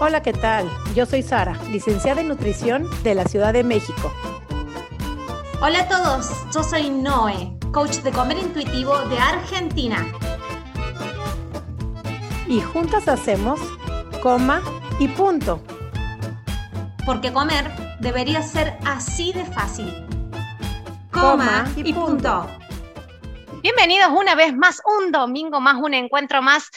Hola, 0.00 0.22
¿qué 0.22 0.32
tal? 0.32 0.68
Yo 0.96 1.06
soy 1.06 1.22
Sara, 1.22 1.56
licenciada 1.70 2.20
en 2.20 2.26
nutrición 2.26 2.90
de 3.04 3.14
la 3.14 3.24
Ciudad 3.26 3.52
de 3.52 3.62
México. 3.62 4.12
Hola 5.62 5.82
a 5.82 5.88
todos, 5.88 6.30
yo 6.52 6.64
soy 6.64 6.90
Noé, 6.90 7.56
coach 7.72 7.98
de 7.98 8.10
comer 8.10 8.38
intuitivo 8.38 8.98
de 9.02 9.16
Argentina. 9.18 10.04
Y 12.48 12.60
juntas 12.60 13.06
hacemos 13.06 13.60
coma 14.20 14.62
y 14.98 15.06
punto. 15.06 15.62
Porque 17.06 17.32
comer 17.32 17.70
debería 18.00 18.42
ser 18.42 18.76
así 18.84 19.32
de 19.32 19.44
fácil. 19.44 20.06
Coma, 21.12 21.72
y, 21.76 21.92
punto. 21.92 22.48
Bienvenidos 23.62 24.10
una 24.10 24.34
vez 24.34 24.56
más, 24.56 24.82
un 24.98 25.12
domingo 25.12 25.60
más, 25.60 25.76
un 25.76 25.94
encuentro 25.94 26.42
más 26.42 26.68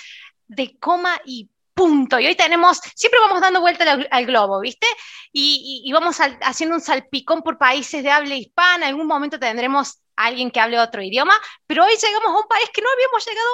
de 0.47 0.77
coma 0.79 1.17
y 1.25 1.49
punto. 1.77 2.19
Y 2.19 2.25
hoy 2.25 2.35
tenemos, 2.35 2.81
siempre 2.95 3.19
vamos 3.21 3.39
dando 3.39 3.61
vuelta 3.61 3.85
al, 4.09 4.25
globo, 4.25 4.59
¿viste? 4.59 4.87
Y, 5.31 5.89
vamos 5.93 6.17
haciendo 6.41 6.75
un 6.75 6.81
salpicón 6.81 7.43
por 7.43 7.57
países 7.57 8.03
de 8.03 8.09
habla 8.09 8.35
hispana. 8.35 8.87
En 8.87 8.95
algún 8.95 9.07
momento 9.07 9.39
tendremos 9.39 10.01
a 10.17 10.25
alguien 10.25 10.49
que 10.49 10.59
hable 10.59 10.79
otro 10.79 11.01
idioma, 11.03 11.33
pero 11.67 11.85
hoy 11.85 11.91
llegamos 11.91 12.29
a 12.29 12.41
un 12.41 12.47
país 12.47 12.69
que 12.73 12.81
no 12.81 12.89
habíamos 12.91 13.25
llegado 13.25 13.49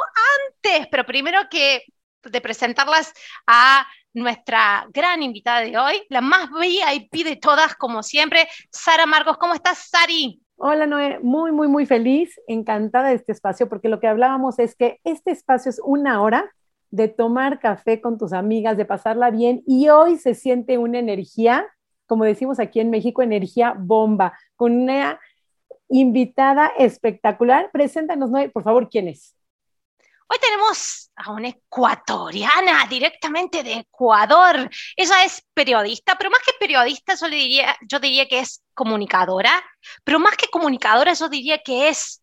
antes. 0.48 0.88
Pero 0.90 1.06
primero 1.06 1.42
que 1.52 1.84
de 2.24 2.42
presentarlas 2.42 3.14
a 3.46 3.86
nuestra 4.14 4.88
gran 4.92 5.22
invitada 5.22 5.60
de 5.60 5.78
hoy, 5.78 6.02
la 6.10 6.22
más 6.22 6.50
VIP 6.52 7.26
de 7.26 7.36
todas, 7.36 7.76
como 7.76 8.02
siempre, 8.02 8.48
Sara 8.72 9.06
Marcos. 9.06 9.38
¿Cómo 9.38 9.54
estás, 9.54 9.90
Sari? 9.90 10.40
Hola 10.56 10.86
Noé, 10.86 11.20
muy, 11.22 11.52
muy, 11.52 11.68
muy 11.68 11.86
feliz, 11.86 12.40
encantada 12.48 13.10
de 13.10 13.16
este 13.16 13.34
espacio, 13.34 13.68
porque 13.68 13.90
lo 13.90 14.00
que 14.00 14.08
hablábamos 14.08 14.60
es 14.60 14.76
que 14.76 15.02
este 15.04 15.32
espacio 15.32 15.70
es 15.70 15.82
una 15.84 16.22
hora 16.22 16.50
de 16.94 17.08
tomar 17.08 17.60
café 17.60 18.00
con 18.00 18.20
tus 18.20 18.34
amigas, 18.34 18.78
de 18.78 18.86
pasarla 18.86 19.32
bien, 19.32 19.64
y 19.66 19.90
hoy 19.90 20.18
se 20.18 20.36
siente 20.36 20.78
una 20.78 21.00
energía, 21.00 21.66
como 22.06 22.24
decimos 22.24 22.60
aquí 22.60 22.80
en 22.80 22.92
México, 22.92 23.24
energía 23.24 23.74
bomba, 23.76 24.38
con 24.56 24.74
una 24.80 25.20
invitada 25.90 26.68
espectacular. 26.78 27.72
Preséntanos, 27.72 28.30
Noé, 28.30 28.50
por 28.50 28.62
favor, 28.62 28.90
¿quién 28.92 29.08
es? 29.08 29.36
Hoy 30.28 30.38
tenemos 30.40 31.12
a 31.16 31.32
una 31.32 31.48
ecuatoriana 31.48 32.86
directamente 32.88 33.64
de 33.64 33.74
Ecuador. 33.74 34.70
Ella 34.96 35.26
es 35.26 35.44
periodista, 35.52 36.16
pero 36.16 36.30
más 36.30 36.42
que 36.46 36.54
periodista, 36.60 37.16
yo, 37.16 37.28
le 37.28 37.38
diría, 37.38 37.76
yo 37.90 38.00
diría 38.00 38.28
que 38.28 38.38
es 38.38 38.64
comunicadora, 38.76 39.64
pero 40.04 40.20
más 40.20 40.38
que 40.38 40.48
comunicadora, 40.48 41.14
yo 41.14 41.28
diría 41.28 41.58
que 41.58 41.90
es 41.90 42.23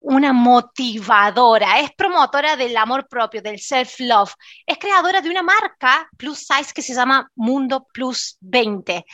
una 0.00 0.32
motivadora, 0.32 1.80
es 1.80 1.90
promotora 1.96 2.56
del 2.56 2.76
amor 2.76 3.08
propio, 3.08 3.42
del 3.42 3.58
self-love, 3.58 4.32
es 4.66 4.78
creadora 4.78 5.20
de 5.20 5.30
una 5.30 5.42
marca 5.42 6.08
plus 6.16 6.46
size 6.46 6.72
que 6.72 6.82
se 6.82 6.94
llama 6.94 7.30
Mundo 7.34 7.86
Plus 7.92 8.36
20. 8.40 9.04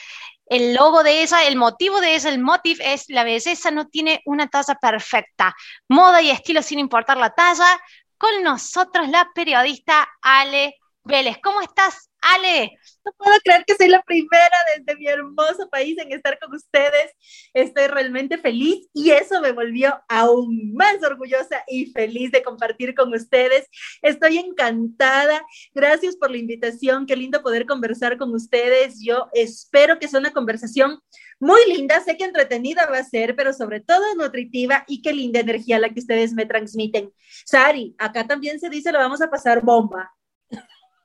El 0.47 0.75
logo 0.75 1.03
de 1.03 1.23
ella, 1.23 1.45
el 1.47 1.57
motivo 1.57 2.01
de 2.01 2.15
ella, 2.15 2.29
el 2.29 2.39
motive 2.39 2.93
es 2.93 3.09
la 3.09 3.25
belleza 3.25 3.71
no 3.71 3.89
tiene 3.89 4.21
una 4.27 4.49
talla 4.49 4.75
perfecta. 4.75 5.55
Moda 5.89 6.21
y 6.21 6.31
estilo 6.31 6.63
sin 6.63 6.79
importar 6.79 7.17
la 7.17 7.31
talla, 7.31 7.81
con 8.19 8.43
nosotros 8.43 9.09
la 9.09 9.29
periodista 9.35 10.09
Ale 10.21 10.77
Vélez. 11.05 11.39
¿Cómo 11.43 11.63
estás, 11.63 12.11
Ale? 12.23 12.79
No 13.05 13.13
puedo 13.19 13.37
creer 13.43 13.65
que 13.67 13.75
soy 13.75 13.89
la 13.89 14.01
primera 14.03 14.57
desde 14.77 14.99
mi 14.99 15.07
hermoso 15.09 15.69
país 15.69 15.99
en 15.99 16.13
estar 16.13 16.39
con 16.39 16.55
ustedes. 16.55 17.11
Estoy 17.53 17.89
realmente 17.89 18.39
feliz 18.39 18.89
y 18.95 19.11
eso 19.11 19.41
me 19.41 19.53
volvió 19.53 20.01
aún 20.09 20.73
más 20.75 21.03
orgullosa 21.03 21.65
y 21.67 21.87
feliz 21.87 22.31
de 22.31 22.43
compartir 22.43 22.95
con 22.95 23.13
ustedes. 23.13 23.67
Estoy 24.03 24.39
encantada. 24.39 25.45
Gracias 25.75 26.17
por 26.17 26.31
la 26.31 26.39
invitación. 26.39 27.07
Qué 27.07 27.17
lindo 27.17 27.43
poder 27.43 27.67
conversar 27.67 28.17
con 28.19 28.33
ustedes. 28.35 29.01
Yo 29.03 29.29
espero 29.33 29.99
que 29.99 30.09
sea 30.09 30.21
una 30.21 30.33
conversación 30.33 31.01
muy 31.41 31.61
linda, 31.67 32.01
sé 32.01 32.17
que 32.17 32.23
entretenida 32.23 32.87
va 32.87 32.99
a 32.99 33.05
ser, 33.05 33.35
pero 33.35 33.53
sobre 33.53 33.81
todo 33.81 34.15
nutritiva 34.15 34.85
y 34.87 35.03
qué 35.03 35.13
linda 35.13 35.41
energía 35.41 35.81
la 35.81 35.89
que 35.89 35.99
ustedes 35.99 36.35
me 36.35 36.47
transmiten. 36.47 37.13
Sari, 37.45 37.97
acá 37.99 38.29
también 38.29 38.61
se 38.61 38.71
dice 38.71 38.93
lo 38.93 39.01
vamos 39.01 39.21
a 39.23 39.29
pasar 39.29 39.61
bomba. 39.61 40.13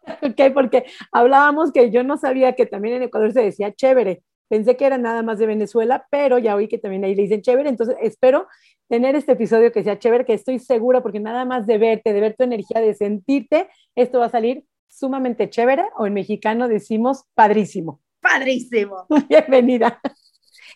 Ok, 0.22 0.54
porque 0.54 0.86
hablábamos 1.12 1.72
que 1.72 1.92
yo 1.92 2.04
no 2.04 2.18
sabía 2.18 2.54
que 2.54 2.66
también 2.66 2.96
en 2.96 3.04
Ecuador 3.04 3.32
se 3.32 3.42
decía 3.42 3.74
chévere. 3.74 4.24
Pensé 4.50 4.78
que 4.78 4.86
era 4.86 4.98
nada 4.98 5.24
más 5.24 5.40
de 5.40 5.46
Venezuela, 5.46 6.08
pero 6.10 6.38
ya 6.38 6.56
oí 6.56 6.68
que 6.68 6.78
también 6.78 7.04
ahí 7.04 7.16
le 7.16 7.24
dicen 7.24 7.42
chévere. 7.42 7.70
Entonces 7.70 7.98
espero 8.02 8.48
tener 8.88 9.16
este 9.16 9.34
episodio 9.34 9.72
que 9.72 9.84
sea 9.84 10.00
chévere, 10.00 10.26
que 10.26 10.34
estoy 10.34 10.60
segura, 10.60 11.02
porque 11.02 11.20
nada 11.20 11.44
más 11.44 11.68
de 11.68 11.78
verte, 11.78 12.14
de 12.14 12.22
ver 12.22 12.36
tu 12.38 12.44
energía, 12.44 12.80
de 12.80 12.94
sentirte, 12.94 13.68
esto 13.96 14.20
va 14.20 14.26
a 14.26 14.30
salir 14.30 14.64
sumamente 14.88 15.50
chévere, 15.50 15.84
o 15.98 16.08
en 16.08 16.14
mexicano 16.14 16.70
decimos 16.70 17.26
padrísimo. 17.34 18.02
Padrísimo. 18.22 19.06
Bienvenida. 19.30 20.00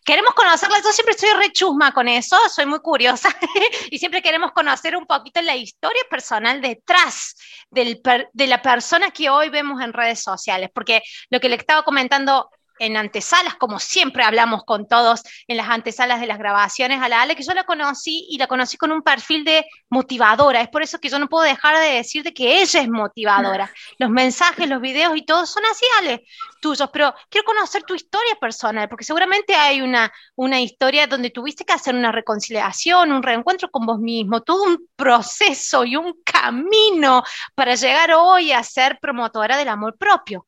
Queremos 0.04 0.34
conocerla, 0.34 0.78
yo 0.84 0.92
siempre 0.92 1.14
estoy 1.14 1.30
rechusma 1.34 1.92
con 1.92 2.08
eso, 2.08 2.36
soy 2.50 2.66
muy 2.66 2.80
curiosa 2.80 3.30
y 3.92 4.00
siempre 4.00 4.22
queremos 4.22 4.52
conocer 4.52 4.96
un 4.96 5.06
poquito 5.06 5.42
la 5.42 5.56
historia 5.56 6.02
personal 6.10 6.60
detrás 6.60 7.36
de 7.70 8.48
la 8.48 8.62
persona 8.62 9.12
que 9.12 9.30
hoy 9.30 9.50
vemos 9.50 9.82
en 9.82 9.94
redes 9.94 10.24
sociales, 10.24 10.70
porque 10.74 11.04
lo 11.30 11.40
que 11.40 11.50
le 11.50 11.56
estaba 11.56 11.84
comentando 11.84 12.50
en 12.82 12.98
antesalas, 12.98 13.54
como 13.56 13.80
siempre 13.80 14.24
hablamos 14.24 14.64
con 14.66 14.88
todos 14.88 15.22
en 15.48 15.56
las 15.56 15.70
antesalas 15.70 16.20
de 16.20 16.26
las 16.26 16.40
grabaciones 16.40 17.00
a 17.00 17.10
la 17.10 17.22
Ale, 17.22 17.36
que 17.36 17.44
yo 17.44 17.54
la 17.54 17.64
conocí 17.64 18.26
y 18.28 18.40
la 18.40 18.48
conocí 18.48 18.76
con 18.76 18.92
un 18.92 19.04
perfil 19.04 19.46
de 19.46 19.68
motivadora. 19.90 20.62
Es 20.62 20.68
por 20.68 20.82
eso 20.82 20.98
que 21.00 21.08
yo 21.08 21.20
no 21.20 21.30
puedo 21.30 21.44
dejar 21.44 21.78
de 21.80 21.98
decir 21.98 22.24
de 22.24 22.34
que 22.34 22.60
ella 22.60 22.82
es 22.82 22.90
motivadora. 22.90 23.72
Los 24.00 24.10
mensajes, 24.10 24.68
los 24.68 24.82
videos 24.82 25.16
y 25.16 25.24
todo 25.24 25.46
son 25.46 25.64
así, 25.72 25.86
Ale, 26.00 26.26
tuyos. 26.60 26.90
Pero 26.92 27.14
quiero 27.30 27.46
conocer 27.46 27.84
tu 27.84 27.94
historia 27.94 28.36
personal, 28.42 28.90
porque 28.90 29.06
seguramente 29.06 29.54
hay 29.54 29.82
una, 29.82 30.12
una 30.36 30.60
historia 30.60 31.06
donde 31.06 31.30
tuviste 31.30 31.64
que 31.64 31.74
hacer 31.74 31.94
una 31.94 32.12
reconciliación, 32.12 33.12
un 33.12 33.22
reencuentro 33.22 33.70
con 33.70 33.86
vos 33.86 34.00
mismo, 34.00 34.42
todo 34.42 34.64
un 34.64 34.88
proceso 34.96 35.86
y 35.86 35.96
un 35.96 36.20
camino 36.24 37.24
para 37.54 37.76
llegar 37.76 38.12
hoy 38.14 38.52
a 38.52 38.64
ser 38.64 38.98
promotora 39.00 39.56
del 39.56 39.70
amor 39.70 39.96
propio 40.00 40.48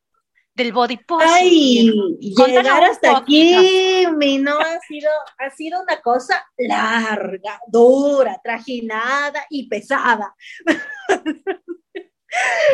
del 0.56 0.72
body 0.72 0.98
positive. 0.98 1.34
Ay, 1.34 1.92
llegar 2.20 2.84
hasta 2.84 3.18
aquí, 3.18 4.06
mi 4.16 4.38
no 4.38 4.60
ha 4.60 4.80
sido, 4.88 5.10
ha 5.40 5.50
sido 5.50 5.82
una 5.82 6.00
cosa 6.02 6.46
larga, 6.58 7.60
dura, 7.68 8.40
trajinada 8.44 9.46
y 9.50 9.68
pesada. 9.68 10.36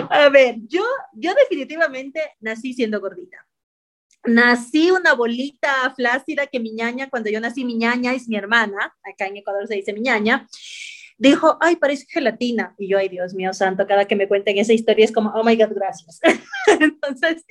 A 0.09 0.29
ver, 0.29 0.56
yo, 0.67 0.84
yo 1.13 1.34
definitivamente 1.34 2.22
nací 2.40 2.73
siendo 2.73 3.00
gordita. 3.01 3.45
Nací 4.25 4.91
una 4.91 5.13
bolita 5.13 5.94
flácida 5.96 6.47
que 6.47 6.59
mi 6.59 6.72
ñaña, 6.73 7.09
cuando 7.09 7.29
yo 7.29 7.40
nací, 7.40 7.63
mi 7.63 7.75
ñaña 7.75 8.13
es 8.13 8.28
mi 8.28 8.35
hermana, 8.35 8.94
acá 9.03 9.28
en 9.28 9.38
Ecuador 9.38 9.67
se 9.67 9.75
dice 9.75 9.94
mi 9.94 10.01
ñaña, 10.01 10.47
dijo, 11.19 11.57
ay, 11.59 11.75
parece 11.75 12.06
gelatina. 12.09 12.74
Y 12.78 12.90
yo, 12.90 12.97
ay, 12.97 13.09
Dios 13.09 13.34
mío 13.34 13.53
santo, 13.53 13.85
cada 13.85 14.06
que 14.06 14.16
me 14.16 14.28
cuenten 14.28 14.57
esa 14.57 14.74
historia 14.74 15.06
es 15.06 15.12
como, 15.12 15.30
oh 15.35 15.44
my 15.44 15.56
God, 15.56 15.74
gracias. 15.75 16.19
Entonces, 16.80 17.46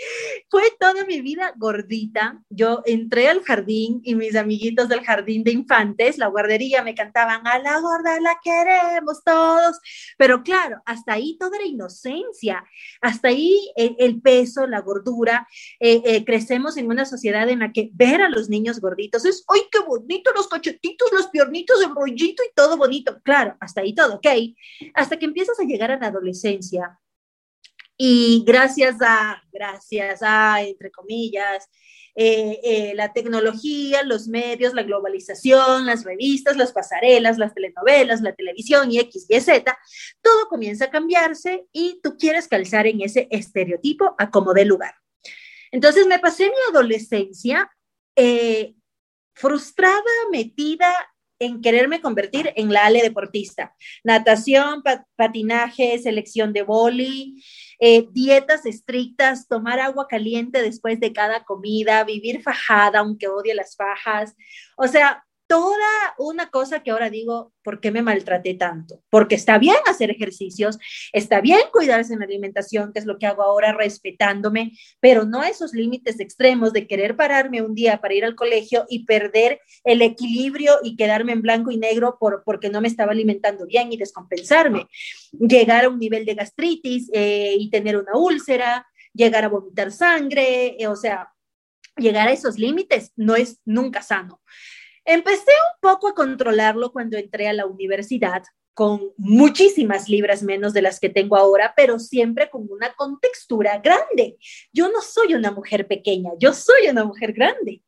fue 0.48 0.62
toda 0.80 1.04
mi 1.04 1.20
vida 1.20 1.52
gordita. 1.56 2.42
Yo 2.48 2.82
entré 2.86 3.28
al 3.28 3.42
jardín 3.42 4.00
y 4.02 4.14
mis 4.14 4.34
amiguitos 4.34 4.88
del 4.88 5.04
jardín 5.04 5.44
de 5.44 5.52
infantes, 5.52 6.18
la 6.18 6.28
guardería, 6.28 6.82
me 6.82 6.94
cantaban, 6.94 7.46
a 7.46 7.58
la 7.58 7.78
gorda 7.80 8.18
la 8.20 8.38
queremos 8.42 9.22
todos. 9.22 9.78
Pero 10.16 10.42
claro, 10.42 10.80
hasta 10.86 11.12
ahí 11.12 11.36
toda 11.38 11.58
era 11.58 11.66
inocencia. 11.66 12.64
Hasta 13.02 13.28
ahí 13.28 13.70
el, 13.76 14.20
peso, 14.22 14.66
la 14.66 14.80
gordura. 14.80 15.46
Eh, 15.78 16.02
eh, 16.04 16.24
crecemos 16.24 16.76
en 16.78 16.88
una 16.88 17.04
sociedad 17.04 17.48
en 17.48 17.60
la 17.60 17.72
que 17.72 17.90
ver 17.92 18.22
a 18.22 18.30
los 18.30 18.48
niños 18.48 18.80
gorditos 18.80 19.26
es, 19.26 19.44
ay, 19.48 19.60
qué 19.70 19.80
bonito, 19.80 20.30
los 20.34 20.48
cachetitos, 20.48 21.12
los 21.12 21.28
piornitos, 21.28 21.82
el 21.82 21.94
rollito 21.94 22.42
y 22.42 22.54
todo 22.54 22.76
bonito. 22.76 23.20
Claro, 23.22 23.57
hasta 23.60 23.80
ahí 23.80 23.94
todo, 23.94 24.16
ok. 24.16 24.26
Hasta 24.94 25.18
que 25.18 25.26
empiezas 25.26 25.58
a 25.60 25.64
llegar 25.64 25.90
a 25.90 25.98
la 25.98 26.08
adolescencia 26.08 26.98
y 27.96 28.44
gracias 28.46 28.96
a, 29.00 29.42
gracias 29.52 30.20
a, 30.22 30.62
entre 30.62 30.90
comillas, 30.90 31.68
eh, 32.20 32.60
eh, 32.64 32.92
la 32.96 33.12
tecnología, 33.12 34.02
los 34.02 34.26
medios, 34.26 34.74
la 34.74 34.82
globalización, 34.82 35.86
las 35.86 36.04
revistas, 36.04 36.56
las 36.56 36.72
pasarelas, 36.72 37.38
las 37.38 37.54
telenovelas, 37.54 38.22
la 38.22 38.34
televisión 38.34 38.90
y 38.90 38.98
X, 38.98 39.26
Y, 39.28 39.40
Z, 39.40 39.78
todo 40.20 40.48
comienza 40.48 40.86
a 40.86 40.90
cambiarse 40.90 41.66
y 41.72 42.00
tú 42.02 42.16
quieres 42.16 42.48
calzar 42.48 42.86
en 42.86 43.02
ese 43.02 43.28
estereotipo 43.30 44.16
a 44.18 44.30
como 44.30 44.52
de 44.52 44.64
lugar. 44.64 44.94
Entonces 45.70 46.06
me 46.06 46.18
pasé 46.18 46.46
mi 46.46 46.56
adolescencia 46.70 47.70
eh, 48.16 48.74
frustrada, 49.34 50.02
metida 50.32 50.92
en 51.38 51.60
quererme 51.60 52.00
convertir 52.00 52.52
en 52.56 52.72
la 52.72 52.86
Ale 52.86 53.02
deportista. 53.02 53.74
Natación, 54.04 54.82
patinaje, 55.16 55.98
selección 55.98 56.52
de 56.52 56.62
boli, 56.62 57.42
eh, 57.80 58.06
dietas 58.10 58.66
estrictas, 58.66 59.46
tomar 59.46 59.78
agua 59.78 60.06
caliente 60.08 60.62
después 60.62 60.98
de 60.98 61.12
cada 61.12 61.44
comida, 61.44 62.02
vivir 62.04 62.42
fajada, 62.42 63.00
aunque 63.00 63.28
odie 63.28 63.54
las 63.54 63.76
fajas. 63.76 64.34
O 64.76 64.88
sea, 64.88 65.24
toda 65.48 66.14
una 66.18 66.50
cosa 66.50 66.82
que 66.82 66.90
ahora 66.90 67.08
digo, 67.08 67.52
¿por 67.64 67.80
qué 67.80 67.90
me 67.90 68.02
maltraté 68.02 68.54
tanto? 68.54 69.02
Porque 69.10 69.34
está 69.34 69.58
bien 69.58 69.76
hacer 69.86 70.10
ejercicios, 70.10 70.78
está 71.12 71.40
bien 71.40 71.60
cuidarse 71.72 72.12
en 72.12 72.20
la 72.20 72.26
alimentación, 72.26 72.92
que 72.92 72.98
es 72.98 73.06
lo 73.06 73.18
que 73.18 73.26
hago 73.26 73.42
ahora 73.42 73.72
respetándome, 73.72 74.72
pero 75.00 75.24
no 75.24 75.42
esos 75.42 75.72
límites 75.72 76.20
extremos 76.20 76.72
de 76.74 76.86
querer 76.86 77.16
pararme 77.16 77.62
un 77.62 77.74
día 77.74 78.00
para 78.00 78.14
ir 78.14 78.26
al 78.26 78.34
colegio 78.34 78.84
y 78.90 79.06
perder 79.06 79.60
el 79.84 80.02
equilibrio 80.02 80.74
y 80.82 80.96
quedarme 80.96 81.32
en 81.32 81.42
blanco 81.42 81.70
y 81.70 81.78
negro 81.78 82.18
por, 82.20 82.42
porque 82.44 82.68
no 82.68 82.82
me 82.82 82.88
estaba 82.88 83.12
alimentando 83.12 83.66
bien 83.66 83.90
y 83.90 83.96
descompensarme. 83.96 84.86
Llegar 85.32 85.86
a 85.86 85.88
un 85.88 85.98
nivel 85.98 86.26
de 86.26 86.34
gastritis 86.34 87.10
eh, 87.14 87.56
y 87.58 87.70
tener 87.70 87.96
una 87.96 88.16
úlcera, 88.16 88.86
llegar 89.14 89.44
a 89.44 89.48
vomitar 89.48 89.92
sangre, 89.92 90.76
eh, 90.78 90.86
o 90.88 90.96
sea, 90.96 91.32
llegar 91.96 92.28
a 92.28 92.32
esos 92.32 92.58
límites 92.58 93.12
no 93.16 93.34
es 93.34 93.60
nunca 93.64 94.02
sano. 94.02 94.42
Empecé 95.10 95.52
un 95.72 95.80
poco 95.80 96.08
a 96.08 96.14
controlarlo 96.14 96.92
cuando 96.92 97.16
entré 97.16 97.48
a 97.48 97.54
la 97.54 97.64
universidad, 97.64 98.42
con 98.74 99.14
muchísimas 99.16 100.06
libras 100.06 100.42
menos 100.42 100.74
de 100.74 100.82
las 100.82 101.00
que 101.00 101.08
tengo 101.08 101.38
ahora, 101.38 101.72
pero 101.74 101.98
siempre 101.98 102.50
con 102.50 102.70
una 102.70 102.92
contextura 102.92 103.78
grande. 103.78 104.36
Yo 104.70 104.90
no 104.90 105.00
soy 105.00 105.32
una 105.32 105.50
mujer 105.50 105.88
pequeña, 105.88 106.32
yo 106.38 106.52
soy 106.52 106.88
una 106.90 107.06
mujer 107.06 107.32
grande. 107.32 107.82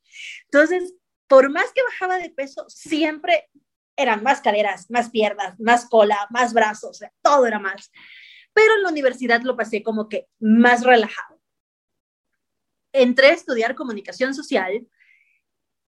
Entonces, 0.47 0.95
por 1.29 1.51
más 1.51 1.71
que 1.75 1.83
bajaba 1.83 2.17
de 2.17 2.31
peso, 2.31 2.65
siempre 2.69 3.51
eran 3.97 4.23
más 4.23 4.41
caderas, 4.41 4.91
más 4.91 5.11
piernas, 5.11 5.61
más 5.61 5.91
cola, 5.91 6.27
más 6.31 6.55
brazos, 6.55 7.01
todo 7.21 7.47
era 7.47 7.59
más. 7.59 7.93
Pero 8.55 8.77
en 8.77 8.83
la 8.83 8.89
universidad 8.89 9.43
lo 9.43 9.59
pasé 9.59 9.83
como 9.83 10.09
que 10.09 10.27
más 10.39 10.85
relajado. 10.85 11.39
Entré 12.95 13.27
a 13.27 13.35
estudiar 13.35 13.75
comunicación 13.75 14.35
social 14.35 14.87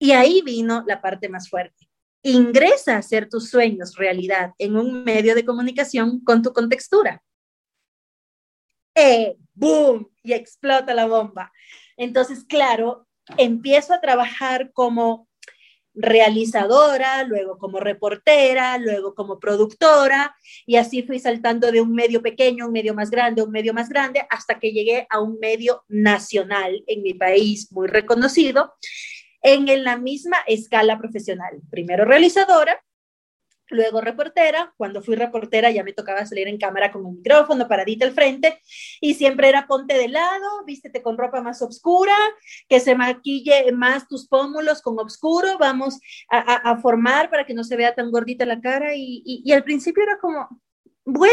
y 0.02 0.10
ahí 0.10 0.42
vino 0.42 0.82
la 0.84 1.00
parte 1.00 1.28
más 1.28 1.48
fuerte. 1.48 1.88
Ingresa 2.24 2.96
a 2.96 2.98
hacer 2.98 3.28
tus 3.28 3.50
sueños 3.50 3.94
realidad 3.94 4.50
en 4.58 4.76
un 4.76 5.04
medio 5.04 5.32
de 5.36 5.44
comunicación 5.44 6.18
con 6.24 6.42
tu 6.42 6.52
contextura. 6.52 7.22
¡Eh! 8.96 9.36
¡Boom! 9.54 10.10
Y 10.24 10.32
explota 10.32 10.92
la 10.92 11.06
bomba. 11.06 11.52
Entonces, 11.96 12.42
claro, 12.42 13.06
empiezo 13.36 13.94
a 13.94 14.00
trabajar 14.00 14.72
como 14.72 15.28
realizadora, 15.94 17.22
luego 17.22 17.56
como 17.58 17.78
reportera, 17.78 18.78
luego 18.78 19.14
como 19.14 19.38
productora, 19.38 20.34
y 20.66 20.76
así 20.76 21.04
fui 21.04 21.20
saltando 21.20 21.70
de 21.70 21.80
un 21.80 21.92
medio 21.92 22.22
pequeño, 22.22 22.66
un 22.66 22.72
medio 22.72 22.92
más 22.92 23.08
grande, 23.08 23.42
un 23.42 23.52
medio 23.52 23.72
más 23.72 23.88
grande, 23.88 24.26
hasta 24.30 24.58
que 24.58 24.72
llegué 24.72 25.06
a 25.10 25.20
un 25.20 25.38
medio 25.38 25.84
nacional 25.86 26.82
en 26.88 27.02
mi 27.02 27.14
país 27.14 27.70
muy 27.70 27.86
reconocido, 27.86 28.72
en 29.42 29.84
la 29.84 29.96
misma 29.96 30.38
escala 30.46 30.98
profesional. 30.98 31.60
Primero 31.70 32.04
realizadora, 32.04 32.82
luego 33.72 34.00
reportera. 34.00 34.72
Cuando 34.76 35.02
fui 35.02 35.16
reportera 35.16 35.70
ya 35.70 35.82
me 35.82 35.92
tocaba 35.92 36.24
salir 36.26 36.48
en 36.48 36.58
cámara 36.58 36.92
con 36.92 37.04
un 37.04 37.16
micrófono 37.16 37.68
paradita 37.68 38.04
al 38.04 38.12
frente 38.12 38.60
y 39.00 39.14
siempre 39.14 39.48
era 39.48 39.66
ponte 39.66 39.94
de 39.94 40.08
lado, 40.08 40.64
vístete 40.66 41.02
con 41.02 41.18
ropa 41.18 41.42
más 41.42 41.62
oscura, 41.62 42.14
que 42.68 42.80
se 42.80 42.94
maquille 42.94 43.72
más 43.72 44.06
tus 44.08 44.28
pómulos 44.28 44.82
con 44.82 44.98
oscuro, 44.98 45.58
vamos 45.58 45.98
a, 46.30 46.76
formar 46.80 47.30
para 47.30 47.44
que 47.44 47.54
no 47.54 47.64
se 47.64 47.76
vea 47.76 47.94
tan 47.94 48.10
gordita 48.10 48.46
la 48.46 48.60
cara 48.60 48.94
y, 48.94 49.22
y 49.24 49.52
al 49.52 49.62
principio 49.62 50.02
era 50.02 50.18
como, 50.18 50.48
bueno, 51.04 51.32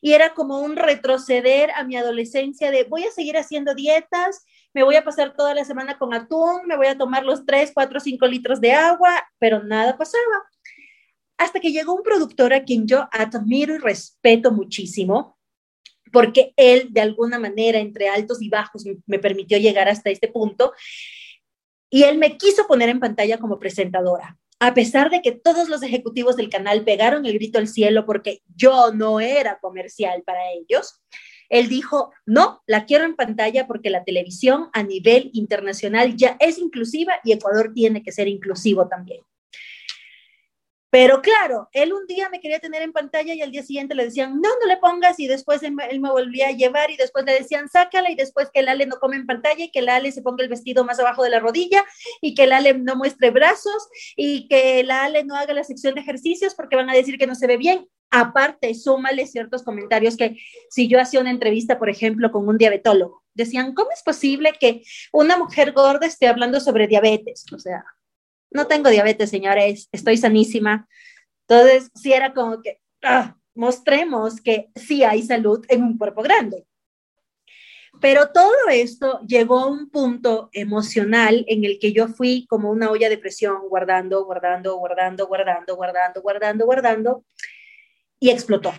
y 0.00 0.12
era 0.12 0.34
como 0.34 0.60
un 0.60 0.76
retroceder 0.76 1.70
a 1.70 1.84
mi 1.84 1.96
adolescencia 1.96 2.70
de 2.70 2.84
voy 2.84 3.04
a 3.04 3.10
seguir 3.10 3.36
haciendo 3.38 3.74
dietas, 3.74 4.44
me 4.74 4.82
voy 4.82 4.96
a 4.96 5.04
pasar 5.04 5.34
toda 5.34 5.54
la 5.54 5.64
semana 5.64 5.98
con 5.98 6.12
atún, 6.12 6.66
me 6.66 6.76
voy 6.76 6.88
a 6.88 6.98
tomar 6.98 7.24
los 7.24 7.46
3, 7.46 7.72
4, 7.72 8.00
5 8.00 8.26
litros 8.26 8.60
de 8.60 8.72
agua, 8.72 9.26
pero 9.38 9.62
nada 9.62 9.96
pasaba. 9.96 10.44
Hasta 11.38 11.60
que 11.60 11.72
llegó 11.72 11.94
un 11.94 12.02
productor 12.02 12.52
a 12.52 12.64
quien 12.64 12.86
yo 12.86 13.08
admiro 13.10 13.74
y 13.74 13.78
respeto 13.78 14.52
muchísimo, 14.52 15.38
porque 16.12 16.52
él 16.56 16.88
de 16.90 17.00
alguna 17.00 17.38
manera, 17.38 17.78
entre 17.78 18.08
altos 18.08 18.42
y 18.42 18.50
bajos, 18.50 18.84
me 19.06 19.18
permitió 19.18 19.56
llegar 19.58 19.88
hasta 19.88 20.10
este 20.10 20.28
punto. 20.28 20.72
Y 21.90 22.02
él 22.02 22.18
me 22.18 22.36
quiso 22.36 22.66
poner 22.66 22.90
en 22.90 23.00
pantalla 23.00 23.38
como 23.38 23.58
presentadora 23.58 24.36
a 24.60 24.74
pesar 24.74 25.10
de 25.10 25.22
que 25.22 25.32
todos 25.32 25.68
los 25.68 25.82
ejecutivos 25.82 26.36
del 26.36 26.50
canal 26.50 26.84
pegaron 26.84 27.26
el 27.26 27.34
grito 27.34 27.58
al 27.58 27.68
cielo 27.68 28.04
porque 28.04 28.42
yo 28.56 28.92
no 28.92 29.20
era 29.20 29.58
comercial 29.60 30.22
para 30.24 30.40
ellos, 30.52 31.00
él 31.48 31.68
dijo, 31.68 32.12
no, 32.26 32.62
la 32.66 32.84
quiero 32.84 33.04
en 33.04 33.16
pantalla 33.16 33.66
porque 33.66 33.90
la 33.90 34.04
televisión 34.04 34.68
a 34.72 34.82
nivel 34.82 35.30
internacional 35.32 36.16
ya 36.16 36.36
es 36.40 36.58
inclusiva 36.58 37.14
y 37.24 37.32
Ecuador 37.32 37.72
tiene 37.74 38.02
que 38.02 38.12
ser 38.12 38.28
inclusivo 38.28 38.88
también. 38.88 39.22
Pero 40.90 41.20
claro, 41.20 41.68
él 41.72 41.92
un 41.92 42.06
día 42.06 42.30
me 42.30 42.40
quería 42.40 42.60
tener 42.60 42.80
en 42.80 42.92
pantalla 42.92 43.34
y 43.34 43.42
al 43.42 43.50
día 43.50 43.62
siguiente 43.62 43.94
le 43.94 44.04
decían, 44.04 44.40
no, 44.40 44.48
no 44.48 44.66
le 44.66 44.78
pongas 44.78 45.20
y 45.20 45.26
después 45.26 45.62
él, 45.62 45.74
me 45.74 46.10
volvía 46.10 46.48
a 46.48 46.52
llevar 46.52 46.90
y 46.90 46.96
después 46.96 47.26
le 47.26 47.34
decían, 47.34 47.68
sácala 47.68 48.10
y 48.10 48.14
después 48.14 48.48
que 48.52 48.60
el 48.60 48.68
Ale 48.68 48.86
no 48.86 48.96
come 48.98 49.16
en 49.16 49.26
pantalla 49.26 49.64
y 49.64 49.70
que 49.70 49.80
el 49.80 49.90
Ale 49.90 50.12
se 50.12 50.22
ponga 50.22 50.42
el 50.42 50.48
vestido 50.48 50.84
más 50.84 50.98
abajo 50.98 51.22
de 51.22 51.30
la 51.30 51.40
rodilla 51.40 51.84
y 52.22 52.34
que 52.34 52.44
el 52.44 52.52
Ale 52.52 52.72
no 52.74 52.96
muestre 52.96 53.30
brazos 53.30 53.88
y 54.16 54.48
que 54.48 54.80
el 54.80 54.90
Ale 54.90 55.24
no 55.24 55.36
haga 55.36 55.52
la 55.52 55.64
sección 55.64 55.94
de 55.94 56.00
ejercicios 56.00 56.54
porque 56.54 56.76
van 56.76 56.88
a 56.88 56.94
decir 56.94 57.18
que 57.18 57.26
no 57.26 57.34
se 57.34 57.46
ve 57.46 57.58
bien. 57.58 57.86
Aparte, 58.10 58.74
súmale 58.74 59.26
ciertos 59.26 59.62
comentarios 59.62 60.16
que 60.16 60.38
si 60.70 60.88
yo 60.88 60.98
hacía 60.98 61.20
una 61.20 61.30
entrevista, 61.30 61.78
por 61.78 61.90
ejemplo, 61.90 62.32
con 62.32 62.48
un 62.48 62.56
diabetólogo, 62.56 63.22
decían, 63.34 63.74
¿cómo 63.74 63.90
es 63.92 64.02
posible 64.02 64.54
que 64.58 64.82
una 65.12 65.36
mujer 65.36 65.72
gorda 65.72 66.06
esté 66.06 66.26
hablando 66.26 66.58
sobre 66.60 66.86
diabetes? 66.86 67.44
O 67.52 67.58
sea, 67.58 67.84
no 68.50 68.66
tengo 68.66 68.90
diabetes, 68.90 69.30
señores, 69.30 69.88
estoy 69.92 70.16
sanísima. 70.16 70.88
Entonces, 71.46 71.90
sí 71.94 72.12
era 72.12 72.34
como 72.34 72.62
que, 72.62 72.80
ah, 73.02 73.36
mostremos 73.54 74.40
que 74.40 74.68
sí 74.74 75.04
hay 75.04 75.22
salud 75.22 75.64
en 75.68 75.82
un 75.82 75.98
cuerpo 75.98 76.22
grande. 76.22 76.66
Pero 78.00 78.30
todo 78.32 78.68
esto 78.70 79.20
llegó 79.26 79.58
a 79.58 79.66
un 79.66 79.90
punto 79.90 80.50
emocional 80.52 81.44
en 81.48 81.64
el 81.64 81.78
que 81.78 81.92
yo 81.92 82.08
fui 82.08 82.46
como 82.48 82.70
una 82.70 82.90
olla 82.90 83.08
de 83.08 83.18
presión, 83.18 83.68
guardando, 83.68 84.24
guardando, 84.24 84.76
guardando, 84.76 85.26
guardando, 85.26 85.74
guardando, 85.74 86.22
guardando, 86.22 86.64
guardando, 86.64 87.24
y 88.20 88.30
explotó. 88.30 88.72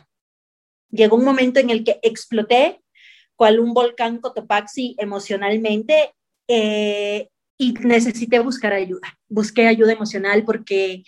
Llegó 0.90 1.18
un 1.18 1.26
momento 1.26 1.60
en 1.60 1.70
el 1.70 1.84
que 1.84 2.00
exploté, 2.02 2.82
cual 3.36 3.60
un 3.60 3.74
volcán 3.74 4.20
Cotopaxi 4.20 4.96
emocionalmente, 4.98 6.14
eh, 6.48 7.30
y 7.60 7.74
necesité 7.74 8.40
buscar 8.40 8.74
ayuda. 8.74 9.20
Busqué 9.28 9.68
ayuda 9.68 9.92
emocional 9.92 10.46
porque 10.46 11.04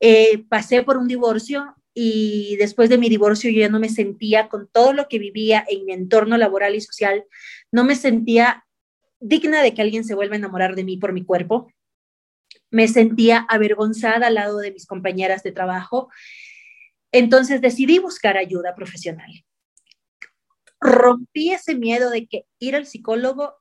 eh, 0.00 0.44
pasé 0.48 0.82
por 0.82 0.96
un 0.96 1.06
divorcio 1.06 1.76
y 1.92 2.56
después 2.56 2.88
de 2.88 2.98
mi 2.98 3.10
divorcio 3.10 3.50
yo 3.50 3.60
ya 3.60 3.68
no 3.68 3.78
me 3.78 3.90
sentía 3.90 4.48
con 4.48 4.68
todo 4.68 4.94
lo 4.94 5.06
que 5.06 5.18
vivía 5.18 5.64
en 5.68 5.84
mi 5.84 5.92
entorno 5.92 6.38
laboral 6.38 6.74
y 6.74 6.80
social, 6.80 7.24
no 7.70 7.84
me 7.84 7.94
sentía 7.94 8.66
digna 9.20 9.62
de 9.62 9.74
que 9.74 9.82
alguien 9.82 10.04
se 10.04 10.14
vuelva 10.14 10.34
a 10.34 10.38
enamorar 10.38 10.74
de 10.76 10.84
mí 10.84 10.96
por 10.96 11.12
mi 11.12 11.24
cuerpo. 11.24 11.70
Me 12.70 12.88
sentía 12.88 13.46
avergonzada 13.48 14.28
al 14.28 14.34
lado 14.34 14.58
de 14.58 14.72
mis 14.72 14.86
compañeras 14.86 15.42
de 15.42 15.52
trabajo. 15.52 16.08
Entonces 17.12 17.60
decidí 17.60 17.98
buscar 17.98 18.38
ayuda 18.38 18.74
profesional. 18.74 19.30
Rompí 20.80 21.52
ese 21.52 21.74
miedo 21.74 22.10
de 22.10 22.26
que 22.26 22.46
ir 22.58 22.76
al 22.76 22.86
psicólogo 22.86 23.56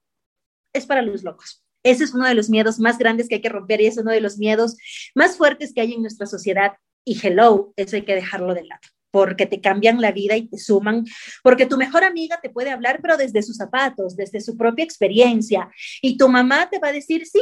es 0.73 0.85
para 0.85 1.01
los 1.01 1.23
locos. 1.23 1.64
Ese 1.85 2.03
es 2.03 2.13
uno 2.13 2.27
de 2.27 2.33
los 2.33 2.49
miedos 2.49 2.79
más 2.79 2.97
grandes 2.97 3.29
que 3.29 3.35
hay 3.35 3.41
que 3.41 3.49
romper 3.49 3.79
y 3.79 3.85
es 3.85 3.97
uno 3.97 4.11
de 4.11 4.19
los 4.19 4.37
miedos 4.37 4.75
más 5.13 5.37
fuertes 5.37 5.71
que 5.73 5.81
hay 5.81 5.93
en 5.93 6.01
nuestra 6.01 6.25
sociedad. 6.25 6.73
Y 7.05 7.19
hello, 7.25 7.73
eso 7.77 7.95
hay 7.95 8.01
que 8.01 8.15
dejarlo 8.15 8.55
de 8.55 8.65
lado 8.65 8.81
porque 9.15 9.45
te 9.45 9.61
cambian 9.61 10.01
la 10.01 10.11
vida 10.11 10.35
y 10.35 10.49
te 10.49 10.57
suman, 10.57 11.05
porque 11.41 11.65
tu 11.65 11.77
mejor 11.77 12.03
amiga 12.03 12.37
te 12.41 12.49
puede 12.49 12.69
hablar, 12.69 12.99
pero 13.01 13.15
desde 13.15 13.43
sus 13.43 13.55
zapatos, 13.55 14.17
desde 14.17 14.41
su 14.41 14.57
propia 14.57 14.83
experiencia, 14.83 15.71
y 16.01 16.17
tu 16.17 16.27
mamá 16.27 16.69
te 16.69 16.79
va 16.79 16.89
a 16.89 16.91
decir, 16.91 17.25
sí, 17.25 17.39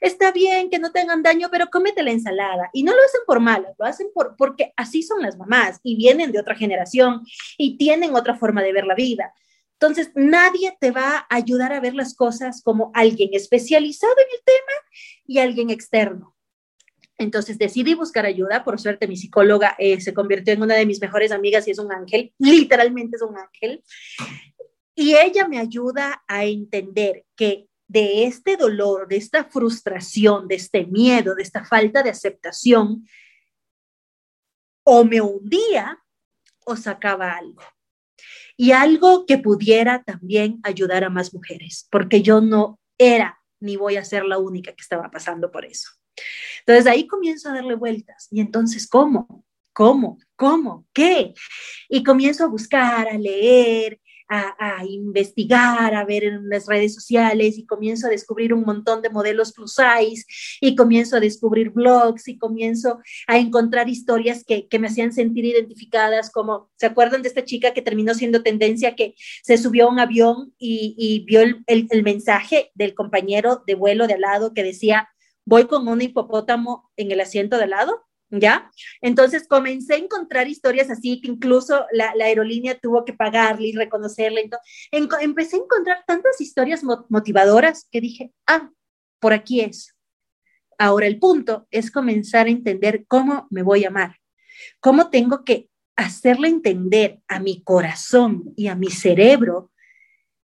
está 0.00 0.32
bien 0.32 0.70
que 0.70 0.78
no 0.78 0.92
tengan 0.92 1.22
daño, 1.22 1.48
pero 1.52 1.66
cómete 1.66 2.02
la 2.02 2.12
ensalada. 2.12 2.70
Y 2.72 2.84
no 2.84 2.92
lo 2.92 3.02
hacen 3.04 3.20
por 3.26 3.38
malo, 3.38 3.68
lo 3.78 3.84
hacen 3.84 4.06
por, 4.14 4.34
porque 4.34 4.72
así 4.78 5.02
son 5.02 5.20
las 5.20 5.36
mamás 5.36 5.78
y 5.82 5.94
vienen 5.94 6.32
de 6.32 6.40
otra 6.40 6.54
generación 6.54 7.20
y 7.58 7.76
tienen 7.76 8.14
otra 8.14 8.34
forma 8.34 8.62
de 8.62 8.72
ver 8.72 8.86
la 8.86 8.94
vida. 8.94 9.34
Entonces, 9.80 10.10
nadie 10.14 10.76
te 10.78 10.90
va 10.90 11.26
a 11.30 11.36
ayudar 11.36 11.72
a 11.72 11.80
ver 11.80 11.94
las 11.94 12.14
cosas 12.14 12.62
como 12.62 12.90
alguien 12.92 13.30
especializado 13.32 14.12
en 14.12 14.34
el 14.34 14.42
tema 14.44 15.24
y 15.26 15.38
alguien 15.38 15.70
externo. 15.70 16.36
Entonces 17.16 17.56
decidí 17.56 17.94
buscar 17.94 18.26
ayuda. 18.26 18.62
Por 18.62 18.78
suerte, 18.78 19.08
mi 19.08 19.16
psicóloga 19.16 19.76
eh, 19.78 19.98
se 20.02 20.12
convirtió 20.12 20.52
en 20.52 20.62
una 20.62 20.74
de 20.74 20.84
mis 20.84 21.00
mejores 21.00 21.32
amigas 21.32 21.66
y 21.66 21.70
es 21.70 21.78
un 21.78 21.92
ángel, 21.92 22.34
literalmente 22.38 23.16
es 23.16 23.22
un 23.22 23.38
ángel. 23.38 23.82
Y 24.94 25.14
ella 25.16 25.48
me 25.48 25.58
ayuda 25.58 26.24
a 26.28 26.44
entender 26.44 27.24
que 27.34 27.66
de 27.88 28.24
este 28.26 28.58
dolor, 28.58 29.08
de 29.08 29.16
esta 29.16 29.44
frustración, 29.44 30.46
de 30.46 30.56
este 30.56 30.84
miedo, 30.84 31.34
de 31.34 31.42
esta 31.42 31.64
falta 31.64 32.02
de 32.02 32.10
aceptación, 32.10 33.06
o 34.84 35.04
me 35.04 35.22
hundía 35.22 35.98
o 36.66 36.76
sacaba 36.76 37.32
algo 37.32 37.62
y 38.60 38.72
algo 38.72 39.24
que 39.24 39.38
pudiera 39.38 40.02
también 40.02 40.60
ayudar 40.64 41.02
a 41.02 41.08
más 41.08 41.32
mujeres, 41.32 41.88
porque 41.90 42.20
yo 42.20 42.42
no 42.42 42.78
era 42.98 43.40
ni 43.58 43.76
voy 43.76 43.96
a 43.96 44.04
ser 44.04 44.26
la 44.26 44.36
única 44.36 44.72
que 44.72 44.82
estaba 44.82 45.10
pasando 45.10 45.50
por 45.50 45.64
eso. 45.64 45.88
Entonces 46.58 46.86
ahí 46.86 47.06
comienzo 47.06 47.48
a 47.48 47.54
darle 47.54 47.74
vueltas. 47.74 48.28
Y 48.30 48.38
entonces, 48.38 48.86
¿cómo? 48.86 49.46
¿Cómo? 49.72 50.18
¿Cómo? 50.36 50.86
¿Qué? 50.92 51.32
Y 51.88 52.02
comienzo 52.02 52.44
a 52.44 52.48
buscar, 52.48 53.08
a 53.08 53.16
leer, 53.16 53.98
a, 54.30 54.84
investigar, 54.86 55.94
a 55.94 56.04
ver 56.04 56.22
en 56.22 56.48
las 56.48 56.66
redes 56.66 56.94
sociales 56.94 57.58
y 57.58 57.66
comienzo 57.66 58.06
a 58.06 58.10
descubrir 58.10 58.54
un 58.54 58.62
montón 58.62 59.02
de 59.02 59.10
modelos 59.10 59.52
plus 59.52 59.74
size 59.74 60.24
y 60.60 60.76
comienzo 60.76 61.16
a 61.16 61.20
descubrir 61.20 61.70
blogs 61.70 62.28
y 62.28 62.38
comienzo 62.38 63.00
a 63.26 63.38
encontrar 63.38 63.88
historias 63.88 64.44
que, 64.44 64.68
me 64.78 64.86
hacían 64.86 65.12
sentir 65.12 65.44
identificadas, 65.44 66.30
como, 66.30 66.70
¿se 66.76 66.86
acuerdan 66.86 67.22
de 67.22 67.28
esta 67.28 67.44
chica 67.44 67.74
que 67.74 67.82
terminó 67.82 68.14
siendo 68.14 68.42
tendencia, 68.42 68.94
que 68.94 69.14
se 69.42 69.58
subió 69.58 69.86
a 69.86 69.90
un 69.90 69.98
avión 69.98 70.54
y, 70.58 71.24
vio 71.26 71.40
el, 71.42 71.64
el 71.66 72.02
mensaje 72.02 72.70
del 72.74 72.94
compañero 72.94 73.62
de 73.66 73.74
vuelo 73.74 74.06
de 74.06 74.14
al 74.14 74.20
lado 74.20 74.54
que 74.54 74.62
decía, 74.62 75.08
voy 75.44 75.66
con 75.66 75.88
un 75.88 76.00
hipopótamo 76.00 76.90
en 76.96 77.10
el 77.10 77.20
asiento 77.20 77.58
de 77.58 77.64
al 77.64 77.70
lado? 77.70 78.09
¿Ya? 78.30 78.70
Entonces 79.00 79.46
comencé 79.46 79.94
a 79.94 79.98
encontrar 79.98 80.48
historias 80.48 80.90
así 80.90 81.20
que 81.20 81.28
incluso 81.28 81.86
la, 81.92 82.12
aerolínea 82.24 82.78
tuvo 82.78 83.04
que 83.04 83.12
pagarle 83.12 83.68
y 83.68 83.72
reconocerle. 83.72 84.42
Entonces, 84.42 85.20
empecé 85.20 85.56
a 85.56 85.60
encontrar 85.60 86.04
tantas 86.06 86.40
historias 86.40 86.82
motivadoras 87.08 87.86
que 87.90 88.00
dije, 88.00 88.32
ah, 88.46 88.70
por 89.18 89.32
aquí 89.32 89.60
es. 89.60 89.94
Ahora 90.78 91.06
el 91.06 91.18
punto 91.18 91.66
es 91.70 91.90
comenzar 91.90 92.46
a 92.46 92.50
entender 92.50 93.04
cómo 93.06 93.46
me 93.50 93.62
voy 93.62 93.84
a 93.84 93.88
amar, 93.88 94.16
cómo 94.80 95.10
tengo 95.10 95.44
que 95.44 95.68
hacerle 95.96 96.48
entender 96.48 97.20
a 97.28 97.40
mi 97.40 97.62
corazón 97.62 98.54
y 98.56 98.68
a 98.68 98.74
mi 98.74 98.90
cerebro 98.90 99.70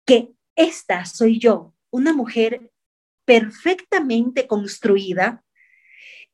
que 0.06 0.30
esta 0.56 1.04
soy 1.04 1.38
yo, 1.38 1.74
una 1.90 2.14
mujer 2.14 2.70
perfectamente 3.26 4.46
construida, 4.46 5.44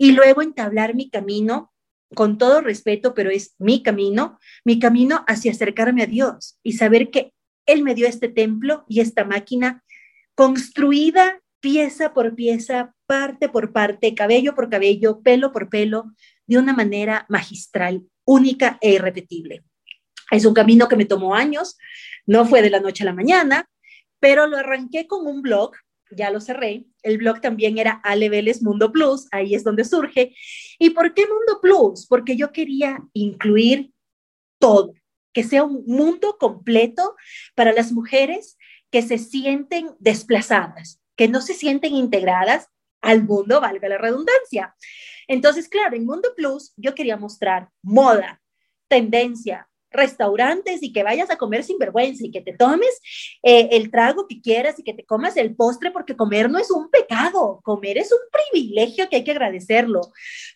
y 0.01 0.13
luego 0.13 0.41
entablar 0.41 0.95
mi 0.95 1.11
camino 1.11 1.75
con 2.15 2.39
todo 2.39 2.63
respeto, 2.63 3.13
pero 3.13 3.29
es 3.29 3.55
mi 3.59 3.83
camino, 3.83 4.39
mi 4.65 4.79
camino 4.79 5.27
hacia 5.29 5.53
acercarme 5.53 6.03
a 6.03 6.07
Dios 6.07 6.59
y 6.63 6.73
saber 6.73 7.11
que 7.11 7.35
Él 7.67 7.83
me 7.83 7.95
dio 7.95 8.09
este 8.09 8.29
templo 8.29 8.87
y 8.89 9.01
esta 9.01 9.27
máquina 9.27 9.85
construida 10.35 11.43
pieza 11.61 12.15
por 12.15 12.35
pieza, 12.35 12.95
parte 13.05 13.51
por 13.51 13.73
parte, 13.73 14.15
cabello 14.15 14.55
por 14.55 14.71
cabello, 14.71 15.21
pelo 15.21 15.53
por 15.53 15.69
pelo, 15.69 16.15
de 16.47 16.57
una 16.57 16.73
manera 16.73 17.27
magistral, 17.29 18.07
única 18.25 18.79
e 18.81 18.95
irrepetible. 18.95 19.65
Es 20.31 20.47
un 20.47 20.55
camino 20.55 20.89
que 20.89 20.97
me 20.97 21.05
tomó 21.05 21.35
años, 21.35 21.77
no 22.25 22.47
fue 22.47 22.63
de 22.63 22.71
la 22.71 22.81
noche 22.81 23.03
a 23.03 23.07
la 23.07 23.13
mañana, 23.13 23.69
pero 24.19 24.47
lo 24.47 24.57
arranqué 24.57 25.07
con 25.07 25.27
un 25.27 25.43
blog 25.43 25.73
ya 26.11 26.31
lo 26.31 26.41
cerré. 26.41 26.85
El 27.03 27.19
blog 27.19 27.41
también 27.41 27.79
era 27.79 28.01
Ale 28.05 28.29
Vélez 28.29 28.63
Mundo 28.63 28.93
Plus, 28.93 29.27
ahí 29.31 29.55
es 29.55 29.65
donde 29.65 29.85
surge. 29.85 30.35
¿Y 30.79 30.91
por 30.91 31.15
qué 31.15 31.27
Mundo 31.27 31.61
Plus? 31.61 32.07
Porque 32.07 32.37
yo 32.37 32.53
quería 32.53 32.99
incluir 33.13 33.93
todo, 34.59 34.95
que 35.33 35.45
sea 35.45 35.65
un 35.65 35.85
mundo 35.87 36.37
completo 36.39 37.17
para 37.55 37.73
las 37.73 37.93
mujeres 37.93 38.59
que 38.91 39.03
se 39.03 39.19
sienten 39.19 39.91
desplazadas, 39.99 41.01
que 41.17 41.29
no 41.29 41.41
se 41.41 41.55
sienten 41.55 41.95
integradas 41.95 42.67
al 43.01 43.25
mundo, 43.25 43.61
valga 43.61 43.89
la 43.89 43.99
redundancia. 43.99 44.75
Entonces, 45.29 45.69
claro, 45.69 45.97
en 45.97 46.05
Mundo 46.05 46.31
Plus 46.37 46.73
yo 46.77 46.95
quería 46.95 47.17
mostrar 47.17 47.71
moda, 47.83 48.43
tendencia, 48.89 49.70
restaurantes 49.91 50.83
y 50.83 50.93
que 50.93 51.03
vayas 51.03 51.31
a 51.31 51.37
comer 51.37 51.65
sin 51.65 51.79
vergüenza 51.79 52.25
y 52.25 52.31
que 52.31 52.41
te 52.41 52.53
tomes 52.53 53.01
eh, 53.43 53.69
el 53.73 53.91
trago 53.91 54.27
que 54.29 54.41
quieras 54.41 54.79
y 54.79 54.83
que 54.83 54.95
te 54.95 55.05
comas 55.05 55.37
el 55.37 55.55
postre, 55.55 55.91
porque 55.91 56.17
comer 56.17 56.51
no 56.51 56.59
es 56.59 56.71
un 56.71 56.91
pecado, 56.91 57.61
comer 57.63 57.99
es 57.99 58.13
un 58.13 58.19
privilegio 58.31 59.09
que 59.09 59.17
hay 59.17 59.25
que 59.25 59.33
agradecerlo. 59.33 60.01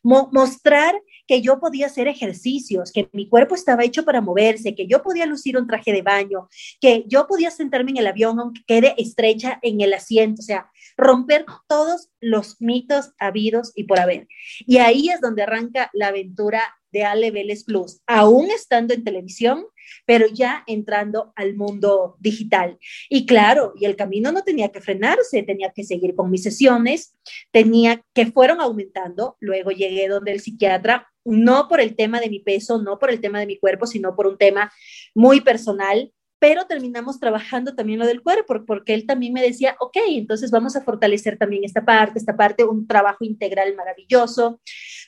mostrar 0.02 0.94
que 1.26 1.40
yo 1.40 1.58
podía 1.58 1.86
hacer 1.86 2.06
ejercicios, 2.08 2.92
que 2.92 3.08
mi 3.12 3.28
cuerpo 3.28 3.54
estaba 3.54 3.84
hecho 3.84 4.04
para 4.04 4.20
moverse, 4.20 4.74
que 4.74 4.86
yo 4.86 5.02
podía 5.02 5.26
lucir 5.26 5.56
un 5.56 5.66
traje 5.66 5.92
de 5.92 6.02
baño, 6.02 6.48
que 6.80 7.04
yo 7.06 7.26
podía 7.26 7.50
sentarme 7.50 7.92
en 7.92 7.98
el 7.98 8.06
avión 8.06 8.38
aunque 8.38 8.62
quede 8.66 8.94
estrecha 8.98 9.58
en 9.62 9.80
el 9.80 9.94
asiento, 9.94 10.40
o 10.40 10.44
sea, 10.44 10.70
romper 10.96 11.44
todos 11.66 12.10
los 12.20 12.60
mitos 12.60 13.12
habidos 13.18 13.72
y 13.74 13.84
por 13.84 13.98
haber. 13.98 14.28
Y 14.60 14.78
ahí 14.78 15.08
es 15.08 15.20
donde 15.20 15.42
arranca 15.42 15.90
la 15.92 16.08
aventura 16.08 16.62
de 16.94 17.02
Ale 17.02 17.32
Vélez 17.32 17.64
Plus, 17.64 18.00
aún 18.06 18.52
estando 18.52 18.94
en 18.94 19.02
televisión, 19.02 19.66
pero 20.06 20.26
ya 20.28 20.62
entrando 20.68 21.32
al 21.34 21.56
mundo 21.56 22.16
digital. 22.20 22.78
Y 23.10 23.26
claro, 23.26 23.72
y 23.76 23.84
el 23.84 23.96
camino 23.96 24.30
no 24.30 24.44
tenía 24.44 24.70
que 24.70 24.80
frenarse, 24.80 25.42
tenía 25.42 25.72
que 25.74 25.82
seguir 25.82 26.14
con 26.14 26.30
mis 26.30 26.44
sesiones, 26.44 27.16
tenía 27.50 28.00
que 28.14 28.26
fueron 28.26 28.60
aumentando. 28.60 29.36
Luego 29.40 29.72
llegué 29.72 30.06
donde 30.06 30.30
el 30.30 30.40
psiquiatra, 30.40 31.08
no 31.24 31.66
por 31.68 31.80
el 31.80 31.96
tema 31.96 32.20
de 32.20 32.30
mi 32.30 32.38
peso, 32.38 32.80
no 32.80 33.00
por 33.00 33.10
el 33.10 33.20
tema 33.20 33.40
de 33.40 33.46
mi 33.46 33.58
cuerpo, 33.58 33.86
sino 33.86 34.14
por 34.14 34.28
un 34.28 34.38
tema 34.38 34.72
muy 35.16 35.40
personal 35.40 36.12
pero 36.44 36.66
terminamos 36.66 37.18
trabajando 37.18 37.74
también 37.74 37.98
lo 37.98 38.06
del 38.06 38.20
cuerpo, 38.20 38.66
porque 38.66 38.92
él 38.92 39.06
también 39.06 39.32
me 39.32 39.40
decía, 39.40 39.78
ok, 39.80 39.96
entonces 40.08 40.50
vamos 40.50 40.76
a 40.76 40.82
fortalecer 40.82 41.38
también 41.38 41.64
esta 41.64 41.86
parte, 41.86 42.18
esta 42.18 42.36
parte, 42.36 42.64
un 42.64 42.86
trabajo 42.86 43.24
integral 43.24 43.74
maravilloso. 43.74 44.60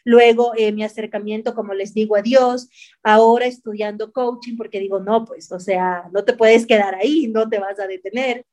Luego 0.03 0.53
eh, 0.57 0.73
mi 0.73 0.83
acercamiento, 0.83 1.55
como 1.55 1.75
les 1.75 1.93
digo, 1.93 2.17
a 2.17 2.23
Dios, 2.23 2.71
ahora 3.03 3.45
estudiando 3.45 4.13
coaching, 4.13 4.57
porque 4.57 4.81
digo, 4.81 4.99
no, 4.99 5.27
pues, 5.27 5.53
o 5.53 5.61
sea, 5.61 6.09
no 6.11 6.25
te 6.25 6.33
puedes 6.33 6.65
quedar 6.65 6.95
ahí, 6.95 7.29
no 7.29 7.47
te 7.51 7.59
vas 7.59 7.79
a 7.81 7.87
detener. 7.87 8.47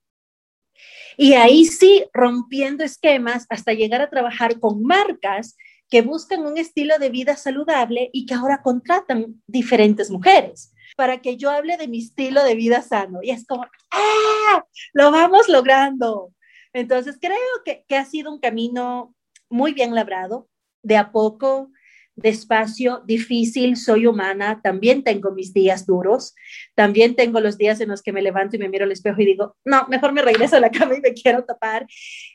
Y 1.16 1.36
ahí 1.36 1.64
sí, 1.64 2.04
rompiendo 2.12 2.84
esquemas 2.84 3.46
hasta 3.48 3.72
llegar 3.72 4.02
a 4.02 4.10
trabajar 4.10 4.60
con 4.60 4.84
marcas 4.84 5.56
que 5.90 6.02
buscan 6.02 6.46
un 6.46 6.58
estilo 6.58 7.00
de 7.00 7.10
vida 7.10 7.38
saludable 7.38 8.10
y 8.12 8.26
que 8.26 8.34
ahora 8.34 8.62
contratan 8.62 9.42
diferentes 9.48 10.12
mujeres 10.12 10.74
para 10.96 11.22
que 11.22 11.38
yo 11.38 11.50
hable 11.50 11.78
de 11.78 11.88
mi 11.88 12.00
estilo 12.00 12.44
de 12.44 12.56
vida 12.56 12.82
sano. 12.82 13.20
Y 13.22 13.32
es 13.32 13.46
como, 13.46 13.66
¡ah! 13.92 14.66
Lo 14.94 15.12
vamos 15.12 15.50
logrando. 15.50 16.34
Entonces 16.74 17.18
creo 17.20 17.38
que, 17.66 17.86
que 17.88 17.98
ha 17.98 18.06
sido 18.06 18.32
un 18.32 18.40
camino 18.40 19.16
muy 19.50 19.74
bien 19.74 19.94
labrado, 19.94 20.50
de 20.82 20.98
a 20.98 21.12
poco 21.12 21.70
despacio, 22.16 23.02
difícil, 23.06 23.76
soy 23.76 24.06
humana, 24.06 24.62
también 24.62 25.04
tengo 25.04 25.32
mis 25.32 25.54
días 25.54 25.86
duros, 25.86 26.36
también 26.76 27.16
tengo 27.16 27.40
los 27.40 27.58
días 27.58 27.82
en 27.82 27.90
los 27.90 28.04
que 28.04 28.14
me 28.14 28.22
levanto 28.22 28.56
y 28.56 28.60
me 28.60 28.70
miro 28.70 28.86
al 28.86 28.92
espejo 28.92 29.22
y 29.22 29.26
digo, 29.26 29.56
no, 29.66 29.88
mejor 29.88 30.14
me 30.14 30.22
regreso 30.22 30.58
a 30.58 30.60
la 30.60 30.70
cama 30.70 30.96
y 30.96 31.02
me 31.02 31.14
quiero 31.24 31.44
tapar, 31.44 31.88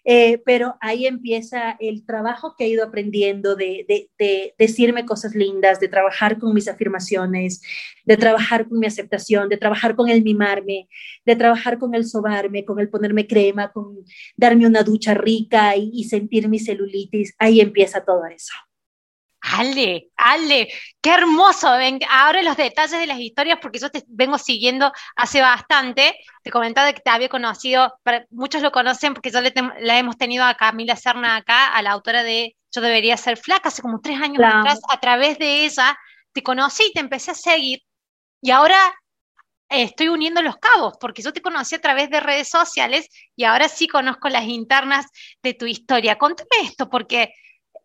eh, 0.04 0.38
pero 0.44 0.76
ahí 0.80 1.06
empieza 1.06 1.76
el 1.78 2.04
trabajo 2.04 2.54
que 2.58 2.64
he 2.64 2.68
ido 2.68 2.85
aprendiendo 2.85 3.54
de, 3.54 3.85
de, 3.88 4.11
de, 4.18 4.54
decirme 4.58 5.06
cosas 5.06 5.35
lindas, 5.35 5.78
de 5.78 5.88
trabajar 5.88 6.38
con 6.38 6.54
mis 6.54 6.66
afirmaciones, 6.66 7.62
de 8.04 8.16
trabajar 8.16 8.68
con 8.68 8.80
mi 8.80 8.87
aceptación, 8.87 9.49
de 9.49 9.58
trabajar 9.58 9.94
con 9.94 10.08
el 10.08 10.23
mimarme, 10.23 10.88
de 11.25 11.37
trabajar 11.37 11.78
con 11.78 11.94
el 11.94 12.04
sobarme, 12.04 12.64
con 12.64 12.80
el 12.80 12.88
ponerme 12.88 13.26
crema, 13.26 13.70
con 13.70 13.99
darme 14.37 14.66
una 14.66 14.82
ducha 14.82 15.14
rica 15.14 15.76
y, 15.76 15.90
y 15.92 16.04
sentir 16.04 16.49
mi 16.49 16.58
celulitis, 16.58 17.35
ahí 17.38 17.61
empieza 17.61 18.04
todo 18.04 18.25
eso. 18.26 18.54
Ale, 19.57 20.09
Ale, 20.17 20.69
qué 21.00 21.11
hermoso. 21.11 21.71
Ven, 21.76 22.00
ahora 22.11 22.43
los 22.43 22.57
detalles 22.57 22.99
de 22.99 23.07
las 23.07 23.19
historias, 23.19 23.59
porque 23.61 23.78
yo 23.78 23.90
te 23.90 24.05
vengo 24.09 24.38
siguiendo 24.38 24.93
hace 25.17 25.40
bastante. 25.40 26.19
Te 26.43 26.50
comentaba 26.50 26.93
que 26.93 27.00
te 27.00 27.11
había 27.11 27.28
conocido, 27.28 27.95
muchos 28.31 28.62
lo 28.62 28.73
conocen 28.73 29.14
porque 29.14 29.31
yo 29.31 29.40
le 29.40 29.52
la 29.81 29.99
hemos 29.99 30.17
tenido 30.19 30.45
a 30.45 30.55
Camila 30.55 30.97
Serna 30.97 31.37
acá, 31.37 31.69
a 31.69 31.83
la 31.83 31.93
autora 31.93 32.23
de 32.23 32.57
Yo 32.75 32.81
debería 32.81 33.17
ser 33.17 33.37
flaca, 33.37 33.69
hace 33.69 33.83
como 33.83 34.00
tres 34.00 34.21
años 34.21 34.43
atrás. 34.45 34.81
A 34.88 35.00
través 35.00 35.38
de 35.38 35.64
ella 35.64 35.97
te 36.33 36.43
conocí 36.43 36.85
y 36.90 36.93
te 36.93 37.00
empecé 37.00 37.31
a 37.31 37.35
seguir. 37.35 37.81
Y 38.40 38.50
ahora 38.50 38.78
estoy 39.69 40.09
uniendo 40.09 40.43
los 40.43 40.57
cabos, 40.57 40.95
porque 41.00 41.23
yo 41.23 41.33
te 41.33 41.43
conocí 41.43 41.75
a 41.75 41.81
través 41.81 42.11
de 42.11 42.21
redes 42.21 42.49
sociales 42.49 43.09
y 43.37 43.45
ahora 43.45 43.69
sí 43.69 43.87
conozco 43.87 44.28
las 44.28 44.45
internas 44.45 45.07
de 45.43 45.55
tu 45.55 45.67
historia. 45.67 46.17
Contame 46.17 46.49
esto, 46.62 46.88
porque 46.88 47.33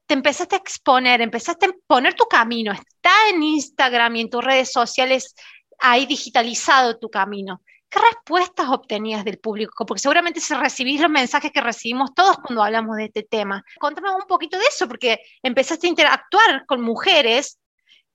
te 0.06 0.14
empezaste 0.14 0.56
a 0.56 0.60
exponer, 0.60 1.22
empezaste 1.22 1.68
a 1.68 1.72
poner 1.88 2.14
tu 2.14 2.26
camino, 2.26 2.72
está 2.72 3.12
en 3.30 3.44
Instagram 3.44 4.16
y 4.18 4.22
en 4.22 4.30
tus 4.30 4.44
redes 4.44 4.72
sociales 4.72 5.36
ahí 5.80 6.06
digitalizado 6.06 6.98
tu 7.00 7.10
camino. 7.10 7.62
¿Qué 7.90 8.00
respuestas 8.00 8.70
obtenías 8.70 9.24
del 9.24 9.38
público? 9.38 9.86
Porque 9.86 10.02
seguramente 10.02 10.40
si 10.40 10.56
recibís 10.56 11.00
los 11.00 11.12
mensajes 11.12 11.52
que 11.52 11.62
recibimos 11.62 12.14
todos 12.16 12.38
cuando 12.38 12.64
hablamos 12.64 12.98
de 12.98 13.06
este 13.06 13.22
tema. 13.22 13.64
Contame 13.80 14.10
un 14.10 14.28
poquito 14.28 14.58
de 14.58 14.66
eso, 14.66 14.88
porque 14.88 15.20
empezaste 15.44 15.86
a 15.86 15.92
interactuar 15.92 16.66
con 16.66 16.82
mujeres 16.82 17.60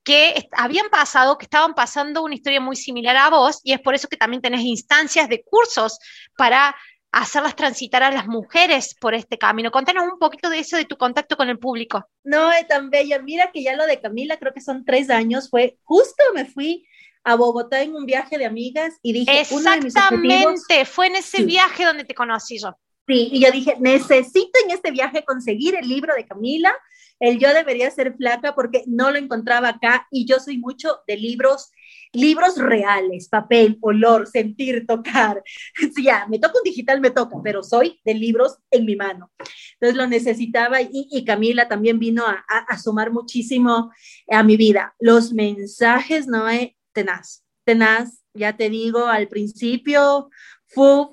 que 0.02 0.48
habían 0.52 0.88
pasado, 0.88 1.38
que 1.38 1.44
estaban 1.44 1.74
pasando 1.74 2.24
una 2.24 2.34
historia 2.34 2.60
muy 2.60 2.74
similar 2.74 3.16
a 3.16 3.30
vos, 3.30 3.60
y 3.62 3.72
es 3.72 3.80
por 3.80 3.94
eso 3.94 4.08
que 4.08 4.16
también 4.16 4.42
tenés 4.42 4.62
instancias 4.62 5.28
de 5.28 5.44
cursos 5.44 5.98
para 6.36 6.74
hacerlas 7.12 7.56
transitar 7.56 8.02
a 8.02 8.10
las 8.10 8.26
mujeres 8.26 8.94
por 9.00 9.14
este 9.14 9.38
camino. 9.38 9.70
Contanos 9.70 10.04
un 10.04 10.18
poquito 10.18 10.50
de 10.50 10.60
eso, 10.60 10.76
de 10.76 10.84
tu 10.84 10.96
contacto 10.96 11.36
con 11.36 11.48
el 11.48 11.58
público. 11.58 12.06
No, 12.24 12.52
es 12.52 12.66
tan 12.68 12.90
bella. 12.90 13.18
Mira 13.20 13.50
que 13.52 13.62
ya 13.62 13.74
lo 13.74 13.86
de 13.86 14.00
Camila, 14.00 14.36
creo 14.38 14.52
que 14.52 14.60
son 14.60 14.84
tres 14.84 15.10
años, 15.10 15.48
fue 15.50 15.78
justo 15.84 16.22
me 16.34 16.44
fui 16.44 16.86
a 17.24 17.34
Bogotá 17.34 17.82
en 17.82 17.94
un 17.94 18.06
viaje 18.06 18.38
de 18.38 18.46
amigas 18.46 18.94
y 19.02 19.12
dije, 19.12 19.40
Exactamente, 19.40 20.84
fue 20.84 21.08
en 21.08 21.16
ese 21.16 21.44
viaje 21.44 21.84
donde 21.84 22.04
te 22.04 22.14
conocí 22.14 22.58
yo. 22.58 22.78
Sí, 23.06 23.28
y 23.32 23.40
yo 23.40 23.50
dije, 23.50 23.74
necesito 23.80 24.58
en 24.64 24.70
este 24.70 24.90
viaje 24.90 25.24
conseguir 25.24 25.74
el 25.74 25.88
libro 25.88 26.14
de 26.14 26.26
Camila, 26.26 26.74
el 27.20 27.38
yo 27.38 27.52
debería 27.52 27.90
ser 27.90 28.14
flaca 28.16 28.54
porque 28.54 28.84
no 28.86 29.10
lo 29.10 29.18
encontraba 29.18 29.70
acá 29.70 30.06
y 30.10 30.26
yo 30.26 30.38
soy 30.40 30.58
mucho 30.58 30.98
de 31.06 31.16
libros, 31.16 31.72
libros 32.12 32.56
reales, 32.56 33.28
papel, 33.28 33.78
olor, 33.80 34.26
sentir, 34.26 34.86
tocar. 34.86 35.42
Ya, 36.02 36.26
me 36.28 36.38
toca 36.38 36.58
un 36.58 36.64
digital, 36.64 37.00
me 37.00 37.10
toca, 37.10 37.36
pero 37.42 37.62
soy 37.62 38.00
de 38.04 38.14
libros 38.14 38.58
en 38.70 38.84
mi 38.84 38.96
mano. 38.96 39.30
Entonces 39.74 39.96
lo 39.96 40.06
necesitaba 40.06 40.78
y, 40.80 41.24
Camila 41.24 41.68
también 41.68 41.98
vino 41.98 42.24
a, 42.24 42.44
a, 42.46 42.78
sumar 42.78 43.10
muchísimo 43.10 43.90
a 44.28 44.42
mi 44.42 44.56
vida. 44.56 44.94
Los 44.98 45.32
mensajes, 45.32 46.26
no 46.26 46.46
tenaz, 46.92 47.44
tenaz, 47.64 48.22
ya 48.34 48.56
te 48.56 48.70
digo, 48.70 49.06
al 49.06 49.28
principio, 49.28 50.30
fue 50.66 51.06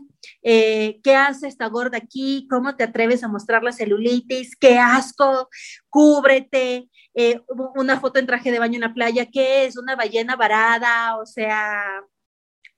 eh, 0.44 1.00
¿qué 1.03 1.15
hace 1.15 1.48
esta 1.48 1.67
gorda 1.67 1.98
aquí? 1.98 2.48
¿Cómo 2.50 2.75
te 2.75 2.84
atreves 2.84 3.24
a 3.24 3.27
mostrar 3.27 3.63
la 3.63 3.72
celulitis? 3.72 4.55
¡Qué 4.55 4.77
asco! 4.77 5.50
Cúbrete. 5.89 6.89
Eh, 7.13 7.41
una 7.75 8.00
foto 8.00 8.20
en 8.20 8.27
traje 8.27 8.51
de 8.51 8.60
baño 8.60 8.75
en 8.75 8.82
la 8.82 8.94
playa, 8.94 9.25
¿qué 9.32 9.65
es? 9.65 9.77
Una 9.77 9.96
ballena 9.96 10.36
varada, 10.36 11.17
o 11.17 11.25
sea, 11.25 12.01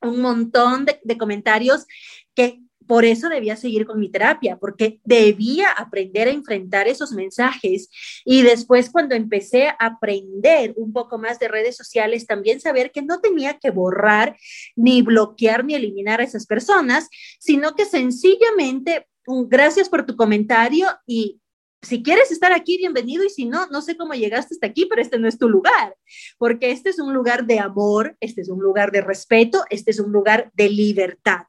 un 0.01 0.21
montón 0.21 0.85
de, 0.85 0.99
de 1.03 1.17
comentarios 1.17 1.85
que 2.35 2.59
por 2.87 3.05
eso 3.05 3.29
debía 3.29 3.55
seguir 3.55 3.85
con 3.85 3.99
mi 3.99 4.09
terapia, 4.09 4.57
porque 4.57 4.99
debía 5.03 5.71
aprender 5.71 6.27
a 6.27 6.31
enfrentar 6.31 6.87
esos 6.87 7.11
mensajes. 7.11 7.89
Y 8.25 8.41
después 8.41 8.89
cuando 8.89 9.15
empecé 9.15 9.67
a 9.67 9.75
aprender 9.79 10.73
un 10.77 10.93
poco 10.93 11.17
más 11.17 11.39
de 11.39 11.47
redes 11.47 11.75
sociales, 11.75 12.25
también 12.25 12.59
saber 12.59 12.91
que 12.91 13.01
no 13.01 13.19
tenía 13.19 13.59
que 13.59 13.69
borrar, 13.69 14.37
ni 14.75 15.01
bloquear, 15.01 15.65
ni 15.65 15.75
eliminar 15.75 16.21
a 16.21 16.23
esas 16.23 16.45
personas, 16.45 17.09
sino 17.39 17.75
que 17.75 17.85
sencillamente, 17.85 19.07
gracias 19.25 19.89
por 19.89 20.05
tu 20.05 20.15
comentario 20.15 20.87
y 21.05 21.39
si 21.81 22.01
quieres 22.01 22.31
estar 22.31 22.51
aquí, 22.53 22.77
bienvenido, 22.77 23.23
y 23.23 23.29
si 23.29 23.45
no, 23.45 23.67
no 23.67 23.81
sé 23.81 23.95
cómo 23.95 24.13
llegaste 24.13 24.55
hasta 24.55 24.67
aquí, 24.67 24.87
pero 24.87 25.01
este 25.01 25.19
no 25.19 25.27
es 25.27 25.37
tu 25.37 25.47
lugar, 25.47 25.95
porque 26.37 26.71
este 26.71 26.89
es 26.89 26.99
un 26.99 27.13
lugar 27.13 27.45
de 27.45 27.59
amor, 27.59 28.17
este 28.19 28.41
es 28.41 28.49
un 28.49 28.59
lugar 28.59 28.91
de 28.91 29.01
respeto, 29.01 29.63
este 29.69 29.91
es 29.91 29.99
un 29.99 30.11
lugar 30.11 30.51
de 30.55 30.69
libertad. 30.69 31.45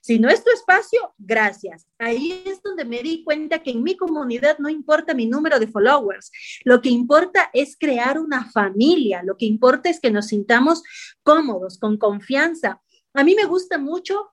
Si 0.00 0.18
no 0.18 0.28
es 0.28 0.42
tu 0.44 0.50
espacio, 0.50 1.14
gracias. 1.18 1.86
Ahí 1.98 2.42
es 2.46 2.62
donde 2.62 2.84
me 2.84 3.02
di 3.02 3.24
cuenta 3.24 3.62
que 3.62 3.70
en 3.70 3.82
mi 3.82 3.96
comunidad 3.96 4.58
no 4.58 4.68
importa 4.68 5.14
mi 5.14 5.26
número 5.26 5.58
de 5.58 5.66
followers. 5.66 6.30
Lo 6.64 6.80
que 6.80 6.88
importa 6.88 7.50
es 7.52 7.76
crear 7.78 8.18
una 8.18 8.50
familia. 8.50 9.22
Lo 9.22 9.36
que 9.36 9.46
importa 9.46 9.88
es 9.88 10.00
que 10.00 10.10
nos 10.10 10.28
sintamos 10.28 10.82
cómodos, 11.22 11.78
con 11.78 11.98
confianza. 11.98 12.80
A 13.14 13.24
mí 13.24 13.34
me 13.34 13.44
gusta 13.44 13.78
mucho 13.78 14.30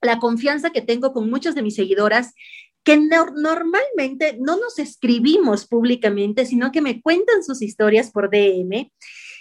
la 0.00 0.18
confianza 0.18 0.70
que 0.70 0.82
tengo 0.82 1.12
con 1.12 1.30
muchas 1.30 1.54
de 1.54 1.62
mis 1.62 1.76
seguidoras 1.76 2.34
que 2.82 2.96
normalmente 2.96 4.38
no 4.40 4.56
nos 4.56 4.78
escribimos 4.78 5.66
públicamente, 5.66 6.46
sino 6.46 6.70
que 6.70 6.80
me 6.80 7.02
cuentan 7.02 7.42
sus 7.42 7.60
historias 7.60 8.12
por 8.12 8.30
DM 8.30 8.92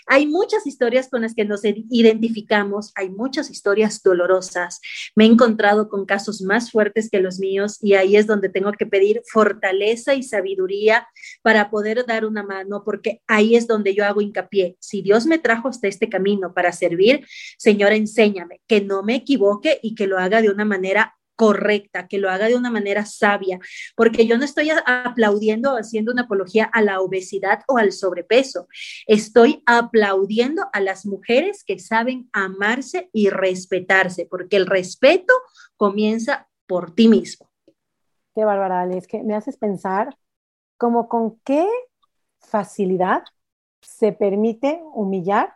hay 0.05 0.27
muchas 0.27 0.67
historias 0.67 1.09
con 1.09 1.21
las 1.21 1.33
que 1.33 1.45
nos 1.45 1.61
identificamos, 1.63 2.91
hay 2.95 3.09
muchas 3.09 3.49
historias 3.49 4.01
dolorosas. 4.03 4.81
Me 5.15 5.25
he 5.25 5.27
encontrado 5.27 5.89
con 5.89 6.05
casos 6.05 6.41
más 6.41 6.71
fuertes 6.71 7.09
que 7.09 7.19
los 7.19 7.39
míos 7.39 7.79
y 7.81 7.93
ahí 7.93 8.15
es 8.15 8.27
donde 8.27 8.49
tengo 8.49 8.71
que 8.73 8.85
pedir 8.85 9.21
fortaleza 9.31 10.13
y 10.13 10.23
sabiduría 10.23 11.07
para 11.41 11.69
poder 11.69 12.05
dar 12.05 12.25
una 12.25 12.43
mano, 12.43 12.83
porque 12.83 13.21
ahí 13.27 13.55
es 13.55 13.67
donde 13.67 13.95
yo 13.95 14.05
hago 14.05 14.21
hincapié. 14.21 14.77
Si 14.79 15.01
Dios 15.01 15.25
me 15.25 15.39
trajo 15.39 15.69
hasta 15.69 15.87
este 15.87 16.09
camino 16.09 16.53
para 16.53 16.71
servir, 16.71 17.25
Señor, 17.57 17.93
enséñame 17.93 18.61
que 18.67 18.81
no 18.81 19.03
me 19.03 19.15
equivoque 19.15 19.79
y 19.81 19.95
que 19.95 20.07
lo 20.07 20.19
haga 20.19 20.41
de 20.41 20.49
una 20.49 20.65
manera 20.65 21.14
correcta, 21.35 22.07
que 22.07 22.17
lo 22.17 22.29
haga 22.29 22.47
de 22.47 22.55
una 22.55 22.71
manera 22.71 23.05
sabia, 23.05 23.59
porque 23.95 24.25
yo 24.25 24.37
no 24.37 24.45
estoy 24.45 24.69
aplaudiendo 24.85 25.73
o 25.73 25.77
haciendo 25.77 26.11
una 26.11 26.23
apología 26.23 26.65
a 26.65 26.81
la 26.81 27.01
obesidad 27.01 27.61
o 27.67 27.77
al 27.77 27.91
sobrepeso, 27.91 28.67
estoy 29.07 29.61
aplaudiendo 29.65 30.67
a 30.73 30.79
las 30.79 31.05
mujeres 31.05 31.63
que 31.63 31.79
saben 31.79 32.29
amarse 32.33 33.09
y 33.13 33.29
respetarse, 33.29 34.27
porque 34.29 34.57
el 34.57 34.65
respeto 34.65 35.33
comienza 35.77 36.47
por 36.67 36.93
ti 36.95 37.07
mismo. 37.07 37.49
Qué 38.33 38.43
bárbara, 38.43 38.85
es 38.93 39.07
que 39.07 39.23
me 39.23 39.35
haces 39.35 39.57
pensar 39.57 40.17
como 40.77 41.07
con 41.07 41.39
qué 41.45 41.67
facilidad 42.39 43.23
se 43.81 44.11
permite 44.11 44.81
humillar 44.93 45.55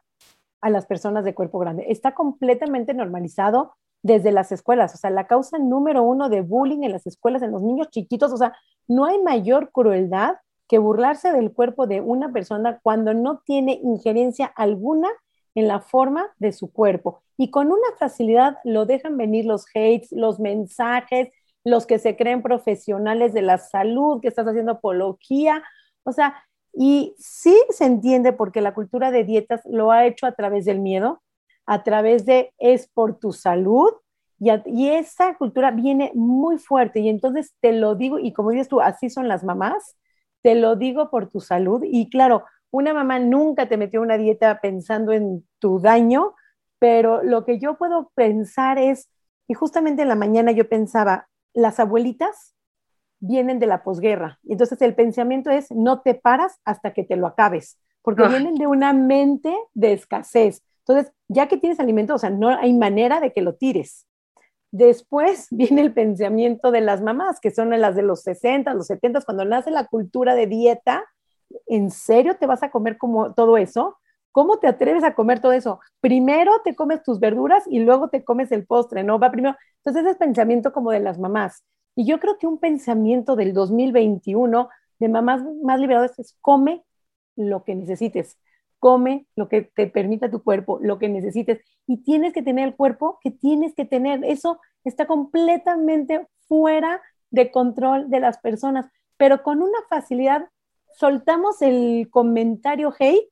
a 0.62 0.70
las 0.70 0.86
personas 0.86 1.26
de 1.26 1.34
cuerpo 1.34 1.60
grande. 1.60 1.86
Está 1.90 2.14
completamente 2.14 2.94
normalizado 2.94 3.76
desde 4.02 4.32
las 4.32 4.52
escuelas. 4.52 4.94
O 4.96 4.98
sea, 4.98 5.10
la 5.10 5.28
causa 5.28 5.58
número 5.60 6.04
uno 6.04 6.30
de 6.30 6.42
bullying 6.42 6.84
en 6.84 6.92
las 6.92 7.06
escuelas, 7.08 7.42
en 7.42 7.52
los 7.52 7.62
niños 7.62 7.90
chiquitos, 7.90 8.32
o 8.32 8.38
sea, 8.38 8.54
no 8.88 9.06
hay 9.06 9.22
mayor 9.22 9.72
crueldad 9.72 10.36
que 10.68 10.78
burlarse 10.78 11.32
del 11.32 11.52
cuerpo 11.52 11.88
de 11.88 12.00
una 12.02 12.32
persona 12.32 12.80
cuando 12.84 13.14
no 13.14 13.40
tiene 13.40 13.80
injerencia 13.84 14.46
alguna 14.46 15.10
en 15.56 15.68
la 15.68 15.82
forma 15.82 16.28
de 16.38 16.52
su 16.52 16.72
cuerpo. 16.72 17.22
Y 17.38 17.50
con 17.50 17.68
una 17.68 17.96
facilidad 17.98 18.58
lo 18.64 18.86
dejan 18.86 19.18
venir 19.18 19.46
los 19.46 19.66
hates, 19.74 20.12
los 20.12 20.40
mensajes, 20.40 21.30
los 21.64 21.86
que 21.86 22.00
se 22.00 22.16
creen 22.16 22.42
profesionales 22.42 23.34
de 23.34 23.42
la 23.42 23.58
salud, 23.58 24.22
que 24.22 24.28
estás 24.28 24.48
haciendo 24.48 24.74
apología. 24.74 25.64
O 26.04 26.12
sea, 26.12 26.36
y 26.74 27.16
sí 27.18 27.56
se 27.70 27.86
entiende 27.86 28.32
porque 28.34 28.62
la 28.62 28.74
cultura 28.74 29.12
de 29.12 29.24
dietas 29.24 29.62
lo 29.66 29.92
ha 29.92 30.06
hecho 30.06 30.26
a 30.28 30.34
través 30.34 30.66
del 30.66 30.80
miedo, 30.80 31.22
a 31.70 31.84
través 31.84 32.26
de 32.26 32.52
es 32.58 32.88
por 32.88 33.20
tu 33.20 33.32
salud 33.32 33.92
y, 34.40 34.90
esa 34.90 35.36
cultura 35.36 35.70
viene 35.70 36.12
muy 36.16 36.58
fuerte 36.58 37.00
y 37.00 37.10
entonces 37.10 37.54
te 37.60 37.74
lo 37.74 37.94
digo 37.94 38.18
y 38.18 38.34
como 38.34 38.50
dices 38.50 38.68
tú, 38.68 38.82
así 38.82 39.12
son 39.12 39.28
las 39.28 39.44
mamás, 39.44 39.96
te 40.42 40.56
lo 40.56 40.76
digo 40.76 41.12
por 41.12 41.30
tu 41.30 41.42
salud 41.42 41.84
y 41.86 42.10
claro, 42.10 42.44
una 42.72 42.92
mamá 42.92 43.20
nunca 43.20 43.70
te 43.70 43.78
metió 43.78 44.02
una 44.02 44.18
dieta 44.18 44.60
pensando 44.62 45.12
en 45.12 45.48
tu 45.60 45.80
daño, 45.80 46.34
pero 46.80 47.22
lo 47.22 47.46
que 47.46 47.60
yo 47.60 47.78
puedo 47.78 48.12
pensar 48.16 48.80
es, 48.80 49.08
y 49.48 49.54
justamente 49.54 50.02
en 50.02 50.08
la 50.08 50.16
mañana 50.16 50.52
yo 50.52 50.68
pensaba, 50.68 51.28
las 51.54 51.80
abuelitas 51.80 52.56
vienen 53.20 53.60
de 53.60 53.68
la 53.68 53.84
posguerra. 53.84 54.40
Entonces 54.48 54.82
el 54.82 54.96
pensamiento 54.96 55.52
es, 55.52 55.70
no 55.70 56.02
te 56.02 56.16
paras 56.16 56.60
hasta 56.66 56.94
que 56.94 57.04
te 57.04 57.16
lo 57.16 57.28
acabes, 57.28 57.78
porque 58.02 58.28
vienen 58.28 58.56
de 58.56 58.66
una 58.66 58.92
mente 58.92 59.56
de 59.76 59.94
escasez. 59.94 60.64
Entonces, 60.90 61.14
ya 61.28 61.48
que 61.48 61.58
tienes 61.58 61.80
alimento, 61.80 62.16
o 62.16 62.18
sea, 62.18 62.32
no 62.32 62.50
hay 62.50 62.74
manera 62.74 63.20
de 63.20 63.32
que 63.32 63.44
lo 63.44 63.54
tires. 63.54 64.08
Después 64.72 65.48
viene 65.52 65.82
el 65.82 65.94
pensamiento 65.94 66.72
de 66.72 66.82
las 66.82 67.02
mamás, 67.02 67.40
que 67.40 67.52
son 67.52 67.70
las 67.70 67.96
de 67.96 68.02
los 68.02 68.24
60, 68.24 68.74
los 68.74 68.88
70, 68.88 69.22
cuando 69.22 69.46
nace 69.46 69.70
la 69.70 69.86
cultura 69.86 70.34
de 70.34 70.48
dieta, 70.48 71.06
¿en 71.68 71.92
serio 71.92 72.38
te 72.38 72.48
vas 72.48 72.64
a 72.64 72.72
comer 72.72 72.98
como 72.98 73.36
todo 73.36 73.58
eso? 73.58 73.98
¿Cómo 74.32 74.58
te 74.58 74.68
atreves 74.68 75.04
a 75.04 75.14
comer 75.14 75.42
todo 75.42 75.52
eso? 75.52 75.80
Primero 76.02 76.54
te 76.64 76.76
comes 76.76 77.04
tus 77.04 77.20
verduras 77.20 77.64
y 77.68 77.80
luego 77.80 78.10
te 78.10 78.24
comes 78.24 78.52
el 78.52 78.66
postre, 78.66 79.04
¿no? 79.04 79.20
Va 79.20 79.32
primero. 79.32 79.56
Entonces, 79.78 80.02
ese 80.02 80.12
es 80.12 80.18
pensamiento 80.18 80.74
como 80.74 80.92
de 80.92 81.02
las 81.02 81.20
mamás. 81.20 81.64
Y 81.96 82.06
yo 82.08 82.20
creo 82.20 82.38
que 82.40 82.48
un 82.48 82.60
pensamiento 82.60 83.36
del 83.36 83.54
2021 83.54 84.70
de 84.98 85.08
mamás 85.08 85.44
más 85.64 85.80
liberadas 85.80 86.18
es 86.18 86.36
come 86.42 86.84
lo 87.36 87.64
que 87.64 87.76
necesites 87.76 88.38
come 88.80 89.28
lo 89.36 89.50
que 89.50 89.62
te 89.62 89.88
permita 89.88 90.32
tu 90.32 90.44
cuerpo, 90.44 90.80
lo 90.82 90.98
que 90.98 91.10
necesites, 91.10 91.60
y 91.86 92.04
tienes 92.04 92.34
que 92.34 92.42
tener 92.42 92.68
el 92.68 92.76
cuerpo 92.76 93.20
que 93.22 93.32
tienes 93.32 93.76
que 93.76 93.86
tener. 93.86 94.24
Eso 94.26 94.60
está 94.84 95.06
completamente 95.06 96.28
fuera 96.48 97.02
de 97.30 97.52
control 97.52 98.10
de 98.10 98.20
las 98.20 98.40
personas, 98.40 98.88
pero 99.18 99.44
con 99.44 99.62
una 99.62 99.78
facilidad 99.90 100.50
soltamos 100.98 101.62
el 101.62 102.10
comentario 102.10 102.94
hate 102.98 103.30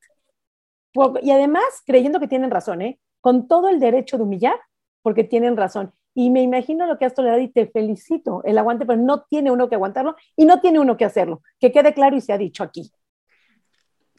y 1.22 1.30
además 1.30 1.64
creyendo 1.86 2.20
que 2.20 2.28
tienen 2.28 2.50
razón, 2.50 2.82
¿eh? 2.82 2.98
con 3.20 3.48
todo 3.48 3.68
el 3.68 3.80
derecho 3.80 4.16
de 4.16 4.24
humillar, 4.24 4.56
porque 5.02 5.24
tienen 5.24 5.56
razón. 5.56 5.92
Y 6.14 6.30
me 6.30 6.42
imagino 6.42 6.86
lo 6.86 6.98
que 6.98 7.04
has 7.04 7.14
tolerado 7.14 7.40
y 7.40 7.48
te 7.48 7.66
felicito 7.68 8.42
el 8.44 8.58
aguante, 8.58 8.84
pero 8.84 9.00
no 9.00 9.22
tiene 9.22 9.50
uno 9.50 9.68
que 9.68 9.76
aguantarlo 9.76 10.16
y 10.36 10.46
no 10.46 10.60
tiene 10.60 10.80
uno 10.80 10.96
que 10.96 11.04
hacerlo. 11.04 11.42
Que 11.60 11.70
quede 11.70 11.94
claro 11.94 12.16
y 12.16 12.20
se 12.20 12.32
ha 12.32 12.38
dicho 12.38 12.64
aquí. 12.64 12.90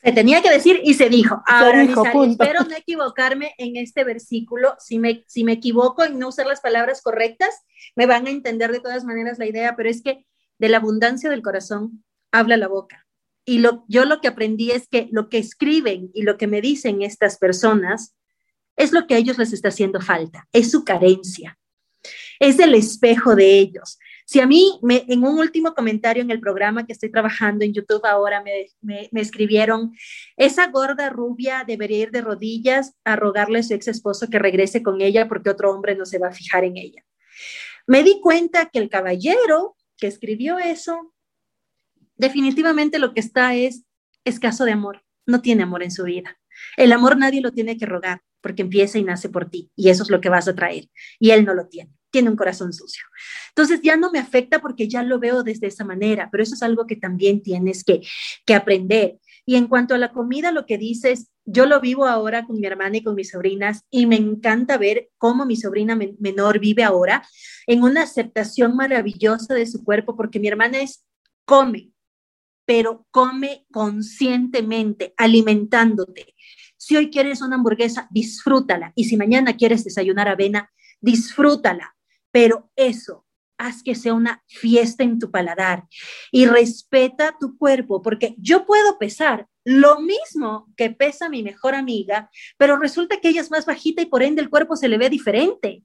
Se 0.03 0.11
tenía 0.13 0.41
que 0.41 0.49
decir 0.49 0.79
y 0.83 0.93
se 0.93 1.09
dijo. 1.09 1.41
Ahora, 1.45 1.83
espero 1.83 2.63
no 2.63 2.75
equivocarme 2.75 3.53
en 3.57 3.75
este 3.75 4.03
versículo. 4.03 4.75
Si 4.79 4.97
me, 4.97 5.23
si 5.27 5.43
me 5.43 5.53
equivoco 5.53 6.03
en 6.05 6.19
no 6.19 6.29
usar 6.29 6.45
las 6.45 6.61
palabras 6.61 7.01
correctas, 7.01 7.49
me 7.95 8.05
van 8.05 8.27
a 8.27 8.29
entender 8.29 8.71
de 8.71 8.79
todas 8.79 9.03
maneras 9.03 9.39
la 9.39 9.47
idea, 9.47 9.75
pero 9.75 9.89
es 9.89 10.01
que 10.01 10.25
de 10.57 10.69
la 10.69 10.77
abundancia 10.77 11.29
del 11.29 11.41
corazón 11.41 12.03
habla 12.31 12.57
la 12.57 12.67
boca. 12.67 13.05
Y 13.45 13.59
lo, 13.59 13.83
yo 13.87 14.05
lo 14.05 14.21
que 14.21 14.27
aprendí 14.27 14.71
es 14.71 14.87
que 14.87 15.09
lo 15.11 15.27
que 15.27 15.39
escriben 15.39 16.11
y 16.13 16.21
lo 16.21 16.37
que 16.37 16.47
me 16.47 16.61
dicen 16.61 17.01
estas 17.01 17.37
personas 17.37 18.15
es 18.77 18.91
lo 18.93 19.07
que 19.07 19.15
a 19.15 19.17
ellos 19.17 19.37
les 19.37 19.51
está 19.53 19.69
haciendo 19.69 19.99
falta, 19.99 20.47
es 20.53 20.71
su 20.71 20.85
carencia, 20.85 21.59
es 22.39 22.59
el 22.59 22.75
espejo 22.75 23.35
de 23.35 23.59
ellos. 23.59 23.99
Si 24.29 24.39
a 24.39 24.45
mí, 24.45 24.77
me, 24.83 25.05
en 25.07 25.23
un 25.23 25.39
último 25.39 25.73
comentario 25.73 26.21
en 26.21 26.29
el 26.29 26.39
programa 26.39 26.85
que 26.85 26.93
estoy 26.93 27.09
trabajando 27.09 27.65
en 27.65 27.73
YouTube 27.73 28.05
ahora, 28.05 28.43
me, 28.79 29.09
escribieron, 29.19 29.91
esa 30.37 30.67
gorda 30.67 31.09
rubia 31.09 31.63
debería 31.65 32.03
ir 32.03 32.11
de 32.11 32.21
rodillas 32.21 32.93
a 33.03 33.15
rogarle 33.15 33.57
a 33.57 33.63
su 33.63 33.73
ex 33.73 33.87
esposo 33.87 34.27
que 34.29 34.37
regrese 34.37 34.83
con 34.83 35.01
ella 35.01 35.27
porque 35.27 35.49
otro 35.49 35.71
hombre 35.71 35.95
no 35.95 36.05
se 36.05 36.19
va 36.19 36.27
a 36.27 36.31
fijar 36.31 36.63
en 36.63 36.77
ella. 36.77 37.03
me 37.87 38.03
di 38.03 38.21
cuenta 38.21 38.69
que 38.69 38.77
el 38.77 38.87
caballero 38.87 39.75
que 39.97 40.05
escribió 40.05 40.59
eso, 40.59 41.11
definitivamente 42.15 42.99
lo 42.99 43.15
que 43.15 43.21
está 43.21 43.55
es 43.55 43.83
escaso 44.25 44.63
de 44.63 44.73
amor, 44.73 45.03
no 45.25 45.41
tiene 45.41 45.63
amor 45.63 45.81
en 45.81 45.89
su 45.89 46.03
vida. 46.03 46.37
El 46.77 46.91
amor 46.91 47.17
nadie 47.17 47.41
lo 47.41 47.51
tiene 47.51 47.77
que 47.77 47.87
rogar 47.87 48.21
porque 48.41 48.61
empieza 48.61 48.99
y 48.99 49.03
nace 49.03 49.27
por 49.27 49.49
ti 49.49 49.71
y 49.75 49.89
eso 49.89 50.03
es 50.03 50.11
lo 50.11 50.21
que 50.21 50.29
vas 50.29 50.47
a 50.47 50.53
traer 50.53 50.87
y 51.17 51.31
él 51.31 51.45
no 51.45 51.55
lo 51.55 51.67
tiene, 51.67 51.91
tiene 52.11 52.29
un 52.29 52.35
corazón 52.35 52.73
sucio. 52.73 53.03
Entonces 53.49 53.81
ya 53.81 53.95
no 53.95 54.11
me 54.11 54.19
afecta 54.19 54.59
porque 54.59 54.87
ya 54.87 55.03
lo 55.03 55.19
veo 55.19 55.43
desde 55.43 55.67
esa 55.67 55.85
manera, 55.85 56.29
pero 56.31 56.43
eso 56.43 56.55
es 56.55 56.63
algo 56.63 56.87
que 56.87 56.95
también 56.95 57.41
tienes 57.41 57.83
que, 57.83 58.01
que 58.45 58.53
aprender. 58.53 59.19
Y 59.45 59.55
en 59.55 59.67
cuanto 59.67 59.95
a 59.95 59.97
la 59.97 60.11
comida, 60.11 60.51
lo 60.51 60.65
que 60.65 60.77
dices, 60.77 61.31
yo 61.45 61.65
lo 61.65 61.79
vivo 61.81 62.05
ahora 62.05 62.45
con 62.45 62.59
mi 62.59 62.67
hermana 62.67 62.97
y 62.97 63.03
con 63.03 63.15
mis 63.15 63.31
sobrinas 63.31 63.83
y 63.89 64.05
me 64.05 64.15
encanta 64.15 64.77
ver 64.77 65.09
cómo 65.17 65.45
mi 65.45 65.55
sobrina 65.55 65.97
menor 66.19 66.59
vive 66.59 66.83
ahora 66.83 67.27
en 67.65 67.81
una 67.83 68.03
aceptación 68.03 68.75
maravillosa 68.75 69.55
de 69.55 69.65
su 69.65 69.83
cuerpo 69.83 70.15
porque 70.15 70.39
mi 70.39 70.47
hermana 70.47 70.81
es 70.81 71.03
come, 71.45 71.91
pero 72.65 73.07
come 73.09 73.65
conscientemente, 73.71 75.15
alimentándote. 75.17 76.35
Si 76.77 76.95
hoy 76.95 77.09
quieres 77.09 77.41
una 77.41 77.55
hamburguesa, 77.55 78.07
disfrútala. 78.11 78.93
Y 78.95 79.05
si 79.05 79.17
mañana 79.17 79.57
quieres 79.57 79.83
desayunar 79.83 80.27
avena, 80.27 80.71
disfrútala. 81.01 81.95
Pero 82.31 82.69
eso, 82.75 83.25
haz 83.57 83.83
que 83.83 83.93
sea 83.93 84.13
una 84.13 84.43
fiesta 84.47 85.03
en 85.03 85.19
tu 85.19 85.29
paladar 85.29 85.83
y 86.31 86.45
respeta 86.45 87.35
tu 87.39 87.57
cuerpo, 87.57 88.01
porque 88.01 88.33
yo 88.37 88.65
puedo 88.65 88.97
pesar 88.97 89.47
lo 89.65 89.99
mismo 89.99 90.73
que 90.75 90.89
pesa 90.89 91.29
mi 91.29 91.43
mejor 91.43 91.75
amiga, 91.75 92.29
pero 92.57 92.77
resulta 92.77 93.19
que 93.19 93.29
ella 93.29 93.41
es 93.41 93.51
más 93.51 93.65
bajita 93.65 94.01
y 94.01 94.07
por 94.07 94.23
ende 94.23 94.41
el 94.41 94.49
cuerpo 94.49 94.75
se 94.75 94.87
le 94.87 94.97
ve 94.97 95.09
diferente. 95.09 95.83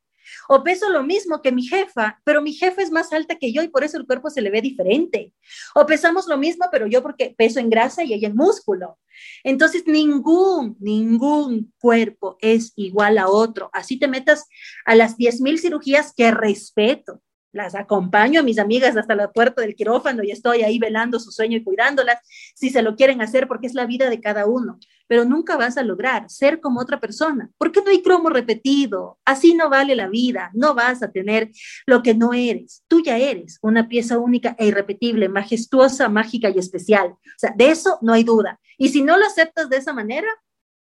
O 0.48 0.62
peso 0.62 0.90
lo 0.90 1.02
mismo 1.02 1.42
que 1.42 1.52
mi 1.52 1.62
jefa, 1.66 2.20
pero 2.24 2.42
mi 2.42 2.52
jefa 2.52 2.82
es 2.82 2.90
más 2.90 3.12
alta 3.12 3.37
que 3.37 3.52
yo 3.52 3.62
y 3.62 3.68
por 3.68 3.84
eso 3.84 3.96
el 3.98 4.06
cuerpo 4.06 4.30
se 4.30 4.40
le 4.40 4.50
ve 4.50 4.60
diferente. 4.60 5.32
O 5.74 5.87
pesamos 5.87 6.26
lo 6.26 6.37
mismo, 6.37 6.66
pero 6.70 6.87
yo 6.87 7.02
porque 7.02 7.34
peso 7.37 7.60
en 7.60 7.70
grasa 7.70 8.04
y 8.04 8.12
ella 8.12 8.28
en 8.28 8.37
músculo. 8.37 8.98
Entonces, 9.42 9.84
ningún, 9.87 10.76
ningún 10.80 11.72
cuerpo 11.78 12.37
es 12.40 12.72
igual 12.76 13.18
a 13.18 13.28
otro. 13.28 13.70
Así 13.72 13.98
te 13.98 14.08
metas 14.08 14.46
a 14.84 14.94
las 14.94 15.16
10.000 15.16 15.58
cirugías 15.58 16.12
que 16.14 16.30
respeto 16.30 17.22
las 17.54 17.74
acompaño 17.74 18.40
a 18.40 18.42
mis 18.42 18.58
amigas 18.58 18.96
hasta 18.96 19.14
la 19.14 19.32
puerta 19.32 19.62
del 19.62 19.76
quirófano 19.76 20.22
y 20.22 20.32
estoy 20.32 20.62
ahí 20.62 20.78
velando 20.78 21.20
su 21.20 21.30
sueño 21.30 21.56
y 21.56 21.62
cuidándolas, 21.62 22.18
si 22.54 22.68
se 22.68 22.82
lo 22.82 22.96
quieren 22.96 23.22
hacer, 23.22 23.48
porque 23.48 23.68
es 23.68 23.74
la 23.74 23.86
vida 23.86 24.10
de 24.10 24.20
cada 24.20 24.46
uno. 24.46 24.78
Pero 25.06 25.24
nunca 25.24 25.56
vas 25.56 25.78
a 25.78 25.82
lograr 25.82 26.28
ser 26.28 26.60
como 26.60 26.80
otra 26.80 26.98
persona, 26.98 27.50
porque 27.56 27.80
no 27.80 27.90
hay 27.90 28.02
cromo 28.02 28.28
repetido. 28.28 29.18
Así 29.24 29.54
no 29.54 29.70
vale 29.70 29.94
la 29.94 30.08
vida, 30.08 30.50
no 30.52 30.74
vas 30.74 31.02
a 31.02 31.12
tener 31.12 31.50
lo 31.86 32.02
que 32.02 32.14
no 32.14 32.34
eres. 32.34 32.82
Tú 32.88 33.02
ya 33.02 33.18
eres 33.18 33.58
una 33.62 33.88
pieza 33.88 34.18
única 34.18 34.56
e 34.58 34.66
irrepetible, 34.66 35.28
majestuosa, 35.28 36.08
mágica 36.08 36.50
y 36.50 36.58
especial. 36.58 37.08
O 37.08 37.38
sea, 37.38 37.54
de 37.56 37.70
eso 37.70 37.98
no 38.02 38.12
hay 38.12 38.24
duda. 38.24 38.60
Y 38.76 38.88
si 38.88 39.02
no 39.02 39.16
lo 39.16 39.24
aceptas 39.26 39.68
de 39.68 39.76
esa 39.76 39.92
manera, 39.92 40.28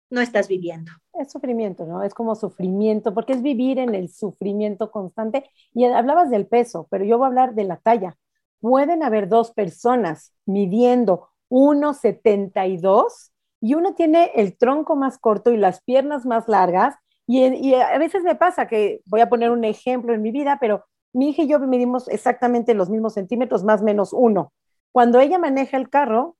no 0.09 0.21
estás 0.21 0.49
viviendo. 0.49 0.93
Es 1.19 1.33
sufrimiento, 1.33 1.87
¿no? 1.87 2.03
Es 2.03 2.13
como 2.15 2.35
sufrimiento, 2.35 3.15
porque 3.15 3.33
es 3.33 3.43
vivir 3.43 3.79
en 3.79 3.95
el 3.95 4.09
sufrimiento 4.09 4.91
constante. 4.91 5.51
Y 5.73 5.85
hablabas 5.85 6.31
del 6.31 6.47
peso, 6.47 6.87
pero 6.91 7.05
yo 7.05 7.17
voy 7.19 7.25
a 7.25 7.29
hablar 7.29 7.55
de 7.55 7.65
la 7.65 7.77
talla. 7.79 8.17
Pueden 8.61 9.03
haber 9.03 9.29
dos 9.29 9.53
personas 9.53 10.33
midiendo 10.45 11.29
1,72 11.49 13.31
y 13.61 13.75
uno 13.75 13.95
tiene 13.95 14.33
el 14.35 14.59
tronco 14.59 14.97
más 14.97 15.19
corto 15.19 15.53
y 15.53 15.57
las 15.57 15.83
piernas 15.83 16.27
más 16.27 16.49
largas. 16.49 16.95
Y, 17.27 17.45
y, 17.45 17.75
a 17.75 17.99
veces 17.99 18.23
me 18.23 18.35
pasa 18.35 18.67
que, 18.69 19.01
voy 19.07 19.21
a 19.21 19.29
poner 19.29 19.51
un 19.51 19.65
ejemplo 19.65 20.15
en 20.15 20.23
mi 20.23 20.31
vida, 20.33 20.59
pero 20.61 20.85
mi 21.13 21.31
hija 21.31 21.43
y 21.43 21.49
yo 21.49 21.59
medimos 21.61 22.09
exactamente 22.09 22.75
los 22.75 22.91
mismos 22.91 23.15
centímetros, 23.15 23.65
más 23.65 23.83
menos 23.83 24.13
uno. 24.13 24.53
Cuando 24.93 25.21
ella 25.21 25.39
maneja 25.39 25.77
el 25.77 25.89
carro, 25.89 26.37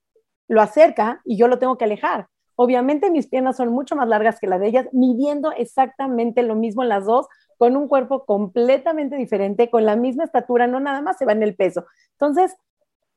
lo 0.49 0.61
acerca 0.61 1.21
y 1.25 1.37
yo 1.37 1.49
lo 1.49 1.59
tengo 1.59 1.79
que 1.79 1.85
alejar 1.85 2.29
Obviamente 2.57 3.11
mis 3.11 3.29
piernas 3.29 3.57
son 3.57 3.69
mucho 3.69 3.95
más 3.97 4.09
largas 4.09 4.41
que 4.41 4.47
las 4.47 4.61
de 4.61 4.69
ellas, 4.69 4.87
midiendo 4.93 5.53
exactamente 5.53 6.43
lo 6.43 6.55
mismo 6.55 6.83
las 6.85 7.05
dos, 7.05 7.29
con 7.59 7.77
un 7.77 7.89
cuerpo 7.89 8.25
completamente 8.25 9.17
diferente, 9.17 9.71
con 9.71 9.85
la 9.85 9.97
misma 9.97 10.25
estatura, 10.25 10.67
no 10.67 10.81
nada 10.81 11.01
más 11.01 11.19
se 11.19 11.25
va 11.25 11.33
en 11.33 11.43
el 11.43 11.55
peso. 11.55 11.87
Entonces, 12.13 12.57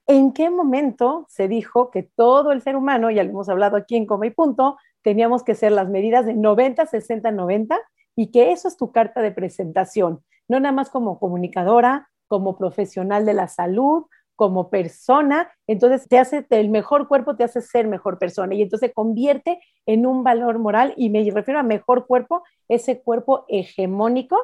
¿en 0.07 0.33
qué 0.33 0.49
momento 0.49 1.25
se 1.29 1.47
dijo 1.47 1.91
que 1.91 2.03
todo 2.03 2.51
el 2.51 2.61
ser 2.61 2.75
humano, 2.75 3.11
ya 3.11 3.23
lo 3.23 3.31
hemos 3.31 3.49
hablado 3.49 3.77
aquí 3.77 3.95
en 3.95 4.05
Coma 4.05 4.27
y 4.27 4.31
Punto, 4.31 4.77
teníamos 5.01 5.43
que 5.43 5.55
ser 5.55 5.71
las 5.71 5.89
medidas 5.89 6.25
de 6.25 6.35
90, 6.35 6.85
60, 6.85 7.31
90 7.31 7.77
y 8.15 8.31
que 8.31 8.51
eso 8.51 8.67
es 8.67 8.77
tu 8.77 8.91
carta 8.91 9.21
de 9.21 9.31
presentación, 9.31 10.23
no 10.47 10.59
nada 10.59 10.73
más 10.73 10.89
como 10.89 11.19
comunicadora, 11.19 12.09
como 12.27 12.57
profesional 12.57 13.25
de 13.25 13.33
la 13.33 13.47
salud, 13.47 14.05
como 14.39 14.69
persona, 14.69 15.51
entonces 15.67 16.07
te 16.07 16.17
hace, 16.17 16.47
el 16.51 16.69
mejor 16.69 17.09
cuerpo 17.09 17.35
te 17.35 17.43
hace 17.43 17.59
ser 17.59 17.89
mejor 17.89 18.17
persona 18.17 18.55
y 18.55 18.61
entonces 18.61 18.93
convierte 18.95 19.59
en 19.85 20.05
un 20.05 20.23
valor 20.23 20.59
moral 20.59 20.93
y 20.95 21.09
me 21.09 21.29
refiero 21.29 21.59
a 21.59 21.63
mejor 21.63 22.07
cuerpo, 22.07 22.43
ese 22.69 23.01
cuerpo 23.01 23.43
hegemónico 23.49 24.37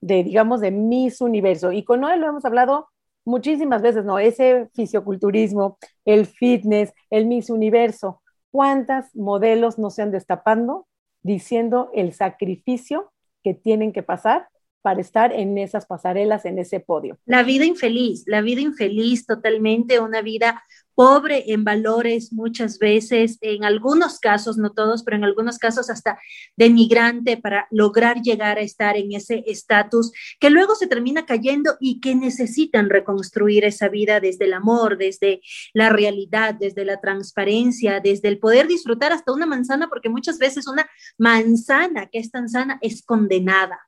de, 0.00 0.22
digamos, 0.22 0.60
de 0.60 0.70
Miss 0.70 1.20
Universo. 1.20 1.72
Y 1.72 1.82
con 1.82 2.04
él 2.04 2.20
lo 2.20 2.28
hemos 2.28 2.44
hablado 2.44 2.90
muchísimas 3.24 3.82
veces, 3.82 4.04
¿no? 4.04 4.20
Ese 4.20 4.68
fisioculturismo, 4.72 5.78
el 6.04 6.26
fitness, 6.26 6.94
el 7.10 7.26
Miss 7.26 7.50
Universo. 7.50 8.22
¿Cuántas 8.52 9.16
modelos 9.16 9.80
no 9.80 9.90
se 9.90 10.02
han 10.02 10.12
destapando 10.12 10.86
diciendo 11.22 11.90
el 11.92 12.12
sacrificio 12.12 13.10
que 13.42 13.54
tienen 13.54 13.92
que 13.92 14.04
pasar 14.04 14.46
para 14.82 15.00
estar 15.00 15.32
en 15.32 15.58
esas 15.58 15.86
pasarelas, 15.86 16.44
en 16.44 16.58
ese 16.58 16.80
podio. 16.80 17.18
La 17.26 17.42
vida 17.42 17.64
infeliz, 17.64 18.24
la 18.26 18.40
vida 18.40 18.60
infeliz 18.60 19.26
totalmente, 19.26 20.00
una 20.00 20.22
vida 20.22 20.64
pobre 21.00 21.44
en 21.52 21.64
valores 21.64 22.30
muchas 22.30 22.78
veces, 22.78 23.38
en 23.40 23.64
algunos 23.64 24.18
casos, 24.18 24.58
no 24.58 24.72
todos, 24.72 25.02
pero 25.02 25.16
en 25.16 25.24
algunos 25.24 25.56
casos 25.56 25.88
hasta 25.88 26.18
denigrante 26.56 27.38
para 27.38 27.66
lograr 27.70 28.20
llegar 28.20 28.58
a 28.58 28.60
estar 28.60 28.98
en 28.98 29.12
ese 29.12 29.42
estatus 29.46 30.12
que 30.38 30.50
luego 30.50 30.74
se 30.74 30.88
termina 30.88 31.24
cayendo 31.24 31.76
y 31.80 32.00
que 32.00 32.14
necesitan 32.14 32.90
reconstruir 32.90 33.64
esa 33.64 33.88
vida 33.88 34.20
desde 34.20 34.44
el 34.44 34.52
amor, 34.52 34.98
desde 34.98 35.40
la 35.72 35.88
realidad, 35.88 36.54
desde 36.54 36.84
la 36.84 37.00
transparencia, 37.00 38.00
desde 38.00 38.28
el 38.28 38.38
poder 38.38 38.66
disfrutar 38.66 39.12
hasta 39.12 39.32
una 39.32 39.46
manzana, 39.46 39.88
porque 39.88 40.10
muchas 40.10 40.38
veces 40.38 40.66
una 40.66 40.86
manzana 41.16 42.08
que 42.10 42.18
es 42.18 42.30
tan 42.30 42.48
sana 42.48 42.78
es 42.82 43.02
condenada 43.02 43.78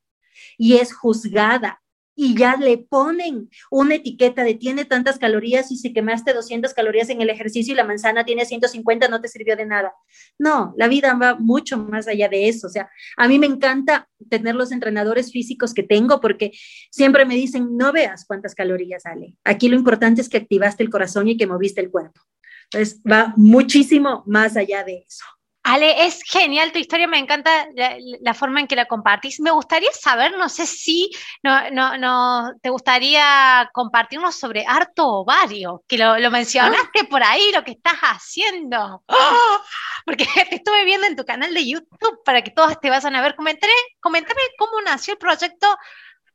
y 0.58 0.76
es 0.76 0.94
juzgada 0.94 1.82
y 2.14 2.36
ya 2.36 2.56
le 2.56 2.78
ponen 2.78 3.48
una 3.70 3.94
etiqueta 3.94 4.44
de 4.44 4.54
tiene 4.54 4.84
tantas 4.84 5.18
calorías 5.18 5.70
y 5.70 5.76
si 5.76 5.92
quemaste 5.92 6.34
200 6.34 6.74
calorías 6.74 7.08
en 7.08 7.20
el 7.20 7.30
ejercicio 7.30 7.72
y 7.72 7.76
la 7.76 7.84
manzana 7.84 8.24
tiene 8.24 8.44
150 8.44 9.08
no 9.08 9.20
te 9.20 9.28
sirvió 9.28 9.56
de 9.56 9.66
nada. 9.66 9.94
No, 10.38 10.74
la 10.76 10.88
vida 10.88 11.14
va 11.14 11.36
mucho 11.36 11.78
más 11.78 12.08
allá 12.08 12.28
de 12.28 12.48
eso. 12.48 12.66
O 12.66 12.70
sea, 12.70 12.90
a 13.16 13.28
mí 13.28 13.38
me 13.38 13.46
encanta 13.46 14.08
tener 14.28 14.54
los 14.54 14.72
entrenadores 14.72 15.32
físicos 15.32 15.72
que 15.72 15.82
tengo 15.82 16.20
porque 16.20 16.52
siempre 16.90 17.24
me 17.24 17.34
dicen, 17.34 17.76
no 17.76 17.92
veas 17.92 18.24
cuántas 18.26 18.54
calorías 18.54 19.02
sale. 19.02 19.36
Aquí 19.44 19.68
lo 19.68 19.76
importante 19.76 20.20
es 20.20 20.28
que 20.28 20.38
activaste 20.38 20.82
el 20.82 20.90
corazón 20.90 21.28
y 21.28 21.36
que 21.36 21.46
moviste 21.46 21.80
el 21.80 21.90
cuerpo. 21.90 22.20
Entonces, 22.64 23.00
va 23.10 23.34
muchísimo 23.36 24.22
más 24.26 24.56
allá 24.56 24.84
de 24.84 25.04
eso. 25.06 25.24
Ale, 25.64 26.06
es 26.06 26.22
genial 26.24 26.72
tu 26.72 26.80
historia, 26.80 27.06
me 27.06 27.18
encanta 27.18 27.68
la, 28.20 28.34
forma 28.34 28.58
en 28.58 28.66
que 28.66 28.74
la 28.74 28.86
compartís. 28.86 29.38
Me 29.38 29.52
gustaría 29.52 29.92
saber, 29.92 30.36
no 30.36 30.48
sé 30.48 30.66
si 30.66 31.10
no, 31.42 31.70
no, 31.70 31.96
no 31.98 32.52
te 32.60 32.70
gustaría 32.70 33.70
compartirnos 33.72 34.34
sobre 34.34 34.66
harto 34.66 35.06
ovario, 35.06 35.84
que 35.86 35.98
lo, 35.98 36.30
mencionaste 36.32 37.04
por 37.04 37.22
ahí, 37.22 37.52
lo 37.54 37.62
que 37.62 37.72
estás 37.72 37.96
haciendo. 38.00 39.04
Porque 40.04 40.26
te 40.50 40.56
estuve 40.56 40.84
viendo 40.84 41.06
en 41.06 41.14
tu 41.14 41.24
canal 41.24 41.54
de 41.54 41.64
YouTube 41.64 42.24
para 42.24 42.42
que 42.42 42.50
todos 42.50 42.80
te 42.80 42.90
vayan 42.90 43.14
a 43.14 43.22
ver. 43.22 43.36
Coméntame, 43.36 43.72
coméntame 44.00 44.40
cómo 44.58 44.80
nació 44.80 45.14
el 45.14 45.18
proyecto 45.18 45.68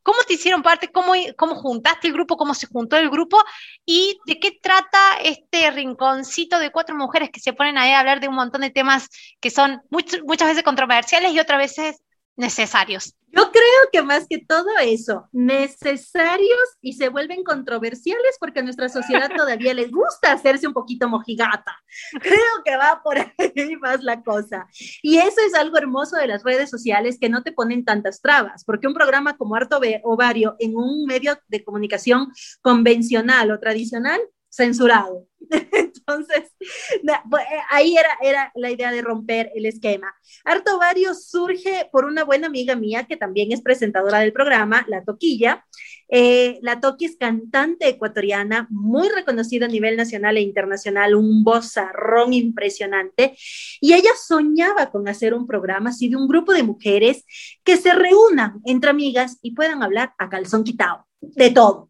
¿Cómo 0.08 0.20
te 0.26 0.36
hicieron 0.36 0.64
parte? 0.64 0.90
¿Cómo, 0.90 1.12
¿Cómo 1.36 1.56
juntaste 1.56 2.08
el 2.08 2.14
grupo? 2.14 2.38
¿Cómo 2.38 2.54
se 2.54 2.66
juntó 2.66 2.96
el 2.96 3.10
grupo? 3.10 3.44
¿Y 3.86 4.18
de 4.26 4.40
qué 4.40 4.58
trata 4.62 5.18
este 5.22 5.70
rinconcito 5.70 6.60
de 6.60 6.72
cuatro 6.72 6.96
mujeres 6.96 7.30
que 7.30 7.42
se 7.42 7.52
ponen 7.52 7.78
ahí 7.78 7.92
a 7.92 8.00
hablar 8.00 8.22
de 8.22 8.30
un 8.30 8.36
montón 8.36 8.62
de 8.62 8.70
temas 8.70 9.10
que 9.42 9.50
son 9.50 9.82
muchas 9.90 10.48
veces 10.48 10.64
controversiales 10.64 11.34
y 11.34 11.40
otras 11.42 11.60
veces 11.60 12.02
necesarios? 12.38 13.14
Yo 13.30 13.52
creo 13.52 13.90
que 13.92 14.02
más 14.02 14.26
que 14.28 14.40
todo 14.40 14.70
eso, 14.82 15.28
necesarios 15.32 16.60
y 16.82 16.94
se 16.94 17.10
vuelven 17.10 17.44
controversiales 17.44 18.38
porque 18.40 18.62
a 18.62 18.64
nuestra 18.64 18.88
sociedad 18.88 19.30
todavía 19.36 19.74
les 19.74 19.92
gusta 19.92 20.32
hacerse 20.32 20.66
un 20.68 20.74
poquito 20.74 21.10
mojigata. 21.10 21.76
Creo 22.22 22.64
que 22.64 22.78
va 22.78 23.02
por 23.04 23.18
ahí 23.18 23.76
más 23.82 24.02
la 24.04 24.24
cosa. 24.24 24.68
Y 25.04 25.18
eso 25.18 25.42
es 25.46 25.54
algo 25.54 25.78
hermoso 25.78 26.16
de 26.16 26.28
las 26.28 26.44
redes 26.44 26.70
sociales 26.70 27.18
que 27.20 27.30
no 27.30 27.44
te 27.44 27.52
ponen 27.52 27.84
tantas 27.84 28.22
trabas, 28.22 28.64
porque 28.64 28.88
un 28.88 28.94
programa 28.94 29.38
como 29.38 29.56
Harto 29.56 29.80
Ovario 30.04 30.56
en 30.60 30.76
un 30.76 31.06
medio 31.06 31.38
de 31.48 31.64
comunicación 31.64 32.32
convencional 32.62 33.52
o 33.52 33.60
tradicional, 33.60 34.22
censurado 34.50 35.28
Entonces, 35.50 36.52
eh, 36.62 37.62
ahí 37.70 37.96
era, 37.98 38.10
era 38.22 38.52
la 38.56 38.72
idea 38.72 38.92
de 38.92 39.02
romper 39.02 39.52
el 39.56 39.66
esquema. 39.66 40.14
Harto 40.44 40.78
Varios 40.80 41.28
surge 41.28 41.90
por 41.92 42.06
una 42.06 42.24
buena 42.24 42.48
amiga 42.48 42.76
mía 42.76 43.06
que 43.06 43.18
también 43.18 43.52
es 43.52 43.62
presentadora 43.62 44.20
del 44.20 44.34
programa, 44.34 44.86
La 44.88 45.04
Toquilla. 45.04 45.66
Eh, 46.10 46.60
la 46.62 46.80
Toqui 46.80 47.06
es 47.06 47.18
cantante 47.18 47.90
ecuatoriana, 47.90 48.68
muy 48.70 49.10
reconocida 49.10 49.66
a 49.66 49.70
nivel 49.70 49.98
nacional 49.98 50.38
e 50.38 50.42
internacional, 50.42 51.16
un 51.16 51.44
vozarrón 51.44 52.34
impresionante. 52.34 53.36
Y 53.82 53.94
ella 53.94 54.12
soñaba 54.18 54.90
con 54.90 55.08
hacer 55.08 55.34
un 55.34 55.46
programa 55.46 55.90
así 55.90 56.10
de 56.10 56.16
un 56.16 56.28
grupo 56.28 56.54
de 56.54 56.64
mujeres 56.64 57.26
que 57.64 57.78
se 57.78 57.94
reúnan 57.94 58.62
entre 58.66 58.90
amigas 58.90 59.38
y 59.42 59.52
puedan 59.52 59.84
hablar 59.84 60.14
a 60.18 60.30
calzón 60.30 60.64
quitado 60.64 61.06
de 61.20 61.50
todo 61.52 61.90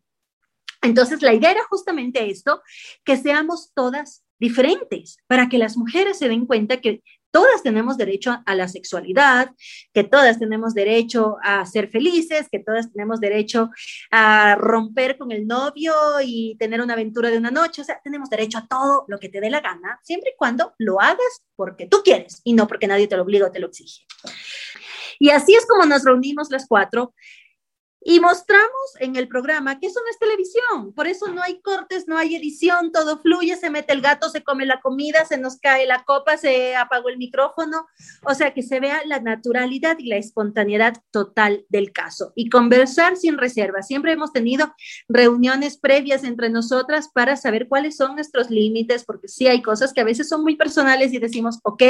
entonces, 0.82 1.22
la 1.22 1.34
idea 1.34 1.52
era 1.52 1.64
justamente 1.70 2.30
esto, 2.30 2.62
que 3.04 3.18
seamos 3.18 3.72
todas 3.74 4.24
diferentes, 4.40 5.18
para 5.28 5.50
que 5.50 5.58
las 5.58 5.78
mujeres 5.78 6.20
se 6.20 6.30
den 6.30 6.46
cuenta 6.46 6.80
que 6.80 7.02
todas 7.32 7.64
tenemos 7.64 7.98
derecho 7.98 8.42
a 8.46 8.56
la 8.56 8.68
sexualidad, 8.68 9.52
que 9.94 10.04
todas 10.04 10.40
tenemos 10.40 10.74
derecho 10.74 11.38
a 11.44 11.66
ser 11.66 11.90
felices, 11.90 12.48
que 12.52 12.60
todas 12.60 12.92
tenemos 12.92 13.20
derecho 13.20 13.70
a 14.12 14.56
romper 14.56 15.18
con 15.18 15.32
el 15.32 15.46
novio 15.46 15.94
y 16.24 16.56
tener 16.58 16.82
una 16.82 16.94
aventura 16.94 17.30
de 17.30 17.38
una 17.38 17.52
noche, 17.52 17.82
o 17.82 17.86
sea, 17.86 18.00
tenemos 18.04 18.30
derecho 18.30 18.60
a 18.60 18.68
todo 18.68 19.06
lo 19.08 19.20
que 19.20 19.30
te 19.30 19.42
dé 19.42 19.50
la 19.50 19.62
gana, 19.62 20.00
siempre 20.04 20.32
y 20.32 20.38
cuando 20.38 20.74
lo 20.78 21.02
hagas 21.02 21.44
porque 21.56 21.88
tú 21.88 21.98
quieres 22.04 22.42
y 22.44 22.54
no 22.54 22.68
porque 22.68 22.88
nadie 22.88 23.08
te 23.08 23.18
lo 23.18 23.24
obliga 23.24 23.48
o 23.48 23.52
te 23.52 23.60
lo 23.60 23.68
exige. 23.68 24.06
Y 25.20 25.30
así 25.32 25.56
es 25.56 25.66
como 25.66 25.86
nos 25.86 26.04
reunimos 26.04 26.50
las 26.52 26.68
cuatro 26.68 27.14
y 28.02 28.20
mostramos 28.20 28.68
en 29.00 29.16
el 29.16 29.28
programa 29.28 29.80
que 29.80 29.88
eso 29.88 30.00
no 30.00 30.10
es 30.10 30.20
televisión, 30.20 30.94
por 30.94 31.08
eso 31.08 31.28
no 31.28 31.42
hay 31.42 31.60
cortes, 31.62 32.08
no 32.08 32.18
hay 32.18 32.36
edición, 32.36 32.92
todo 32.92 33.20
fluye, 33.20 33.56
se 33.56 33.70
mete 33.70 33.94
el 33.94 34.02
gato, 34.02 34.30
se 34.30 34.44
come 34.44 34.66
la 34.66 34.80
comida, 34.82 35.26
se 35.26 35.38
nos 35.38 35.58
cae 35.58 35.86
la 35.86 36.04
copa, 36.04 36.38
se 36.38 36.76
apagó 36.76 37.10
el 37.10 37.18
micrófono, 37.18 37.88
o 38.24 38.34
sea, 38.34 38.54
que 38.54 38.64
se 38.64 38.80
vea 38.80 39.02
la 39.06 39.20
naturalidad 39.20 39.98
y 40.00 40.08
la 40.08 40.18
espontaneidad 40.18 41.02
total 41.12 41.66
del 41.70 41.92
caso. 41.92 42.34
Y 42.36 42.50
conversar 42.50 43.18
sin 43.18 43.38
reserva. 43.38 43.82
Siempre 43.82 44.14
hemos 44.14 44.32
tenido 44.32 44.74
reuniones 45.10 45.78
previas 45.78 46.24
entre 46.24 46.50
nosotras 46.50 47.10
para 47.14 47.36
saber 47.36 47.68
cuáles 47.68 47.98
son 47.98 48.16
nuestros 48.16 48.50
límites, 48.50 49.06
porque 49.06 49.28
sí 49.28 49.48
hay 49.48 49.62
cosas 49.62 49.92
que 49.92 50.02
a 50.02 50.06
veces 50.06 50.30
son 50.30 50.44
muy 50.44 50.56
personales 50.56 51.14
y 51.14 51.20
decimos, 51.20 51.60
ok, 51.64 51.84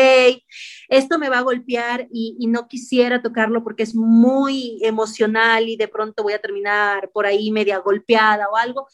esto 0.90 1.20
me 1.20 1.30
va 1.30 1.40
a 1.40 1.44
golpear 1.44 2.08
y, 2.12 2.38
y 2.40 2.48
no 2.48 2.68
quisiera 2.68 3.22
tocarlo 3.22 3.64
porque 3.64 3.84
es 3.84 3.94
muy 3.94 4.80
emocional 4.82 5.68
y 5.68 5.76
de 5.76 5.88
pronto 5.98 6.24
voy 6.24 6.34
a 6.34 6.40
terminar 6.40 7.10
por 7.12 7.26
ahí 7.26 7.52
media 7.52 7.80
golpeada 7.80 8.48
o 8.50 8.56
algo, 8.56 8.88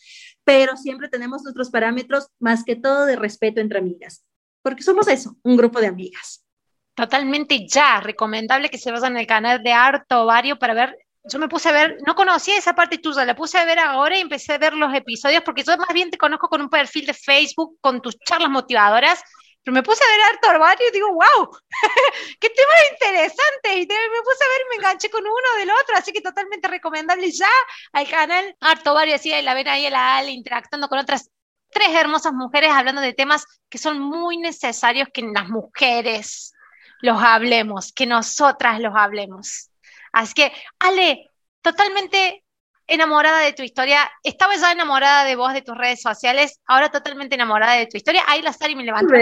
pero 0.43 0.77
siempre 0.77 1.09
tenemos 1.09 1.43
nuestros 1.43 1.69
parámetros 1.69 2.29
más 2.39 2.63
que 2.63 2.75
todo 2.75 3.05
de 3.05 3.17
respeto 3.17 3.59
entre 3.59 3.79
amigas, 3.79 4.25
porque 4.61 4.83
somos 4.83 5.07
eso, 5.07 5.35
un 5.43 5.57
grupo 5.57 5.81
de 5.81 5.87
amigas. 5.87 6.45
Totalmente 6.95 7.67
ya, 7.67 7.99
recomendable 7.99 8.69
que 8.69 8.77
se 8.77 8.91
vayan 8.91 9.17
al 9.17 9.27
canal 9.27 9.61
de 9.61 9.73
Harto 9.73 10.25
Vario 10.25 10.57
para 10.57 10.73
ver 10.73 10.97
yo 11.25 11.39
me 11.39 11.47
puse 11.47 11.69
a 11.69 11.71
ver, 11.71 11.99
no 12.05 12.15
conocía 12.15 12.57
esa 12.57 12.75
parte 12.75 12.97
tuya, 12.97 13.23
la 13.23 13.33
puse 13.33 13.57
a 13.57 13.63
ver 13.63 13.79
ahora 13.79 14.17
y 14.17 14.21
empecé 14.21 14.53
a 14.53 14.57
ver 14.57 14.73
los 14.73 14.93
episodios 14.93 15.41
porque 15.43 15.63
yo 15.63 15.77
más 15.77 15.93
bien 15.93 16.11
te 16.11 16.17
conozco 16.17 16.49
con 16.49 16.61
un 16.61 16.69
perfil 16.69 17.05
de 17.05 17.13
Facebook, 17.13 17.77
con 17.79 18.01
tus 18.01 18.19
charlas 18.19 18.49
motivadoras 18.49 19.23
pero 19.63 19.73
me 19.73 19.83
puse 19.83 20.03
a 20.03 20.07
ver 20.07 20.21
harto 20.21 20.49
armario 20.49 20.87
y 20.87 20.91
digo, 20.91 21.07
wow, 21.13 21.49
qué 22.39 22.49
tema 22.49 22.73
interesante. 22.91 23.75
Y 23.75 23.87
me 23.87 24.21
puse 24.23 24.43
a 24.43 24.47
ver 24.49 24.61
me 24.69 24.75
enganché 24.75 25.09
con 25.09 25.23
uno 25.23 25.57
del 25.57 25.71
otro, 25.71 25.95
así 25.95 26.11
que 26.11 26.21
totalmente 26.21 26.67
recomendable 26.67 27.31
ya 27.31 27.49
al 27.93 28.07
canal 28.09 28.55
Harto 28.59 28.93
Vario, 28.93 29.15
así 29.15 29.29
la 29.41 29.53
ven 29.53 29.67
ahí 29.67 29.85
a 29.85 29.89
la 29.89 30.17
Ale 30.17 30.31
interactuando 30.31 30.89
con 30.89 30.99
otras 30.99 31.29
tres 31.69 31.89
hermosas 31.89 32.33
mujeres 32.33 32.71
hablando 32.71 33.01
de 33.01 33.13
temas 33.13 33.45
que 33.69 33.77
son 33.77 33.99
muy 33.99 34.37
necesarios 34.37 35.07
que 35.13 35.23
las 35.23 35.47
mujeres 35.47 36.53
los 36.99 37.21
hablemos, 37.21 37.91
que 37.93 38.05
nosotras 38.05 38.79
los 38.79 38.93
hablemos. 38.95 39.69
Así 40.11 40.33
que, 40.33 40.53
Ale, 40.79 41.31
totalmente 41.61 42.42
enamorada 42.87 43.39
de 43.39 43.53
tu 43.53 43.63
historia, 43.63 43.99
estaba 44.23 44.55
ya 44.55 44.71
enamorada 44.71 45.23
de 45.23 45.35
vos, 45.35 45.53
de 45.53 45.61
tus 45.61 45.77
redes 45.77 46.01
sociales, 46.01 46.61
ahora 46.67 46.89
totalmente 46.89 47.35
enamorada 47.35 47.73
de 47.73 47.87
tu 47.87 47.97
historia. 47.97 48.23
Ahí 48.27 48.41
la 48.41 48.53
Sari 48.53 48.75
me 48.75 48.83
levantó. 48.83 49.13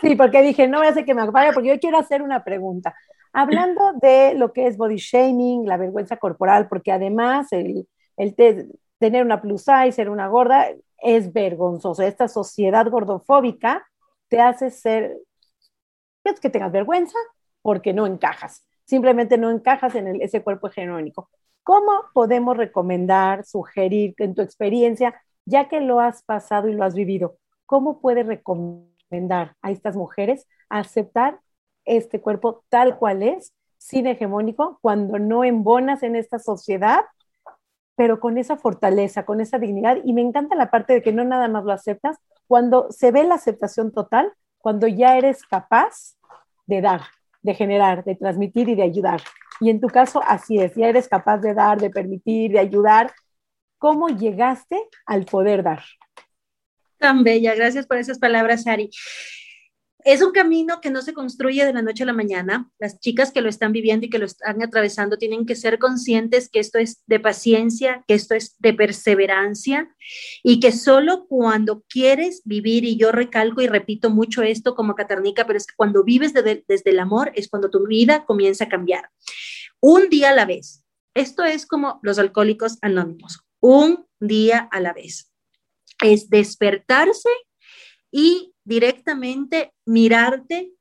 Sí, 0.00 0.14
porque 0.14 0.42
dije, 0.42 0.68
no 0.68 0.78
voy 0.78 0.86
a 0.86 0.90
hacer 0.90 1.04
que 1.04 1.14
me 1.14 1.22
apague, 1.22 1.52
porque 1.52 1.70
yo 1.70 1.80
quiero 1.80 1.98
hacer 1.98 2.22
una 2.22 2.44
pregunta. 2.44 2.94
Hablando 3.32 3.92
de 4.00 4.34
lo 4.34 4.52
que 4.52 4.66
es 4.66 4.76
body 4.76 4.96
shaming, 4.96 5.66
la 5.66 5.76
vergüenza 5.76 6.16
corporal, 6.16 6.68
porque 6.68 6.92
además 6.92 7.52
el, 7.52 7.88
el 8.16 8.34
tener 8.98 9.24
una 9.24 9.40
plus 9.40 9.62
size, 9.62 9.92
ser 9.92 10.08
una 10.08 10.28
gorda, 10.28 10.68
es 10.98 11.32
vergonzoso. 11.32 12.02
Esta 12.02 12.28
sociedad 12.28 12.86
gordofóbica 12.88 13.86
te 14.28 14.40
hace 14.40 14.70
ser, 14.70 15.16
es 16.24 16.40
que 16.40 16.50
tengas 16.50 16.72
vergüenza 16.72 17.18
porque 17.62 17.92
no 17.92 18.06
encajas. 18.06 18.64
Simplemente 18.84 19.36
no 19.36 19.50
encajas 19.50 19.94
en 19.94 20.22
ese 20.22 20.42
cuerpo 20.42 20.68
hegemónico. 20.68 21.28
¿Cómo 21.68 22.06
podemos 22.14 22.56
recomendar, 22.56 23.44
sugerir 23.44 24.14
en 24.16 24.34
tu 24.34 24.40
experiencia, 24.40 25.20
ya 25.44 25.68
que 25.68 25.82
lo 25.82 26.00
has 26.00 26.22
pasado 26.22 26.68
y 26.68 26.72
lo 26.72 26.82
has 26.82 26.94
vivido, 26.94 27.36
cómo 27.66 28.00
puedes 28.00 28.26
recomendar 28.26 29.54
a 29.60 29.70
estas 29.70 29.94
mujeres 29.94 30.46
aceptar 30.70 31.40
este 31.84 32.22
cuerpo 32.22 32.64
tal 32.70 32.96
cual 32.96 33.22
es, 33.22 33.52
sin 33.76 34.06
hegemónico, 34.06 34.78
cuando 34.80 35.18
no 35.18 35.44
embonas 35.44 36.02
en 36.02 36.16
esta 36.16 36.38
sociedad, 36.38 37.04
pero 37.96 38.18
con 38.18 38.38
esa 38.38 38.56
fortaleza, 38.56 39.26
con 39.26 39.42
esa 39.42 39.58
dignidad? 39.58 39.98
Y 40.04 40.14
me 40.14 40.22
encanta 40.22 40.56
la 40.56 40.70
parte 40.70 40.94
de 40.94 41.02
que 41.02 41.12
no 41.12 41.22
nada 41.22 41.48
más 41.48 41.64
lo 41.66 41.72
aceptas, 41.72 42.16
cuando 42.46 42.90
se 42.90 43.12
ve 43.12 43.24
la 43.24 43.34
aceptación 43.34 43.92
total, 43.92 44.32
cuando 44.56 44.86
ya 44.86 45.18
eres 45.18 45.44
capaz 45.44 46.16
de 46.64 46.80
dar, 46.80 47.02
de 47.42 47.52
generar, 47.52 48.04
de 48.04 48.14
transmitir 48.14 48.70
y 48.70 48.74
de 48.74 48.84
ayudar. 48.84 49.20
Y 49.60 49.70
en 49.70 49.80
tu 49.80 49.88
caso, 49.88 50.22
así 50.26 50.58
es, 50.58 50.74
ya 50.74 50.88
eres 50.88 51.08
capaz 51.08 51.38
de 51.38 51.54
dar, 51.54 51.80
de 51.80 51.90
permitir, 51.90 52.52
de 52.52 52.60
ayudar. 52.60 53.12
¿Cómo 53.78 54.08
llegaste 54.08 54.80
al 55.06 55.24
poder 55.24 55.62
dar? 55.62 55.82
Tan 56.98 57.22
bella, 57.22 57.54
gracias 57.54 57.86
por 57.86 57.96
esas 57.96 58.18
palabras, 58.18 58.66
Ari. 58.66 58.90
Es 60.04 60.22
un 60.22 60.30
camino 60.30 60.80
que 60.80 60.90
no 60.90 61.02
se 61.02 61.12
construye 61.12 61.64
de 61.64 61.72
la 61.72 61.82
noche 61.82 62.04
a 62.04 62.06
la 62.06 62.12
mañana. 62.12 62.70
Las 62.78 63.00
chicas 63.00 63.32
que 63.32 63.40
lo 63.40 63.48
están 63.48 63.72
viviendo 63.72 64.06
y 64.06 64.10
que 64.10 64.20
lo 64.20 64.26
están 64.26 64.62
atravesando 64.62 65.18
tienen 65.18 65.44
que 65.44 65.56
ser 65.56 65.80
conscientes 65.80 66.48
que 66.48 66.60
esto 66.60 66.78
es 66.78 67.02
de 67.06 67.18
paciencia, 67.18 68.04
que 68.06 68.14
esto 68.14 68.34
es 68.34 68.56
de 68.60 68.74
perseverancia 68.74 69.92
y 70.44 70.60
que 70.60 70.70
solo 70.70 71.26
cuando 71.26 71.82
quieres 71.88 72.42
vivir, 72.44 72.84
y 72.84 72.96
yo 72.96 73.10
recalco 73.10 73.60
y 73.60 73.66
repito 73.66 74.08
mucho 74.08 74.42
esto 74.42 74.76
como 74.76 74.94
caternica, 74.94 75.46
pero 75.46 75.56
es 75.56 75.66
que 75.66 75.74
cuando 75.76 76.04
vives 76.04 76.32
desde 76.32 76.90
el 76.90 77.00
amor 77.00 77.32
es 77.34 77.48
cuando 77.48 77.68
tu 77.68 77.84
vida 77.84 78.24
comienza 78.24 78.64
a 78.64 78.68
cambiar. 78.68 79.10
Un 79.80 80.08
día 80.08 80.30
a 80.30 80.34
la 80.34 80.44
vez. 80.44 80.84
Esto 81.14 81.44
es 81.44 81.66
como 81.66 81.98
los 82.02 82.20
alcohólicos 82.20 82.78
anónimos. 82.82 83.40
Un 83.60 84.06
día 84.20 84.68
a 84.70 84.80
la 84.80 84.92
vez. 84.92 85.32
Es 86.00 86.30
despertarse 86.30 87.30
y 88.12 88.54
directamente 88.68 89.72
mirarte 89.86 90.74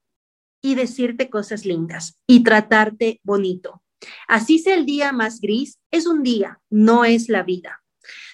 y 0.61 0.75
decirte 0.75 1.29
cosas 1.29 1.65
lindas 1.65 2.19
y 2.27 2.43
tratarte 2.43 3.21
bonito. 3.23 3.81
Así 4.27 4.59
sea 4.59 4.75
el 4.75 4.85
día 4.85 5.13
más 5.13 5.39
gris, 5.39 5.79
es 5.89 6.05
un 6.05 6.21
día, 6.21 6.59
no 6.69 7.05
es 7.05 7.29
la 7.29 7.43
vida. 7.43 7.81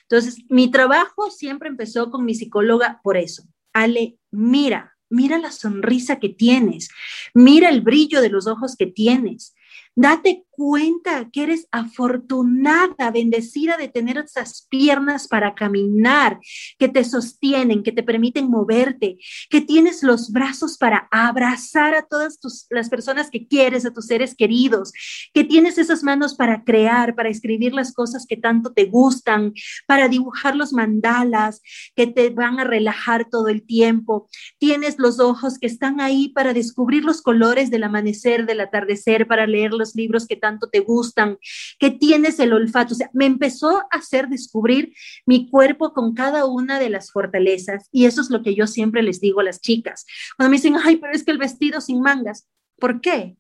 Entonces, 0.02 0.44
mi 0.50 0.72
trabajo 0.72 1.30
siempre 1.30 1.70
empezó 1.70 2.10
con 2.10 2.26
mi 2.26 2.34
psicóloga 2.34 3.00
por 3.04 3.16
eso. 3.16 3.44
Ale, 3.74 4.18
mira, 4.32 4.98
mira 5.10 5.38
la 5.38 5.52
sonrisa 5.52 6.20
que 6.20 6.30
tienes, 6.30 6.90
mira 7.36 7.70
el 7.70 7.82
brillo 7.82 8.22
de 8.22 8.30
los 8.30 8.48
ojos 8.48 8.76
que 8.76 8.88
tienes, 8.88 9.54
Date 9.96 10.46
cuenta 10.56 11.30
que 11.32 11.44
eres 11.44 11.68
afortunada, 11.72 13.12
bendecida 13.12 13.78
de 13.78 13.88
tener 13.88 14.18
esas 14.18 14.68
piernas 14.70 15.28
para 15.28 15.56
caminar, 15.56 16.40
que 16.78 16.88
te 16.88 17.04
sostienen, 17.04 17.84
que 17.84 17.92
te 17.92 18.04
permiten 18.04 18.50
moverte, 18.50 19.18
que 19.50 19.62
tienes 19.62 20.04
los 20.04 20.32
brazos 20.32 20.78
para 20.78 21.08
abrazar 21.12 21.96
a 21.96 22.04
todas 22.04 22.40
las 22.70 22.90
personas 22.90 23.30
que 23.30 23.48
quieres, 23.48 23.86
a 23.86 23.94
tus 23.94 24.06
seres 24.06 24.36
queridos, 24.36 24.92
que 25.34 25.44
tienes 25.44 25.78
esas 25.78 26.04
manos 26.04 26.36
para 26.36 26.64
crear, 26.64 27.16
para 27.16 27.30
escribir 27.30 27.74
las 27.74 27.94
cosas 27.94 28.26
que 28.28 28.38
tanto 28.38 28.74
te 28.74 28.86
gustan, 28.86 29.54
para 29.88 30.08
dibujar 30.08 30.56
los 30.56 30.74
mandalas 30.74 31.62
que 31.96 32.08
te 32.08 32.30
van 32.30 32.60
a 32.60 32.64
relajar 32.64 33.28
todo 33.30 33.48
el 33.48 33.66
tiempo. 33.66 34.28
Tienes 34.60 35.00
los 35.00 35.20
ojos 35.20 35.58
que 35.58 35.68
están 35.68 36.00
ahí 36.02 36.30
para 36.30 36.54
descubrir 36.54 37.04
los 37.04 37.22
colores 37.22 37.72
del 37.72 37.84
amanecer, 37.84 38.46
del 38.46 38.62
atardecer, 38.62 39.28
para 39.28 39.48
leerlos 39.48 39.96
libros 39.96 40.28
que 40.28 40.43
tanto 40.44 40.68
te 40.68 40.82
gustan, 40.82 41.38
que 41.80 41.90
tienes 41.90 42.38
el 42.40 42.52
olfato. 42.52 42.94
O 42.94 42.98
sea, 42.98 43.10
me 43.14 43.26
empezó 43.26 43.78
a 43.78 43.88
hacer 43.92 44.28
descubrir 44.28 44.94
mi 45.26 45.50
cuerpo 45.50 45.94
con 45.94 46.14
cada 46.14 46.44
una 46.44 46.80
de 46.80 46.90
las 46.90 47.14
fortalezas. 47.14 47.88
Y 47.94 48.06
eso 48.08 48.20
es 48.20 48.30
lo 48.30 48.44
que 48.44 48.56
yo 48.56 48.68
siempre 48.68 49.04
les 49.04 49.22
digo 49.22 49.40
a 49.40 49.46
las 49.46 49.62
chicas. 49.62 50.06
Cuando 50.36 50.50
me 50.50 50.58
dicen, 50.58 50.76
ay, 50.84 50.98
pero 50.98 51.14
es 51.14 51.24
que 51.24 51.32
el 51.32 51.38
vestido 51.38 51.80
sin 51.80 52.02
mangas, 52.02 52.50
¿por 52.78 53.00
qué? 53.00 53.38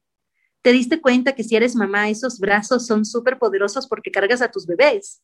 ¿Te 0.62 0.72
diste 0.72 1.02
cuenta 1.02 1.34
que 1.34 1.44
si 1.44 1.58
eres 1.58 1.76
mamá, 1.76 2.08
esos 2.08 2.40
brazos 2.40 2.88
son 2.88 3.04
súper 3.04 3.38
poderosos 3.38 3.86
porque 3.86 4.12
cargas 4.12 4.42
a 4.42 4.50
tus 4.50 4.66
bebés? 4.66 5.22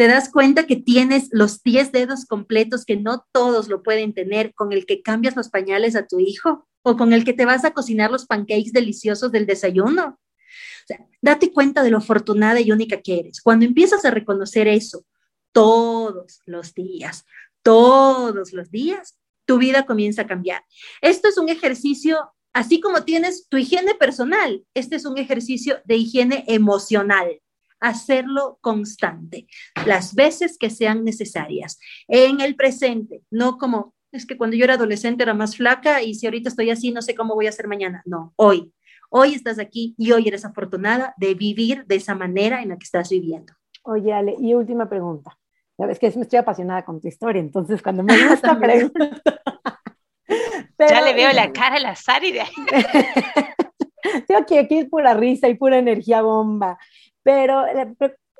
te 0.00 0.08
das 0.08 0.30
cuenta 0.30 0.66
que 0.66 0.76
tienes 0.76 1.28
los 1.30 1.62
10 1.62 1.92
dedos 1.92 2.24
completos 2.24 2.86
que 2.86 2.96
no 2.96 3.26
todos 3.32 3.68
lo 3.68 3.82
pueden 3.82 4.14
tener, 4.14 4.54
con 4.54 4.72
el 4.72 4.86
que 4.86 5.02
cambias 5.02 5.36
los 5.36 5.50
pañales 5.50 5.94
a 5.94 6.06
tu 6.06 6.20
hijo 6.20 6.66
o 6.82 6.96
con 6.96 7.12
el 7.12 7.22
que 7.22 7.34
te 7.34 7.44
vas 7.44 7.66
a 7.66 7.72
cocinar 7.72 8.10
los 8.10 8.24
pancakes 8.24 8.72
deliciosos 8.72 9.30
del 9.30 9.44
desayuno. 9.44 10.18
Date 11.22 11.52
cuenta 11.52 11.82
de 11.82 11.90
lo 11.90 11.98
afortunada 11.98 12.60
y 12.60 12.72
única 12.72 13.00
que 13.00 13.20
eres. 13.20 13.40
Cuando 13.40 13.64
empiezas 13.64 14.04
a 14.04 14.10
reconocer 14.10 14.68
eso 14.68 15.04
todos 15.52 16.40
los 16.46 16.74
días, 16.74 17.24
todos 17.62 18.52
los 18.52 18.70
días, 18.70 19.18
tu 19.44 19.58
vida 19.58 19.84
comienza 19.84 20.22
a 20.22 20.26
cambiar. 20.26 20.64
Esto 21.00 21.28
es 21.28 21.36
un 21.36 21.48
ejercicio, 21.48 22.32
así 22.52 22.80
como 22.80 23.04
tienes 23.04 23.48
tu 23.48 23.56
higiene 23.56 23.94
personal, 23.94 24.64
este 24.74 24.96
es 24.96 25.04
un 25.04 25.18
ejercicio 25.18 25.80
de 25.84 25.96
higiene 25.96 26.44
emocional. 26.46 27.40
Hacerlo 27.80 28.58
constante, 28.60 29.46
las 29.86 30.14
veces 30.14 30.58
que 30.58 30.68
sean 30.68 31.02
necesarias, 31.02 31.78
en 32.08 32.42
el 32.42 32.54
presente, 32.54 33.22
no 33.30 33.56
como, 33.56 33.94
es 34.12 34.26
que 34.26 34.36
cuando 34.36 34.54
yo 34.54 34.64
era 34.64 34.74
adolescente 34.74 35.22
era 35.22 35.32
más 35.32 35.56
flaca 35.56 36.02
y 36.02 36.14
si 36.14 36.26
ahorita 36.26 36.50
estoy 36.50 36.70
así, 36.70 36.90
no 36.90 37.00
sé 37.00 37.14
cómo 37.14 37.34
voy 37.34 37.46
a 37.46 37.52
ser 37.52 37.68
mañana. 37.68 38.02
No, 38.04 38.34
hoy. 38.36 38.70
Hoy 39.12 39.34
estás 39.34 39.58
aquí 39.58 39.92
y 39.98 40.12
hoy 40.12 40.28
eres 40.28 40.44
afortunada 40.44 41.14
de 41.16 41.34
vivir 41.34 41.84
de 41.86 41.96
esa 41.96 42.14
manera 42.14 42.62
en 42.62 42.68
la 42.68 42.76
que 42.76 42.84
estás 42.84 43.10
viviendo. 43.10 43.52
Oye, 43.82 44.12
Ale, 44.12 44.36
y 44.38 44.54
última 44.54 44.88
pregunta. 44.88 45.36
Sabes 45.76 45.98
que 45.98 46.12
me 46.12 46.22
estoy 46.22 46.38
apasionada 46.38 46.84
con 46.84 47.00
tu 47.00 47.08
historia, 47.08 47.40
entonces 47.40 47.82
cuando 47.82 48.04
me 48.04 48.14
gusta 48.28 48.56
preguntar. 48.56 49.20
ya 50.78 51.00
le 51.00 51.12
veo 51.14 51.32
la 51.32 51.50
cara 51.52 51.76
a 51.76 51.80
la 51.80 51.96
Sari 51.96 52.30
de 52.30 52.42
Tengo 54.28 54.46
que 54.46 54.60
aquí 54.60 54.78
es 54.78 54.88
pura 54.88 55.12
risa 55.14 55.48
y 55.48 55.54
pura 55.56 55.78
energía 55.78 56.22
bomba, 56.22 56.78
pero 57.24 57.66
eh, 57.66 57.92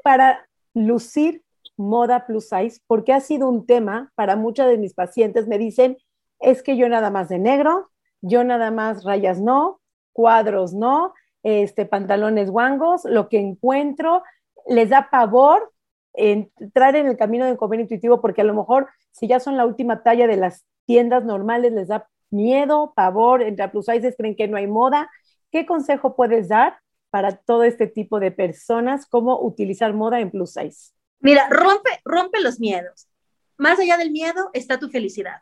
para 0.05 0.47
lucir 0.73 1.43
moda 1.77 2.27
plus 2.27 2.49
size, 2.49 2.81
porque 2.87 3.13
ha 3.13 3.21
sido 3.21 3.49
un 3.49 3.67
tema 3.67 4.13
para 4.15 4.37
muchas 4.37 4.69
de 4.69 4.79
mis 4.79 4.95
pacientes, 4.95 5.49
me 5.49 5.59
dicen, 5.59 5.97
es 6.39 6.63
que 6.63 6.77
yo 6.77 6.89
nada 6.89 7.11
más 7.11 7.29
de 7.29 7.41
negro, 7.41 7.91
yo 8.21 8.45
nada 8.45 8.71
más 8.71 9.03
rayas 9.03 9.41
no, 9.41 9.80
cuadros 10.21 10.75
no, 10.75 11.15
este, 11.43 11.87
pantalones 11.87 12.51
guangos, 12.51 13.07
lo 13.07 13.31
que 13.31 13.39
encuentro, 13.39 14.23
les 14.67 14.91
da 14.91 15.09
pavor 15.11 15.73
entrar 16.13 16.95
en 16.95 17.07
el 17.07 17.17
camino 17.17 17.47
del 17.47 17.57
comer 17.57 17.81
intuitivo, 17.81 18.21
porque 18.21 18.43
a 18.43 18.45
lo 18.45 18.53
mejor 18.53 18.91
si 19.13 19.27
ya 19.29 19.41
son 19.41 19.57
la 19.57 19.65
última 19.65 20.03
talla 20.03 20.27
de 20.27 20.37
las 20.37 20.67
tiendas 20.85 21.25
normales, 21.25 21.73
les 21.73 21.89
da 21.89 22.07
miedo, 22.29 22.93
pavor, 22.95 23.41
entre 23.41 23.67
plus 23.71 23.87
sizes 23.87 24.15
creen 24.19 24.37
que 24.37 24.47
no 24.47 24.59
hay 24.59 24.67
moda. 24.67 25.11
¿Qué 25.51 25.65
consejo 25.65 26.15
puedes 26.15 26.49
dar 26.49 26.79
para 27.09 27.37
todo 27.37 27.65
este 27.65 27.87
tipo 27.87 28.21
de 28.21 28.31
personas? 28.31 29.07
¿Cómo 29.07 29.41
utilizar 29.41 29.95
moda 29.95 30.21
en 30.21 30.31
plus 30.31 30.53
size? 30.53 30.93
Mira, 31.21 31.49
rompe, 31.49 31.91
rompe 32.05 32.43
los 32.43 32.61
miedos. 32.61 33.09
Más 33.57 33.79
allá 33.79 33.97
del 33.97 34.11
miedo 34.11 34.51
está 34.53 34.79
tu 34.79 34.91
felicidad. 34.91 35.41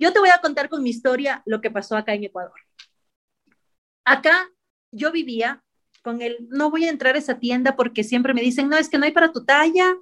Yo 0.00 0.12
te 0.12 0.18
voy 0.18 0.30
a 0.30 0.40
contar 0.40 0.68
con 0.68 0.82
mi 0.82 0.90
historia 0.90 1.42
lo 1.46 1.60
que 1.60 1.70
pasó 1.70 1.96
acá 1.96 2.14
en 2.14 2.24
Ecuador. 2.24 2.65
Acá 4.06 4.48
yo 4.92 5.10
vivía 5.10 5.62
con 6.00 6.22
el, 6.22 6.46
no 6.48 6.70
voy 6.70 6.84
a 6.84 6.90
entrar 6.90 7.16
a 7.16 7.18
esa 7.18 7.40
tienda 7.40 7.74
porque 7.74 8.04
siempre 8.04 8.32
me 8.32 8.40
dicen, 8.40 8.68
no, 8.68 8.78
es 8.78 8.88
que 8.88 8.98
no 8.98 9.04
hay 9.04 9.10
para 9.10 9.32
tu 9.32 9.44
talla, 9.44 9.96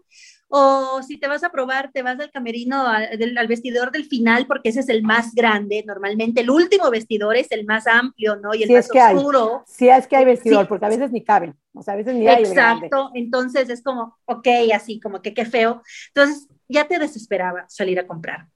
o 0.48 1.02
si 1.02 1.16
te 1.16 1.26
vas 1.26 1.42
a 1.42 1.50
probar, 1.50 1.90
te 1.90 2.02
vas 2.02 2.20
al 2.20 2.30
camerino, 2.30 2.86
al, 2.86 3.48
vestidor 3.48 3.90
del 3.90 4.04
final, 4.04 4.46
porque 4.46 4.68
ese 4.68 4.80
es 4.80 4.90
el 4.90 5.02
más 5.02 5.34
grande. 5.34 5.82
Normalmente 5.86 6.42
el 6.42 6.50
último 6.50 6.90
vestidor 6.90 7.36
es 7.36 7.50
el 7.50 7.64
más 7.64 7.86
amplio, 7.86 8.36
¿no? 8.36 8.54
Y 8.54 8.62
el 8.62 8.70
más 8.70 8.88
oscuro. 8.88 9.64
Sí, 9.66 9.88
es 9.88 10.06
que 10.06 10.16
hay 10.16 10.26
vestidor, 10.26 10.68
porque 10.68 10.84
a 10.84 10.90
veces 10.90 11.10
ni 11.10 11.24
caben, 11.24 11.56
o 11.72 11.82
sea, 11.82 11.94
a 11.94 11.96
veces 11.96 12.14
ni 12.14 12.28
hay. 12.28 12.44
Exacto, 12.44 13.10
entonces 13.14 13.70
es 13.70 13.82
como, 13.82 14.18
ok, 14.26 14.46
así, 14.74 15.00
como 15.00 15.22
que 15.22 15.32
qué 15.32 15.46
feo. 15.46 15.82
Entonces 16.14 16.46
ya 16.68 16.86
te 16.86 16.98
desesperaba 16.98 17.64
salir 17.68 17.98
a 17.98 18.06
comprar. 18.06 18.46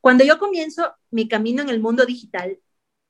Cuando 0.00 0.24
yo 0.24 0.38
comienzo 0.38 0.94
mi 1.10 1.28
camino 1.28 1.62
en 1.62 1.68
el 1.68 1.80
mundo 1.80 2.06
digital, 2.06 2.58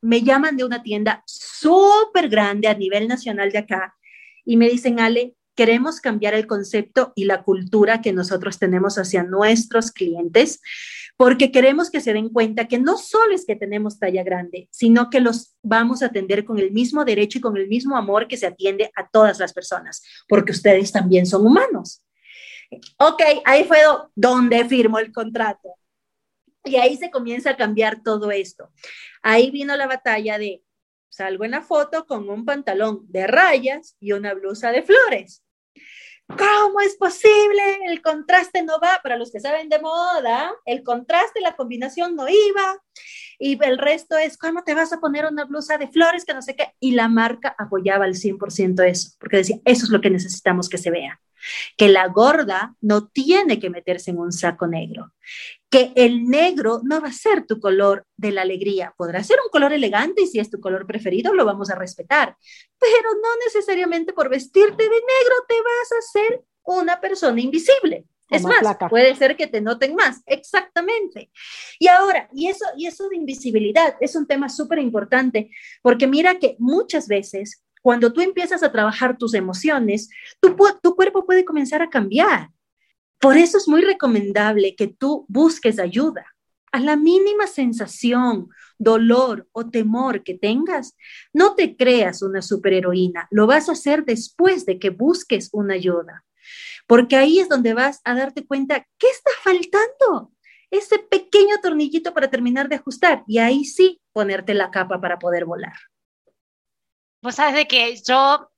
me 0.00 0.22
llaman 0.22 0.56
de 0.56 0.64
una 0.64 0.82
tienda 0.82 1.22
súper 1.26 2.28
grande 2.28 2.68
a 2.68 2.74
nivel 2.74 3.08
nacional 3.08 3.50
de 3.50 3.58
acá 3.58 3.96
y 4.44 4.56
me 4.56 4.68
dicen, 4.68 5.00
Ale, 5.00 5.34
queremos 5.56 6.00
cambiar 6.00 6.34
el 6.34 6.46
concepto 6.46 7.12
y 7.16 7.24
la 7.24 7.42
cultura 7.42 8.00
que 8.02 8.12
nosotros 8.12 8.58
tenemos 8.58 8.98
hacia 8.98 9.24
nuestros 9.24 9.90
clientes, 9.90 10.60
porque 11.16 11.50
queremos 11.50 11.90
que 11.90 12.00
se 12.00 12.12
den 12.12 12.28
cuenta 12.28 12.68
que 12.68 12.78
no 12.78 12.98
solo 12.98 13.34
es 13.34 13.46
que 13.46 13.56
tenemos 13.56 13.98
talla 13.98 14.22
grande, 14.22 14.68
sino 14.70 15.08
que 15.08 15.20
los 15.20 15.56
vamos 15.62 16.02
a 16.02 16.06
atender 16.06 16.44
con 16.44 16.58
el 16.58 16.70
mismo 16.72 17.04
derecho 17.04 17.38
y 17.38 17.40
con 17.40 17.56
el 17.56 17.68
mismo 17.68 17.96
amor 17.96 18.28
que 18.28 18.36
se 18.36 18.46
atiende 18.46 18.92
a 18.94 19.08
todas 19.08 19.38
las 19.38 19.54
personas, 19.54 20.02
porque 20.28 20.52
ustedes 20.52 20.92
también 20.92 21.26
son 21.26 21.46
humanos. 21.46 22.02
Ok, 22.98 23.22
ahí 23.44 23.64
fue 23.64 23.78
donde 24.14 24.64
firmó 24.66 24.98
el 24.98 25.10
contrato. 25.12 25.70
Y 26.66 26.76
ahí 26.76 26.96
se 26.96 27.10
comienza 27.10 27.50
a 27.50 27.56
cambiar 27.56 28.02
todo 28.02 28.30
esto. 28.30 28.70
Ahí 29.22 29.50
vino 29.50 29.76
la 29.76 29.86
batalla 29.86 30.38
de, 30.38 30.62
salgo 31.08 31.44
en 31.44 31.52
la 31.52 31.62
foto 31.62 32.06
con 32.06 32.28
un 32.28 32.44
pantalón 32.44 33.06
de 33.08 33.26
rayas 33.26 33.96
y 34.00 34.12
una 34.12 34.34
blusa 34.34 34.72
de 34.72 34.82
flores. 34.82 35.42
¿Cómo 36.28 36.80
es 36.80 36.96
posible? 36.96 37.62
El 37.86 38.02
contraste 38.02 38.64
no 38.64 38.80
va, 38.80 38.98
para 39.00 39.16
los 39.16 39.30
que 39.30 39.38
saben 39.38 39.68
de 39.68 39.78
moda, 39.78 40.52
el 40.64 40.82
contraste, 40.82 41.40
la 41.40 41.54
combinación 41.54 42.16
no 42.16 42.28
iba, 42.28 42.82
y 43.38 43.62
el 43.64 43.78
resto 43.78 44.18
es, 44.18 44.36
¿cómo 44.36 44.64
te 44.64 44.74
vas 44.74 44.92
a 44.92 44.98
poner 44.98 45.24
una 45.26 45.44
blusa 45.44 45.78
de 45.78 45.86
flores 45.86 46.24
que 46.24 46.34
no 46.34 46.42
sé 46.42 46.56
qué? 46.56 46.74
Y 46.80 46.92
la 46.92 47.08
marca 47.08 47.54
apoyaba 47.56 48.06
al 48.06 48.14
100% 48.14 48.84
eso, 48.84 49.10
porque 49.20 49.36
decía, 49.36 49.60
eso 49.64 49.84
es 49.84 49.90
lo 49.90 50.00
que 50.00 50.10
necesitamos 50.10 50.68
que 50.68 50.78
se 50.78 50.90
vea 50.90 51.20
que 51.76 51.88
la 51.88 52.08
gorda 52.08 52.74
no 52.80 53.08
tiene 53.08 53.58
que 53.58 53.70
meterse 53.70 54.10
en 54.10 54.18
un 54.18 54.32
saco 54.32 54.66
negro, 54.66 55.12
que 55.70 55.92
el 55.96 56.24
negro 56.24 56.80
no 56.84 57.00
va 57.00 57.08
a 57.08 57.12
ser 57.12 57.46
tu 57.46 57.60
color 57.60 58.06
de 58.16 58.32
la 58.32 58.42
alegría, 58.42 58.94
podrá 58.96 59.22
ser 59.22 59.38
un 59.44 59.50
color 59.50 59.72
elegante 59.72 60.22
y 60.22 60.26
si 60.26 60.38
es 60.38 60.50
tu 60.50 60.60
color 60.60 60.86
preferido 60.86 61.34
lo 61.34 61.44
vamos 61.44 61.70
a 61.70 61.74
respetar, 61.74 62.36
pero 62.78 63.08
no 63.14 63.28
necesariamente 63.44 64.12
por 64.12 64.28
vestirte 64.28 64.82
de 64.82 64.88
negro 64.88 65.34
te 65.48 65.54
vas 65.54 65.92
a 65.98 66.02
ser 66.12 66.44
una 66.64 67.00
persona 67.00 67.40
invisible. 67.40 68.04
es 68.28 68.42
más, 68.42 68.76
puede 68.90 69.14
ser 69.14 69.36
que 69.36 69.46
te 69.46 69.60
noten 69.60 69.94
más, 69.94 70.22
exactamente. 70.26 71.30
Y 71.78 71.88
ahora, 71.88 72.28
y 72.32 72.48
eso, 72.48 72.64
y 72.76 72.86
eso 72.86 73.08
de 73.08 73.16
invisibilidad 73.16 73.94
es 74.00 74.16
un 74.16 74.26
tema 74.26 74.48
súper 74.48 74.80
importante, 74.80 75.50
porque 75.80 76.06
mira 76.06 76.38
que 76.38 76.56
muchas 76.58 77.06
veces 77.06 77.62
cuando 77.86 78.12
tú 78.12 78.20
empiezas 78.20 78.64
a 78.64 78.72
trabajar 78.72 79.16
tus 79.16 79.32
emociones, 79.32 80.10
tu, 80.40 80.56
cuerpo 80.56 81.24
puede 81.24 81.44
comenzar 81.44 81.82
a 81.82 81.88
cambiar. 81.88 82.50
Por 83.20 83.36
eso 83.36 83.58
es 83.58 83.68
muy 83.68 83.80
recomendable 83.80 84.74
que 84.74 84.88
tú 84.88 85.24
busques 85.28 85.78
ayuda. 85.78 86.26
A 86.72 86.80
la 86.80 86.96
mínima 86.96 87.46
sensación, 87.46 88.48
dolor 88.76 89.46
o 89.52 89.70
temor 89.70 90.24
que 90.24 90.34
tengas, 90.34 90.96
no 91.32 91.54
te 91.54 91.76
creas 91.76 92.22
una 92.22 92.42
superheroína, 92.42 93.28
lo 93.30 93.46
vas 93.46 93.68
a 93.68 93.72
hacer 93.74 94.04
después 94.04 94.66
de 94.66 94.80
que 94.80 94.90
busques 94.90 95.48
una 95.52 95.74
ayuda, 95.74 96.24
porque 96.88 97.14
ahí 97.14 97.38
es 97.38 97.48
donde 97.48 97.72
vas 97.72 98.00
a 98.02 98.16
darte 98.16 98.44
cuenta, 98.44 98.84
¿qué 98.98 99.06
está 99.06 99.30
faltando? 99.44 100.32
Ese 100.72 100.98
pequeño 100.98 101.54
tornillito 101.62 102.12
para 102.12 102.30
terminar 102.30 102.68
de 102.68 102.74
ajustar 102.74 103.22
y 103.28 103.38
ahí 103.38 103.64
sí 103.64 104.00
ponerte 104.12 104.54
la 104.54 104.72
capa 104.72 105.00
para 105.00 105.20
poder 105.20 105.44
volar. 105.44 105.76
Vos 107.22 107.34
sabes 107.34 107.54
de 107.54 107.66
que 107.66 107.96
yo, 108.06 108.50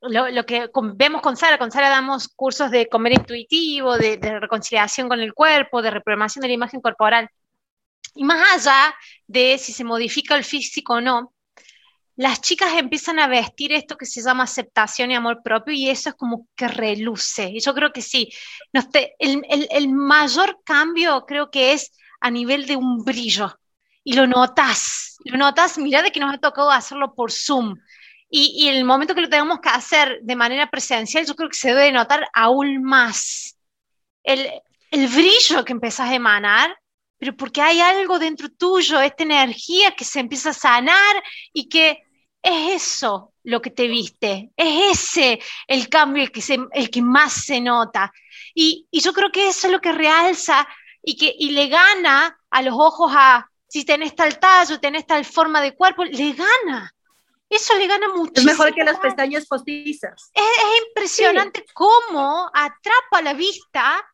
lo, 0.00 0.46
que 0.46 0.68
vemos 0.94 1.22
con 1.22 1.36
Sara, 1.36 1.58
con 1.58 1.70
Sara 1.70 1.88
damos 1.90 2.28
cursos 2.28 2.70
de 2.70 2.88
comer 2.88 3.12
intuitivo, 3.14 3.96
de, 3.96 4.18
reconciliación 4.40 5.08
con 5.08 5.20
el 5.20 5.34
cuerpo, 5.34 5.82
de 5.82 5.90
reprogramación 5.90 6.42
de 6.42 6.48
la 6.48 6.54
imagen 6.54 6.80
corporal. 6.80 7.28
Y 8.14 8.24
más 8.24 8.54
allá 8.54 8.94
de 9.26 9.58
si 9.58 9.72
se 9.72 9.84
modifica 9.84 10.36
el 10.36 10.44
físico 10.44 10.94
o 10.94 11.00
no, 11.00 11.34
las 12.16 12.40
chicas 12.40 12.72
empiezan 12.74 13.18
a 13.18 13.26
vestir 13.26 13.72
esto 13.72 13.98
que 13.98 14.06
se 14.06 14.22
llama 14.22 14.44
aceptación 14.44 15.10
y 15.10 15.14
amor 15.14 15.42
propio 15.42 15.74
y 15.74 15.90
eso 15.90 16.08
es 16.08 16.14
como 16.14 16.48
que 16.56 16.66
reluce. 16.66 17.50
Y 17.50 17.60
yo 17.60 17.74
creo 17.74 17.92
que 17.92 18.00
sí, 18.00 18.32
el, 19.18 19.44
el, 19.70 19.88
mayor 19.88 20.60
cambio 20.64 21.26
creo 21.26 21.50
que 21.50 21.72
es 21.72 21.92
a 22.20 22.30
nivel 22.30 22.66
de 22.66 22.76
un 22.76 23.04
brillo. 23.04 23.58
Y 24.02 24.14
lo 24.14 24.26
notas, 24.26 25.18
lo 25.24 25.36
notas, 25.36 25.76
mira 25.78 26.00
de 26.00 26.10
que 26.10 26.20
nos 26.20 26.32
ha 26.32 26.38
tocado 26.38 26.70
hacerlo 26.70 27.14
por 27.14 27.30
Zoom. 27.30 27.76
Y, 28.38 28.68
en 28.68 28.76
el 28.76 28.84
momento 28.84 29.14
que 29.14 29.22
lo 29.22 29.30
tengamos 29.30 29.60
que 29.60 29.70
hacer 29.70 30.18
de 30.20 30.36
manera 30.36 30.70
presencial, 30.70 31.24
yo 31.24 31.34
creo 31.34 31.48
que 31.48 31.56
se 31.56 31.68
debe 31.68 31.90
notar 31.90 32.28
aún 32.34 32.82
más 32.82 33.56
el, 34.22 34.50
el 34.90 35.08
brillo 35.08 35.64
que 35.64 35.72
empezás 35.72 36.10
a 36.10 36.14
emanar, 36.14 36.76
pero 37.16 37.34
porque 37.34 37.62
hay 37.62 37.80
algo 37.80 38.18
dentro 38.18 38.50
tuyo, 38.50 39.00
esta 39.00 39.22
energía 39.22 39.92
que 39.92 40.04
se 40.04 40.20
empieza 40.20 40.50
a 40.50 40.52
sanar 40.52 41.22
y 41.54 41.70
que 41.70 42.02
es 42.42 42.84
eso 42.84 43.32
lo 43.42 43.62
que 43.62 43.70
te 43.70 43.88
viste, 43.88 44.50
es 44.54 45.00
ese 45.00 45.40
el 45.66 45.88
cambio 45.88 46.22
el 46.22 46.30
que, 46.30 46.42
se, 46.42 46.58
el 46.72 46.90
que 46.90 47.00
más 47.00 47.32
se 47.32 47.62
nota. 47.62 48.12
Y, 48.54 48.86
y, 48.90 49.00
yo 49.00 49.14
creo 49.14 49.32
que 49.32 49.48
eso 49.48 49.68
es 49.68 49.72
lo 49.72 49.80
que 49.80 49.92
realza 49.92 50.68
y, 51.02 51.16
que, 51.16 51.34
y 51.38 51.52
le 51.52 51.68
gana 51.68 52.38
a 52.50 52.60
los 52.60 52.74
ojos 52.76 53.10
a, 53.16 53.50
si 53.66 53.86
tenés 53.86 54.14
tal 54.14 54.38
tallo, 54.38 54.78
tenés 54.78 55.06
tal 55.06 55.24
forma 55.24 55.62
de 55.62 55.74
cuerpo, 55.74 56.04
le 56.04 56.34
gana. 56.34 56.92
Eso 57.48 57.76
le 57.76 57.86
gana 57.86 58.08
mucho. 58.08 58.32
Es 58.34 58.44
mejor 58.44 58.74
que 58.74 58.84
las 58.84 58.98
pestañas 58.98 59.46
postizas. 59.46 60.30
Es, 60.34 60.42
impresionante 60.88 61.64
cómo 61.72 62.50
atrapa 62.52 63.22
la 63.22 63.34
vista 63.34 64.04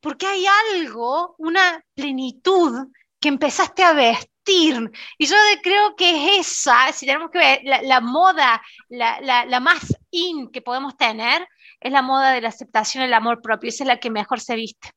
porque 0.00 0.26
hay 0.26 0.46
algo, 0.46 1.34
una 1.38 1.82
plenitud 1.94 2.88
que 3.20 3.28
empezaste 3.28 3.82
a 3.82 3.92
vestir. 3.92 4.90
Y 5.18 5.26
yo 5.26 5.36
creo 5.62 5.96
que 5.96 6.38
es 6.38 6.48
esa, 6.48 6.90
si 6.92 7.04
tenemos 7.04 7.30
que 7.30 7.38
ver 7.38 7.60
la, 7.64 8.00
moda, 8.00 8.62
la, 8.88 9.20
la, 9.20 9.60
más 9.60 9.94
in 10.10 10.50
que 10.50 10.62
podemos 10.62 10.96
tener, 10.96 11.46
es 11.80 11.92
la 11.92 12.00
moda 12.00 12.32
de 12.32 12.40
la 12.40 12.48
aceptación, 12.48 13.04
el 13.04 13.12
amor 13.12 13.42
propio. 13.42 13.68
Esa 13.68 13.84
es 13.84 13.88
la 13.88 14.00
que 14.00 14.10
mejor 14.10 14.40
se 14.40 14.54
viste. 14.54 14.92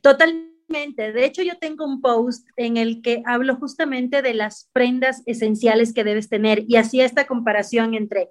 Totalmente. 0.00 0.51
De 0.72 1.24
hecho, 1.24 1.42
yo 1.42 1.58
tengo 1.58 1.84
un 1.84 2.00
post 2.00 2.48
en 2.56 2.78
el 2.78 3.02
que 3.02 3.22
hablo 3.26 3.56
justamente 3.56 4.22
de 4.22 4.32
las 4.32 4.70
prendas 4.72 5.22
esenciales 5.26 5.92
que 5.92 6.02
debes 6.02 6.30
tener 6.30 6.64
y 6.66 6.76
hacía 6.76 7.04
esta 7.04 7.26
comparación 7.26 7.94
entre 7.94 8.30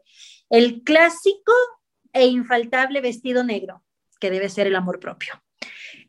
el 0.50 0.82
clásico 0.84 1.54
e 2.14 2.26
infaltable 2.26 3.00
vestido 3.00 3.44
negro, 3.44 3.84
que 4.20 4.32
debe 4.32 4.50
ser 4.50 4.66
el 4.66 4.76
amor 4.76 5.00
propio. 5.00 5.34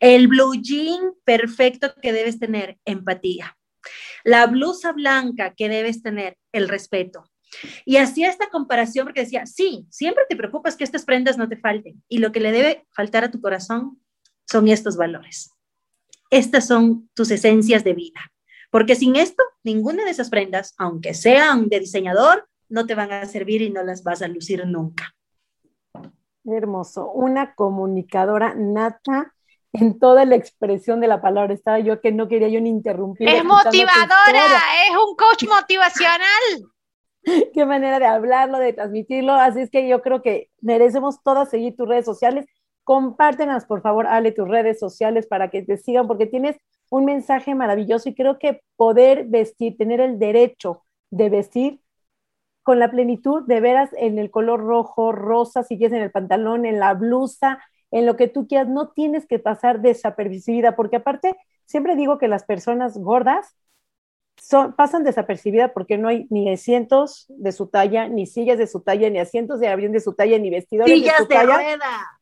El 0.01 0.27
blue 0.27 0.55
jean 0.61 1.13
perfecto 1.25 1.95
que 2.01 2.13
debes 2.13 2.39
tener, 2.39 2.79
empatía. 2.87 3.57
La 4.25 4.47
blusa 4.47 4.93
blanca 4.93 5.55
que 5.55 5.69
debes 5.69 6.03
tener, 6.03 6.39
el 6.53 6.69
respeto. 6.69 7.25
Y 7.85 7.99
hacía 7.99 8.31
esta 8.31 8.49
comparación 8.49 9.07
porque 9.07 9.21
decía, 9.21 9.45
sí, 9.45 9.87
siempre 9.91 10.25
te 10.29 10.37
preocupas 10.37 10.77
que 10.77 10.85
estas 10.85 11.05
prendas 11.05 11.37
no 11.37 11.49
te 11.49 11.59
falten. 11.59 12.03
Y 12.09 12.19
lo 12.19 12.33
que 12.33 12.41
le 12.41 12.53
debe 12.53 12.87
faltar 12.91 13.25
a 13.25 13.31
tu 13.31 13.41
corazón 13.41 14.01
son 14.51 14.69
estos 14.69 14.97
valores. 14.97 15.51
Estas 16.33 16.67
son 16.67 17.11
tus 17.13 17.31
esencias 17.31 17.85
de 17.85 17.93
vida. 17.93 18.33
Porque 18.71 18.95
sin 18.95 19.17
esto, 19.17 19.43
ninguna 19.63 20.03
de 20.03 20.13
esas 20.13 20.31
prendas, 20.31 20.75
aunque 20.79 21.13
sean 21.13 21.69
de 21.69 21.79
diseñador, 21.79 22.49
no 22.71 22.87
te 22.87 22.95
van 22.95 23.13
a 23.13 23.27
servir 23.27 23.61
y 23.61 23.69
no 23.69 23.83
las 23.83 24.03
vas 24.03 24.23
a 24.23 24.29
lucir 24.29 24.67
nunca. 24.67 25.15
Hermoso. 26.47 27.11
Una 27.13 27.55
comunicadora 27.55 28.55
nata 28.55 29.35
en 29.75 29.99
toda 29.99 30.25
la 30.25 30.37
expresión 30.37 31.01
de 31.01 31.09
la 31.09 31.21
palabra. 31.21 31.53
Estaba 31.53 31.81
yo 31.81 32.01
que 32.01 32.13
no 32.13 32.29
quería 32.29 32.49
yo 32.49 32.63
ni 32.63 32.71
interrumpir. 32.71 33.29
Es 33.29 33.45
motivadora, 33.45 34.57
es 34.89 34.97
un 34.97 35.15
coach 35.15 35.45
motivacional. 35.47 36.73
Qué 37.53 37.67
manera 37.67 37.99
de 37.99 38.07
hablarlo, 38.07 38.57
de 38.57 38.73
transmitirlo. 38.73 39.35
Así 39.35 39.61
es 39.61 39.71
que 39.71 39.87
yo 39.87 40.01
creo 40.01 40.23
que 40.23 40.49
merecemos 40.63 41.23
todas 41.23 41.51
seguir 41.51 41.77
tus 41.77 41.87
redes 41.87 42.07
sociales. 42.07 42.47
Compártenas, 42.85 43.65
por 43.65 43.81
favor, 43.81 44.07
Ale, 44.07 44.33
tus 44.33 44.49
redes 44.49 44.79
sociales 44.79 45.27
para 45.27 45.51
que 45.51 45.63
te 45.63 45.77
sigan, 45.77 46.07
porque 46.09 46.27
tienes 46.27 46.57
un 46.91 47.05
mensaje 47.05 47.55
maravilloso 47.55 48.09
y 48.09 48.15
creo 48.15 48.39
que 48.39 48.63
poder 48.77 49.27
vestir, 49.27 49.77
tener 49.77 50.01
el 50.01 50.19
derecho 50.19 50.83
de 51.11 51.31
vestir 51.31 51.81
con 52.63 52.79
la 52.79 52.91
plenitud 52.91 53.43
de 53.47 53.61
veras 53.61 53.91
en 53.97 54.19
el 54.19 54.31
color 54.31 54.61
rojo, 54.61 55.13
rosa, 55.13 55.63
si 55.63 55.79
quieres 55.79 55.97
en 55.97 56.03
el 56.03 56.11
pantalón, 56.11 56.65
en 56.67 56.79
la 56.79 56.95
blusa, 56.95 57.61
en 57.91 58.07
lo 58.07 58.17
que 58.17 58.29
tú 58.29 58.47
quieras, 58.47 58.69
no 58.69 58.89
tienes 58.91 59.27
que 59.27 59.39
pasar 59.39 59.81
desapercibida, 59.81 60.77
porque 60.77 60.97
aparte, 60.97 61.37
siempre 61.67 61.97
digo 61.97 62.19
que 62.19 62.29
las 62.29 62.45
personas 62.45 62.99
gordas 62.99 63.57
son, 64.43 64.73
pasan 64.75 65.05
desapercibida 65.05 65.73
porque 65.73 65.99
no 65.99 66.09
hay 66.09 66.27
ni 66.31 66.53
asientos 66.53 67.27
de 67.29 67.53
su 67.53 67.69
talla, 67.69 68.09
ni 68.09 68.27
sillas 68.27 68.59
de 68.59 68.67
su 68.67 68.81
talla, 68.81 69.09
ni 69.09 69.21
asientos 69.21 69.61
de 69.61 69.69
avión 69.69 69.93
de 69.93 70.01
su 70.01 70.15
talla, 70.15 70.39
ni 70.39 70.51
vestidores 70.51 71.01
de 71.01 71.11
su 71.17 71.27
talla, 71.27 71.61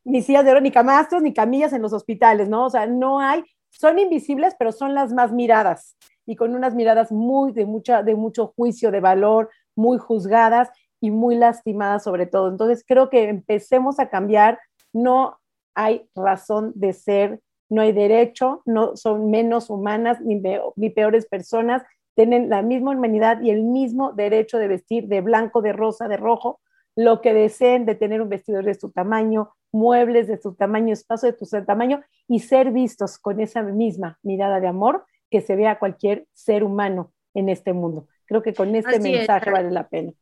ni 0.04 0.20
sillas 0.22 0.44
de 0.44 0.50
oro, 0.50 0.60
ni 0.60 0.70
camastros, 0.70 1.22
ni 1.22 1.32
camillas 1.32 1.72
en 1.72 1.80
los 1.80 1.92
hospitales, 1.92 2.48
¿no? 2.48 2.66
O 2.66 2.70
sea, 2.70 2.86
no 2.86 3.20
hay, 3.20 3.42
son 3.70 3.98
invisibles, 3.98 4.54
pero 4.58 4.70
son 4.70 4.94
las 4.94 5.12
más 5.12 5.32
miradas 5.32 5.96
y 6.26 6.36
con 6.36 6.54
unas 6.54 6.74
miradas 6.74 7.10
muy 7.10 7.52
de 7.52 7.64
mucha 7.64 8.02
de 8.02 8.14
mucho 8.14 8.52
juicio 8.54 8.90
de 8.90 9.00
valor, 9.00 9.48
muy 9.74 9.98
juzgadas 9.98 10.68
y 11.00 11.10
muy 11.10 11.36
lastimadas 11.36 12.04
sobre 12.04 12.26
todo. 12.26 12.50
Entonces, 12.50 12.84
creo 12.86 13.08
que 13.08 13.30
empecemos 13.30 13.98
a 13.98 14.10
cambiar, 14.10 14.58
no 14.92 15.40
hay 15.74 16.06
razón 16.14 16.72
de 16.74 16.92
ser, 16.92 17.40
no 17.70 17.80
hay 17.80 17.92
derecho, 17.92 18.62
no 18.66 18.96
son 18.96 19.30
menos 19.30 19.70
humanas 19.70 20.20
ni, 20.20 20.42
ni 20.76 20.90
peores 20.90 21.26
personas, 21.26 21.82
tienen 22.14 22.48
la 22.48 22.62
misma 22.62 22.92
humanidad 22.92 23.40
y 23.40 23.50
el 23.50 23.62
mismo 23.62 24.12
derecho 24.12 24.58
de 24.58 24.68
vestir 24.68 25.06
de 25.06 25.20
blanco, 25.20 25.62
de 25.62 25.72
rosa, 25.72 26.08
de 26.08 26.16
rojo, 26.16 26.60
lo 26.96 27.20
que 27.20 27.32
deseen, 27.32 27.86
de 27.86 27.94
tener 27.94 28.20
un 28.20 28.28
vestido 28.28 28.62
de 28.62 28.74
su 28.74 28.90
tamaño, 28.90 29.54
muebles 29.72 30.26
de 30.26 30.40
su 30.40 30.54
tamaño, 30.54 30.92
espacio 30.92 31.30
de 31.30 31.38
tu 31.38 31.46
tamaño 31.64 32.02
y 32.28 32.40
ser 32.40 32.72
vistos 32.72 33.18
con 33.18 33.40
esa 33.40 33.62
misma 33.62 34.18
mirada 34.22 34.60
de 34.60 34.66
amor 34.66 35.04
que 35.30 35.40
se 35.40 35.56
vea 35.56 35.78
cualquier 35.78 36.26
ser 36.32 36.64
humano 36.64 37.12
en 37.34 37.48
este 37.48 37.72
mundo. 37.72 38.08
Creo 38.26 38.42
que 38.42 38.54
con 38.54 38.74
este 38.74 38.98
mensaje 39.00 39.50
vale 39.50 39.70
la 39.70 39.88
pena. 39.88 40.12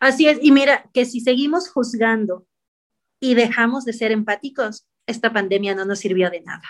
Así 0.00 0.28
es, 0.28 0.38
y 0.42 0.50
mira, 0.50 0.90
que 0.92 1.04
si 1.04 1.20
seguimos 1.20 1.70
juzgando 1.70 2.46
y 3.20 3.34
dejamos 3.34 3.84
de 3.84 3.92
ser 3.92 4.12
empáticos, 4.12 4.86
esta 5.06 5.32
pandemia 5.32 5.74
no 5.74 5.84
nos 5.84 6.00
sirvió 6.00 6.30
de 6.30 6.40
nada. 6.42 6.64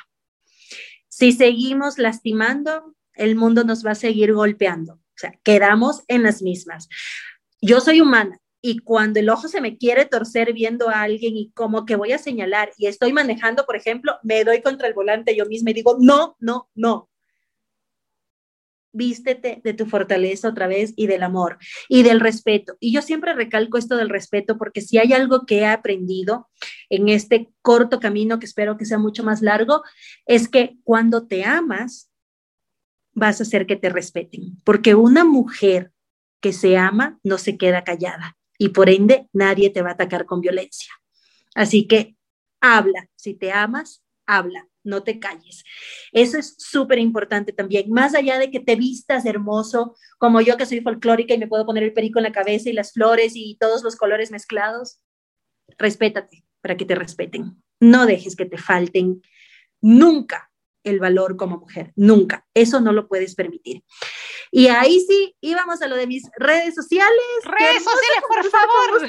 Si 1.08 1.32
seguimos 1.32 1.98
lastimando, 1.98 2.94
el 3.20 3.36
mundo 3.36 3.64
nos 3.64 3.84
va 3.84 3.92
a 3.92 3.94
seguir 3.94 4.32
golpeando. 4.32 4.94
O 4.94 5.18
sea, 5.20 5.38
quedamos 5.42 6.02
en 6.08 6.22
las 6.22 6.42
mismas. 6.42 6.88
Yo 7.60 7.80
soy 7.80 8.00
humana 8.00 8.40
y 8.62 8.78
cuando 8.78 9.20
el 9.20 9.28
ojo 9.28 9.48
se 9.48 9.60
me 9.60 9.76
quiere 9.76 10.06
torcer 10.06 10.52
viendo 10.52 10.88
a 10.88 11.02
alguien 11.02 11.36
y 11.36 11.50
como 11.52 11.84
que 11.84 11.96
voy 11.96 12.12
a 12.12 12.18
señalar 12.18 12.72
y 12.76 12.86
estoy 12.86 13.12
manejando, 13.12 13.64
por 13.66 13.76
ejemplo, 13.76 14.14
me 14.22 14.44
doy 14.44 14.62
contra 14.62 14.88
el 14.88 14.94
volante 14.94 15.36
yo 15.36 15.46
misma 15.46 15.70
y 15.70 15.74
digo, 15.74 15.96
no, 16.00 16.36
no, 16.40 16.70
no. 16.74 17.08
Vístete 18.92 19.60
de 19.62 19.72
tu 19.72 19.86
fortaleza 19.86 20.48
otra 20.48 20.66
vez 20.66 20.92
y 20.96 21.06
del 21.06 21.22
amor 21.22 21.58
y 21.88 22.02
del 22.02 22.18
respeto. 22.18 22.76
Y 22.80 22.92
yo 22.92 23.02
siempre 23.02 23.34
recalco 23.34 23.78
esto 23.78 23.96
del 23.96 24.08
respeto 24.08 24.58
porque 24.58 24.80
si 24.80 24.98
hay 24.98 25.12
algo 25.12 25.46
que 25.46 25.60
he 25.60 25.66
aprendido 25.66 26.48
en 26.88 27.08
este 27.08 27.50
corto 27.62 28.00
camino, 28.00 28.38
que 28.38 28.46
espero 28.46 28.76
que 28.76 28.84
sea 28.84 28.98
mucho 28.98 29.22
más 29.22 29.42
largo, 29.42 29.82
es 30.26 30.48
que 30.48 30.76
cuando 30.82 31.26
te 31.26 31.44
amas, 31.44 32.09
vas 33.12 33.40
a 33.40 33.42
hacer 33.42 33.66
que 33.66 33.76
te 33.76 33.88
respeten, 33.88 34.58
porque 34.64 34.94
una 34.94 35.24
mujer 35.24 35.92
que 36.40 36.52
se 36.52 36.76
ama 36.76 37.18
no 37.22 37.38
se 37.38 37.56
queda 37.56 37.84
callada 37.84 38.36
y 38.58 38.70
por 38.70 38.88
ende 38.88 39.28
nadie 39.32 39.70
te 39.70 39.82
va 39.82 39.90
a 39.90 39.94
atacar 39.94 40.26
con 40.26 40.40
violencia. 40.40 40.92
Así 41.54 41.86
que 41.86 42.16
habla, 42.60 43.08
si 43.16 43.34
te 43.34 43.52
amas, 43.52 44.02
habla, 44.26 44.68
no 44.84 45.02
te 45.02 45.18
calles. 45.18 45.64
Eso 46.12 46.38
es 46.38 46.54
súper 46.58 46.98
importante 46.98 47.52
también, 47.52 47.90
más 47.90 48.14
allá 48.14 48.38
de 48.38 48.50
que 48.50 48.60
te 48.60 48.76
vistas 48.76 49.26
hermoso, 49.26 49.96
como 50.18 50.40
yo 50.40 50.56
que 50.56 50.66
soy 50.66 50.80
folclórica 50.80 51.34
y 51.34 51.38
me 51.38 51.48
puedo 51.48 51.66
poner 51.66 51.82
el 51.82 51.92
perico 51.92 52.18
en 52.18 52.24
la 52.24 52.32
cabeza 52.32 52.70
y 52.70 52.72
las 52.72 52.92
flores 52.92 53.32
y 53.34 53.56
todos 53.58 53.82
los 53.82 53.96
colores 53.96 54.30
mezclados, 54.30 55.00
respétate 55.78 56.44
para 56.60 56.76
que 56.76 56.84
te 56.84 56.94
respeten. 56.94 57.62
No 57.80 58.06
dejes 58.06 58.36
que 58.36 58.46
te 58.46 58.58
falten 58.58 59.22
nunca 59.80 60.49
el 60.84 61.00
valor 61.00 61.36
como 61.36 61.58
mujer, 61.58 61.92
nunca. 61.96 62.46
Eso 62.54 62.80
no 62.80 62.92
lo 62.92 63.08
puedes 63.08 63.34
permitir. 63.34 63.84
Y 64.50 64.68
ahí 64.68 65.00
sí, 65.00 65.36
íbamos 65.40 65.82
a 65.82 65.86
lo 65.86 65.96
de 65.96 66.06
mis 66.06 66.30
redes 66.36 66.74
sociales. 66.74 67.12
Redes 67.44 67.84
sociales, 67.84 68.22
por 68.28 68.44
favor. 68.50 69.08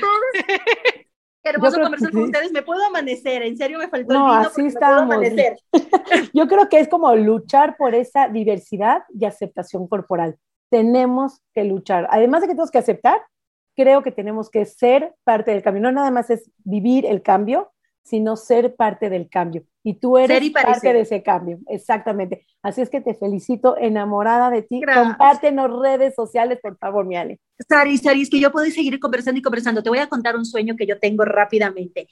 Qué 1.43 1.49
hermoso 1.49 1.82
conversar 1.82 2.11
con 2.11 2.24
ustedes. 2.24 2.51
Me 2.51 2.61
puedo 2.61 2.86
amanecer, 2.86 3.41
en 3.41 3.57
serio 3.57 3.80
me 3.80 3.88
faltó 3.88 4.13
no, 4.13 4.39
el 4.39 4.47
así 4.47 4.65
estamos. 4.65 5.15
Yo 6.34 6.47
creo 6.47 6.69
que 6.69 6.80
es 6.80 6.88
como 6.88 7.15
luchar 7.15 7.76
por 7.78 7.95
esa 7.95 8.28
diversidad 8.28 9.03
y 9.17 9.26
aceptación 9.26 9.88
corporal. 9.88 10.38
Tenemos 10.69 11.41
que 11.53 11.63
luchar. 11.63 12.07
Además 12.11 12.41
de 12.41 12.47
que 12.47 12.53
tenemos 12.53 12.72
que 12.72 12.78
aceptar, 12.78 13.22
creo 13.76 14.03
que 14.03 14.11
tenemos 14.11 14.49
que 14.49 14.65
ser 14.65 15.15
parte 15.24 15.51
del 15.51 15.63
cambio. 15.63 15.82
No 15.82 15.91
nada 15.91 16.11
más 16.11 16.30
es 16.30 16.49
vivir 16.59 17.05
el 17.05 17.22
cambio, 17.22 17.72
sino 18.04 18.36
ser 18.36 18.76
parte 18.76 19.10
del 19.10 19.30
cambio. 19.30 19.64
Y 19.84 19.95
tú 19.95 20.18
eres 20.18 20.52
parte 20.52 20.93
de 20.93 21.02
ese 21.02 21.24
cambio, 21.24 21.60
exactamente. 21.68 22.45
Así 22.62 22.82
es 22.82 22.89
que 22.89 23.02
te 23.02 23.16
felicito, 23.16 23.78
enamorada 23.78 24.49
de 24.49 24.62
ti. 24.62 24.82
Compártenos 24.82 25.80
redes 25.82 26.14
sociales, 26.14 26.60
por 26.62 26.78
favor, 26.78 27.06
mi 27.06 27.16
Ale. 27.16 27.39
Sari, 27.68 27.97
Sari, 27.97 28.22
es 28.22 28.30
que 28.30 28.39
yo 28.39 28.52
puedo 28.52 28.70
seguir 28.70 28.99
conversando 28.99 29.39
y 29.39 29.41
conversando. 29.41 29.82
Te 29.82 29.89
voy 29.89 29.99
a 29.99 30.08
contar 30.08 30.36
un 30.36 30.45
sueño 30.45 30.76
que 30.78 30.86
yo 30.86 30.99
tengo 30.99 31.26
rápidamente. 31.26 32.08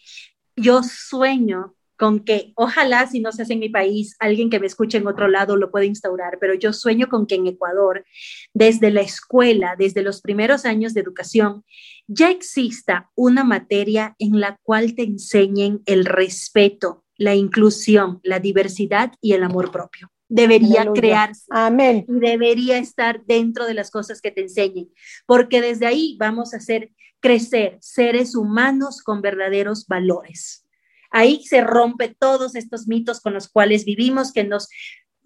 Yo 0.56 0.82
sueño 0.84 1.76
con 2.00 2.22
que 2.22 2.54
ojalá 2.56 3.06
si 3.08 3.20
no 3.20 3.34
se 3.34 3.42
hace 3.42 3.54
en 3.54 3.60
mi 3.60 3.68
país, 3.68 4.16
alguien 4.20 4.50
que 4.50 4.60
me 4.60 4.68
escuche 4.68 4.98
en 4.98 5.08
otro 5.08 5.28
lado 5.28 5.58
lo 5.58 5.70
pueda 5.70 5.86
instaurar, 5.86 6.38
pero 6.40 6.54
yo 6.54 6.72
sueño 6.72 7.10
con 7.10 7.28
que 7.28 7.36
en 7.36 7.48
Ecuador, 7.48 8.06
desde 8.54 8.90
la 8.90 9.02
escuela, 9.02 9.76
desde 9.78 10.02
los 10.02 10.22
primeros 10.22 10.64
años 10.64 10.94
de 10.94 11.02
educación, 11.02 11.66
ya 12.08 12.32
exista 12.32 13.12
una 13.16 13.44
materia 13.44 14.16
en 14.18 14.40
la 14.40 14.58
cual 14.64 14.96
te 14.96 15.04
enseñen 15.04 15.82
el 15.86 16.06
respeto, 16.06 17.04
la 17.18 17.36
inclusión, 17.36 18.22
la 18.24 18.40
diversidad 18.40 19.12
y 19.20 19.34
el 19.34 19.44
amor 19.44 19.70
propio. 19.70 20.10
Debería 20.30 20.86
crearse. 20.94 21.48
Amén. 21.50 22.06
Y 22.08 22.20
debería 22.20 22.78
estar 22.78 23.26
dentro 23.26 23.66
de 23.66 23.74
las 23.74 23.92
cosas 23.92 24.22
que 24.22 24.32
te 24.32 24.42
enseñen, 24.42 24.90
porque 25.26 25.60
desde 25.60 25.86
ahí 25.86 26.16
vamos 26.18 26.54
a 26.54 26.58
hacer 26.58 26.92
crecer 27.20 27.78
seres 27.82 28.36
humanos 28.36 29.02
con 29.04 29.22
verdaderos 29.22 29.86
valores. 29.86 30.66
Ahí 31.10 31.44
se 31.44 31.62
rompe 31.62 32.16
todos 32.20 32.56
estos 32.56 32.88
mitos 32.88 33.22
con 33.22 33.34
los 33.34 33.50
cuales 33.50 33.86
vivimos 33.86 34.32
que 34.32 34.44
nos 34.44 34.70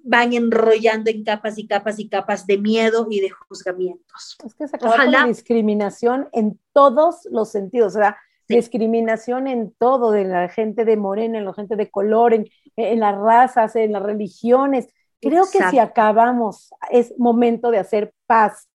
van 0.04 0.34
enrollando 0.34 1.10
en 1.10 1.24
capas 1.24 1.58
y 1.58 1.66
capas 1.66 1.98
y 1.98 2.10
capas 2.10 2.46
de 2.46 2.58
miedo 2.58 3.08
y 3.10 3.22
de 3.22 3.30
juzgamientos. 3.30 4.38
Es 4.46 4.54
que 4.54 4.68
se 4.68 4.76
acaba 4.76 5.06
la 5.06 5.26
discriminación 5.26 6.28
en 6.34 6.60
todos 6.74 7.28
los 7.32 7.50
sentidos. 7.50 7.96
O 7.96 8.00
sea, 8.00 8.18
discriminación 8.48 9.48
en 9.48 9.72
todo, 9.72 10.12
de 10.12 10.26
la 10.26 10.50
gente 10.50 10.84
de 10.84 10.98
morena, 10.98 11.38
en 11.38 11.46
la 11.46 11.54
gente 11.54 11.76
de 11.76 11.90
color, 11.90 12.34
en, 12.34 12.50
en 12.76 13.00
las 13.00 13.18
razas, 13.18 13.76
en 13.76 13.94
las 13.94 14.04
religiones. 14.04 14.90
Creo 15.22 15.46
que 15.50 15.60
si 15.70 15.80
acabamos, 15.80 16.74
es 16.92 17.18
momento 17.18 17.72
de 17.72 17.80
hacer 17.80 18.14
paz. 18.28 18.68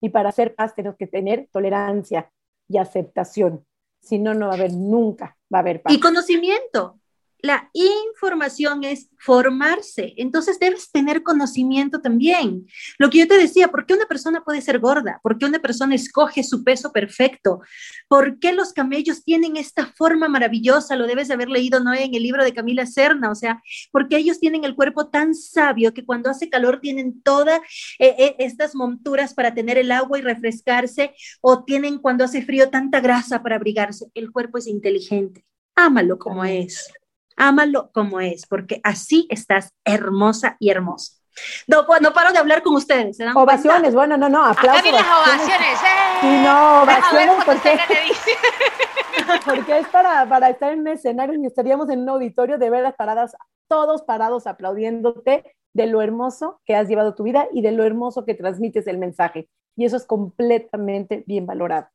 Y 0.00 0.08
para 0.08 0.30
hacer 0.30 0.56
paz 0.56 0.74
tenemos 0.74 0.98
que 0.98 1.06
tener 1.06 1.48
tolerancia 1.52 2.30
y 2.68 2.78
aceptación. 2.78 3.64
Si 4.02 4.18
no, 4.18 4.34
no 4.34 4.46
va 4.46 4.52
a 4.52 4.56
haber 4.56 4.72
nunca, 4.72 5.38
va 5.52 5.58
a 5.58 5.60
haber 5.60 5.80
paz. 5.80 5.94
Y 5.94 6.00
conocimiento 6.00 6.98
la 7.42 7.68
información 7.74 8.84
es 8.84 9.08
formarse, 9.18 10.14
entonces 10.16 10.58
debes 10.60 10.90
tener 10.92 11.24
conocimiento 11.24 12.00
también. 12.00 12.66
Lo 12.98 13.10
que 13.10 13.18
yo 13.18 13.28
te 13.28 13.36
decía, 13.36 13.68
¿por 13.68 13.84
qué 13.84 13.94
una 13.94 14.06
persona 14.06 14.44
puede 14.44 14.62
ser 14.62 14.78
gorda? 14.78 15.18
¿Por 15.22 15.38
qué 15.38 15.46
una 15.46 15.58
persona 15.58 15.96
escoge 15.96 16.44
su 16.44 16.62
peso 16.62 16.92
perfecto? 16.92 17.60
¿Por 18.08 18.38
qué 18.38 18.52
los 18.52 18.72
camellos 18.72 19.24
tienen 19.24 19.56
esta 19.56 19.86
forma 19.86 20.28
maravillosa? 20.28 20.94
Lo 20.94 21.08
debes 21.08 21.32
haber 21.32 21.48
leído, 21.48 21.80
¿no? 21.80 21.92
En 21.92 22.14
el 22.14 22.22
libro 22.22 22.44
de 22.44 22.54
Camila 22.54 22.86
Serna, 22.86 23.30
o 23.30 23.34
sea, 23.34 23.60
porque 23.90 24.16
ellos 24.16 24.38
tienen 24.38 24.64
el 24.64 24.76
cuerpo 24.76 25.08
tan 25.08 25.34
sabio 25.34 25.92
que 25.92 26.04
cuando 26.04 26.30
hace 26.30 26.48
calor 26.48 26.80
tienen 26.80 27.22
todas 27.22 27.60
eh, 27.98 28.14
eh, 28.18 28.36
estas 28.38 28.76
monturas 28.76 29.34
para 29.34 29.52
tener 29.52 29.78
el 29.78 29.90
agua 29.90 30.18
y 30.18 30.22
refrescarse, 30.22 31.14
o 31.40 31.64
tienen 31.64 31.98
cuando 31.98 32.24
hace 32.24 32.42
frío 32.42 32.70
tanta 32.70 33.00
grasa 33.00 33.42
para 33.42 33.56
abrigarse. 33.56 34.06
El 34.14 34.30
cuerpo 34.30 34.58
es 34.58 34.68
inteligente. 34.68 35.44
Ámalo 35.74 36.18
como 36.18 36.44
es. 36.44 36.92
Ámalo 37.36 37.90
como 37.92 38.20
es, 38.20 38.46
porque 38.46 38.80
así 38.84 39.26
estás 39.30 39.72
hermosa 39.84 40.56
y 40.58 40.70
hermosa. 40.70 41.22
No, 41.66 41.86
pues, 41.86 42.00
no 42.00 42.12
paro 42.12 42.32
de 42.32 42.38
hablar 42.38 42.62
con 42.62 42.74
ustedes. 42.74 43.18
Ovaciones, 43.34 43.94
bueno, 43.94 44.16
no, 44.16 44.28
no, 44.28 44.44
aplausos. 44.44 44.92
las 44.92 45.02
ovaciones. 45.02 45.78
¡eh! 46.22 46.42
no, 46.44 46.82
ovaciones 46.82 47.44
porque, 47.44 47.78
porque 49.46 49.78
es 49.78 49.88
para, 49.88 50.28
para 50.28 50.50
estar 50.50 50.72
en 50.72 50.80
un 50.80 50.88
escenario 50.88 51.40
y 51.40 51.46
estaríamos 51.46 51.88
en 51.88 52.00
un 52.00 52.08
auditorio 52.10 52.58
de 52.58 52.70
veras 52.70 52.94
paradas, 52.96 53.34
todos 53.68 54.02
parados 54.02 54.46
aplaudiéndote 54.46 55.56
de 55.74 55.86
lo 55.86 56.02
hermoso 56.02 56.60
que 56.66 56.76
has 56.76 56.88
llevado 56.88 57.14
tu 57.14 57.22
vida 57.22 57.48
y 57.52 57.62
de 57.62 57.72
lo 57.72 57.84
hermoso 57.84 58.24
que 58.24 58.34
transmites 58.34 58.86
el 58.86 58.98
mensaje. 58.98 59.48
Y 59.74 59.86
eso 59.86 59.96
es 59.96 60.04
completamente 60.04 61.24
bien 61.26 61.46
valorado. 61.46 61.88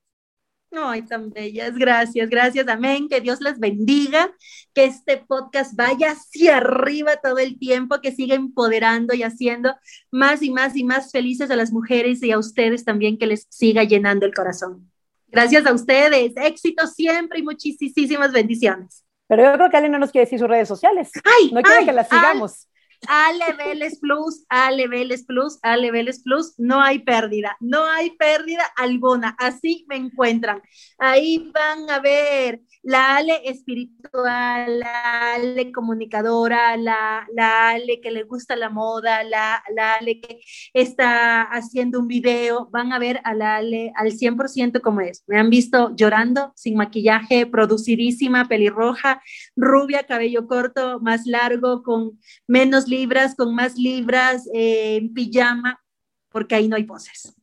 Ay, 0.72 1.02
tan 1.04 1.30
bellas, 1.30 1.76
gracias, 1.76 2.30
gracias, 2.30 2.68
amén, 2.68 3.08
que 3.08 3.22
Dios 3.22 3.40
les 3.42 3.58
bendiga, 3.58 4.30
que 4.74 4.86
este 4.86 5.18
podcast 5.18 5.74
vaya 5.76 6.12
hacia 6.12 6.58
arriba 6.58 7.16
todo 7.16 7.38
el 7.40 7.58
tiempo, 7.58 8.02
que 8.02 8.12
siga 8.12 8.36
empoderando 8.36 9.14
y 9.14 9.24
haciendo 9.24 9.74
más 10.12 10.44
y 10.44 10.52
más 10.52 10.76
y 10.76 10.84
más 10.84 11.12
felices 11.12 11.50
a 11.52 11.56
las 11.56 11.72
mujeres 11.72 12.22
y 12.22 12.32
a 12.32 12.38
ustedes 12.38 12.84
también, 12.84 13.18
que 13.18 13.28
les 13.28 13.48
siga 13.50 13.86
llenando 13.86 14.26
el 14.26 14.34
corazón. 14.34 14.92
Gracias 15.28 15.66
a 15.66 15.74
ustedes, 15.74 16.34
éxito 16.36 16.86
siempre 16.88 17.40
y 17.40 17.44
muchísimas 17.44 18.32
bendiciones. 18.32 19.04
Pero 19.28 19.44
yo 19.44 19.54
creo 19.54 19.70
que 19.70 19.78
Ale 19.78 19.90
no 19.90 20.00
nos 20.00 20.12
quiere 20.12 20.26
decir 20.26 20.40
sus 20.40 20.48
redes 20.48 20.68
sociales. 20.68 21.12
Ay, 21.24 21.52
no 21.52 21.62
quiere 21.62 21.86
que 21.86 21.94
las 21.94 22.10
sigamos. 22.10 22.68
Ale 23.08 23.54
Vélez 23.58 24.00
Plus, 24.00 24.46
Ale 24.50 24.88
Plus, 25.28 25.60
Ale 25.62 25.92
Plus, 26.24 26.54
no 26.58 26.82
hay 26.82 27.00
pérdida, 27.00 27.56
no 27.60 27.86
hay 27.86 28.12
pérdida 28.12 28.64
alguna, 28.76 29.36
así 29.40 29.86
me 29.88 29.96
encuentran. 29.96 30.62
Ahí 30.98 31.52
van 31.54 31.90
a 31.90 32.00
ver 32.00 32.62
la 32.84 33.18
Ale 33.18 33.42
espiritual, 33.46 34.80
la 34.80 35.34
Ale 35.34 35.72
comunicadora, 35.72 36.76
la, 36.78 37.28
la 37.34 37.70
Ale 37.70 38.00
que 38.02 38.12
le 38.12 38.24
gusta 38.24 38.56
la 38.56 38.70
moda, 38.70 39.24
la, 39.24 39.64
la 39.76 39.96
Ale 39.96 40.20
que 40.20 40.40
está 40.74 41.44
haciendo 41.44 42.00
un 42.00 42.08
video, 42.08 42.70
van 42.72 42.94
a 42.94 43.00
ver 43.00 43.22
a 43.24 43.34
la 43.34 43.58
Ale 43.58 43.92
al 43.96 44.12
100% 44.12 44.82
como 44.82 45.02
es. 45.02 45.24
Me 45.28 45.40
han 45.40 45.50
visto 45.50 45.96
llorando, 45.96 46.54
sin 46.56 46.76
maquillaje, 46.76 47.46
producidísima, 47.46 48.48
pelirroja, 48.48 49.22
rubia, 49.56 50.04
cabello 50.04 50.48
corto, 50.48 51.00
más 51.02 51.26
largo, 51.26 51.84
con 51.84 52.20
menos 52.48 52.87
libras, 52.88 53.36
con 53.36 53.54
más 53.54 53.76
libras, 53.76 54.48
eh, 54.54 54.98
en 54.98 55.14
pijama, 55.14 55.82
porque 56.30 56.56
ahí 56.56 56.68
no 56.68 56.76
hay 56.76 56.84
poses. 56.84 57.36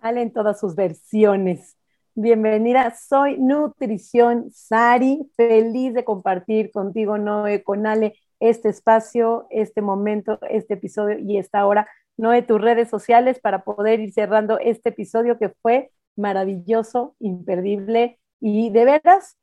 Ale 0.00 0.22
en 0.22 0.32
todas 0.32 0.58
sus 0.60 0.74
versiones. 0.74 1.76
Bienvenida, 2.14 2.94
soy 2.94 3.38
Nutrición 3.38 4.50
Sari, 4.52 5.30
feliz 5.36 5.94
de 5.94 6.04
compartir 6.04 6.70
contigo, 6.70 7.16
Noé, 7.16 7.62
con 7.62 7.86
Ale, 7.86 8.14
este 8.38 8.68
espacio, 8.68 9.46
este 9.50 9.80
momento, 9.80 10.38
este 10.50 10.74
episodio 10.74 11.18
y 11.18 11.38
esta 11.38 11.64
hora. 11.66 11.88
Noé, 12.16 12.42
tus 12.42 12.60
redes 12.60 12.90
sociales 12.90 13.40
para 13.40 13.64
poder 13.64 14.00
ir 14.00 14.12
cerrando 14.12 14.58
este 14.58 14.90
episodio 14.90 15.38
que 15.38 15.48
fue 15.48 15.90
maravilloso, 16.16 17.16
imperdible 17.18 18.18
y 18.40 18.70
de 18.70 18.84
veras 18.84 19.38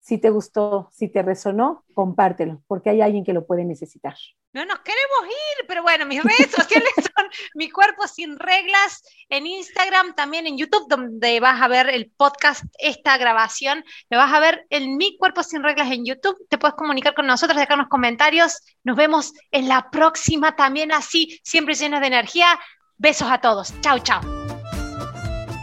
si 0.00 0.18
te 0.18 0.30
gustó, 0.30 0.88
si 0.90 1.08
te 1.08 1.22
resonó, 1.22 1.84
compártelo, 1.94 2.62
porque 2.66 2.90
hay 2.90 3.00
alguien 3.00 3.24
que 3.24 3.32
lo 3.32 3.46
puede 3.46 3.64
necesitar. 3.64 4.16
No 4.54 4.66
nos 4.66 4.80
queremos 4.80 5.24
ir, 5.26 5.66
pero 5.66 5.82
bueno, 5.82 6.04
mis 6.04 6.22
redes 6.22 6.50
sociales 6.50 6.92
son 6.96 7.26
Mi 7.54 7.70
Cuerpo 7.70 8.06
Sin 8.06 8.38
Reglas 8.38 9.02
en 9.30 9.46
Instagram, 9.46 10.14
también 10.14 10.46
en 10.46 10.58
YouTube, 10.58 10.86
donde 10.88 11.40
vas 11.40 11.62
a 11.62 11.68
ver 11.68 11.88
el 11.88 12.10
podcast, 12.10 12.64
esta 12.78 13.16
grabación, 13.16 13.82
lo 14.10 14.18
vas 14.18 14.32
a 14.32 14.40
ver 14.40 14.66
en 14.68 14.98
Mi 14.98 15.16
Cuerpo 15.16 15.42
Sin 15.42 15.62
Reglas 15.62 15.90
en 15.90 16.04
YouTube, 16.04 16.36
te 16.50 16.58
puedes 16.58 16.76
comunicar 16.76 17.14
con 17.14 17.26
nosotros, 17.26 17.58
dejarnos 17.58 17.88
comentarios, 17.88 18.58
nos 18.84 18.96
vemos 18.96 19.32
en 19.52 19.68
la 19.68 19.90
próxima 19.90 20.54
también 20.54 20.92
así, 20.92 21.40
siempre 21.42 21.74
llenos 21.74 22.00
de 22.00 22.08
energía. 22.08 22.60
Besos 22.98 23.30
a 23.30 23.40
todos, 23.40 23.72
chao, 23.80 23.98
chao. 24.00 24.20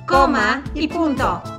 Coma 0.08 0.64
y 0.74 0.88
punto. 0.88 1.59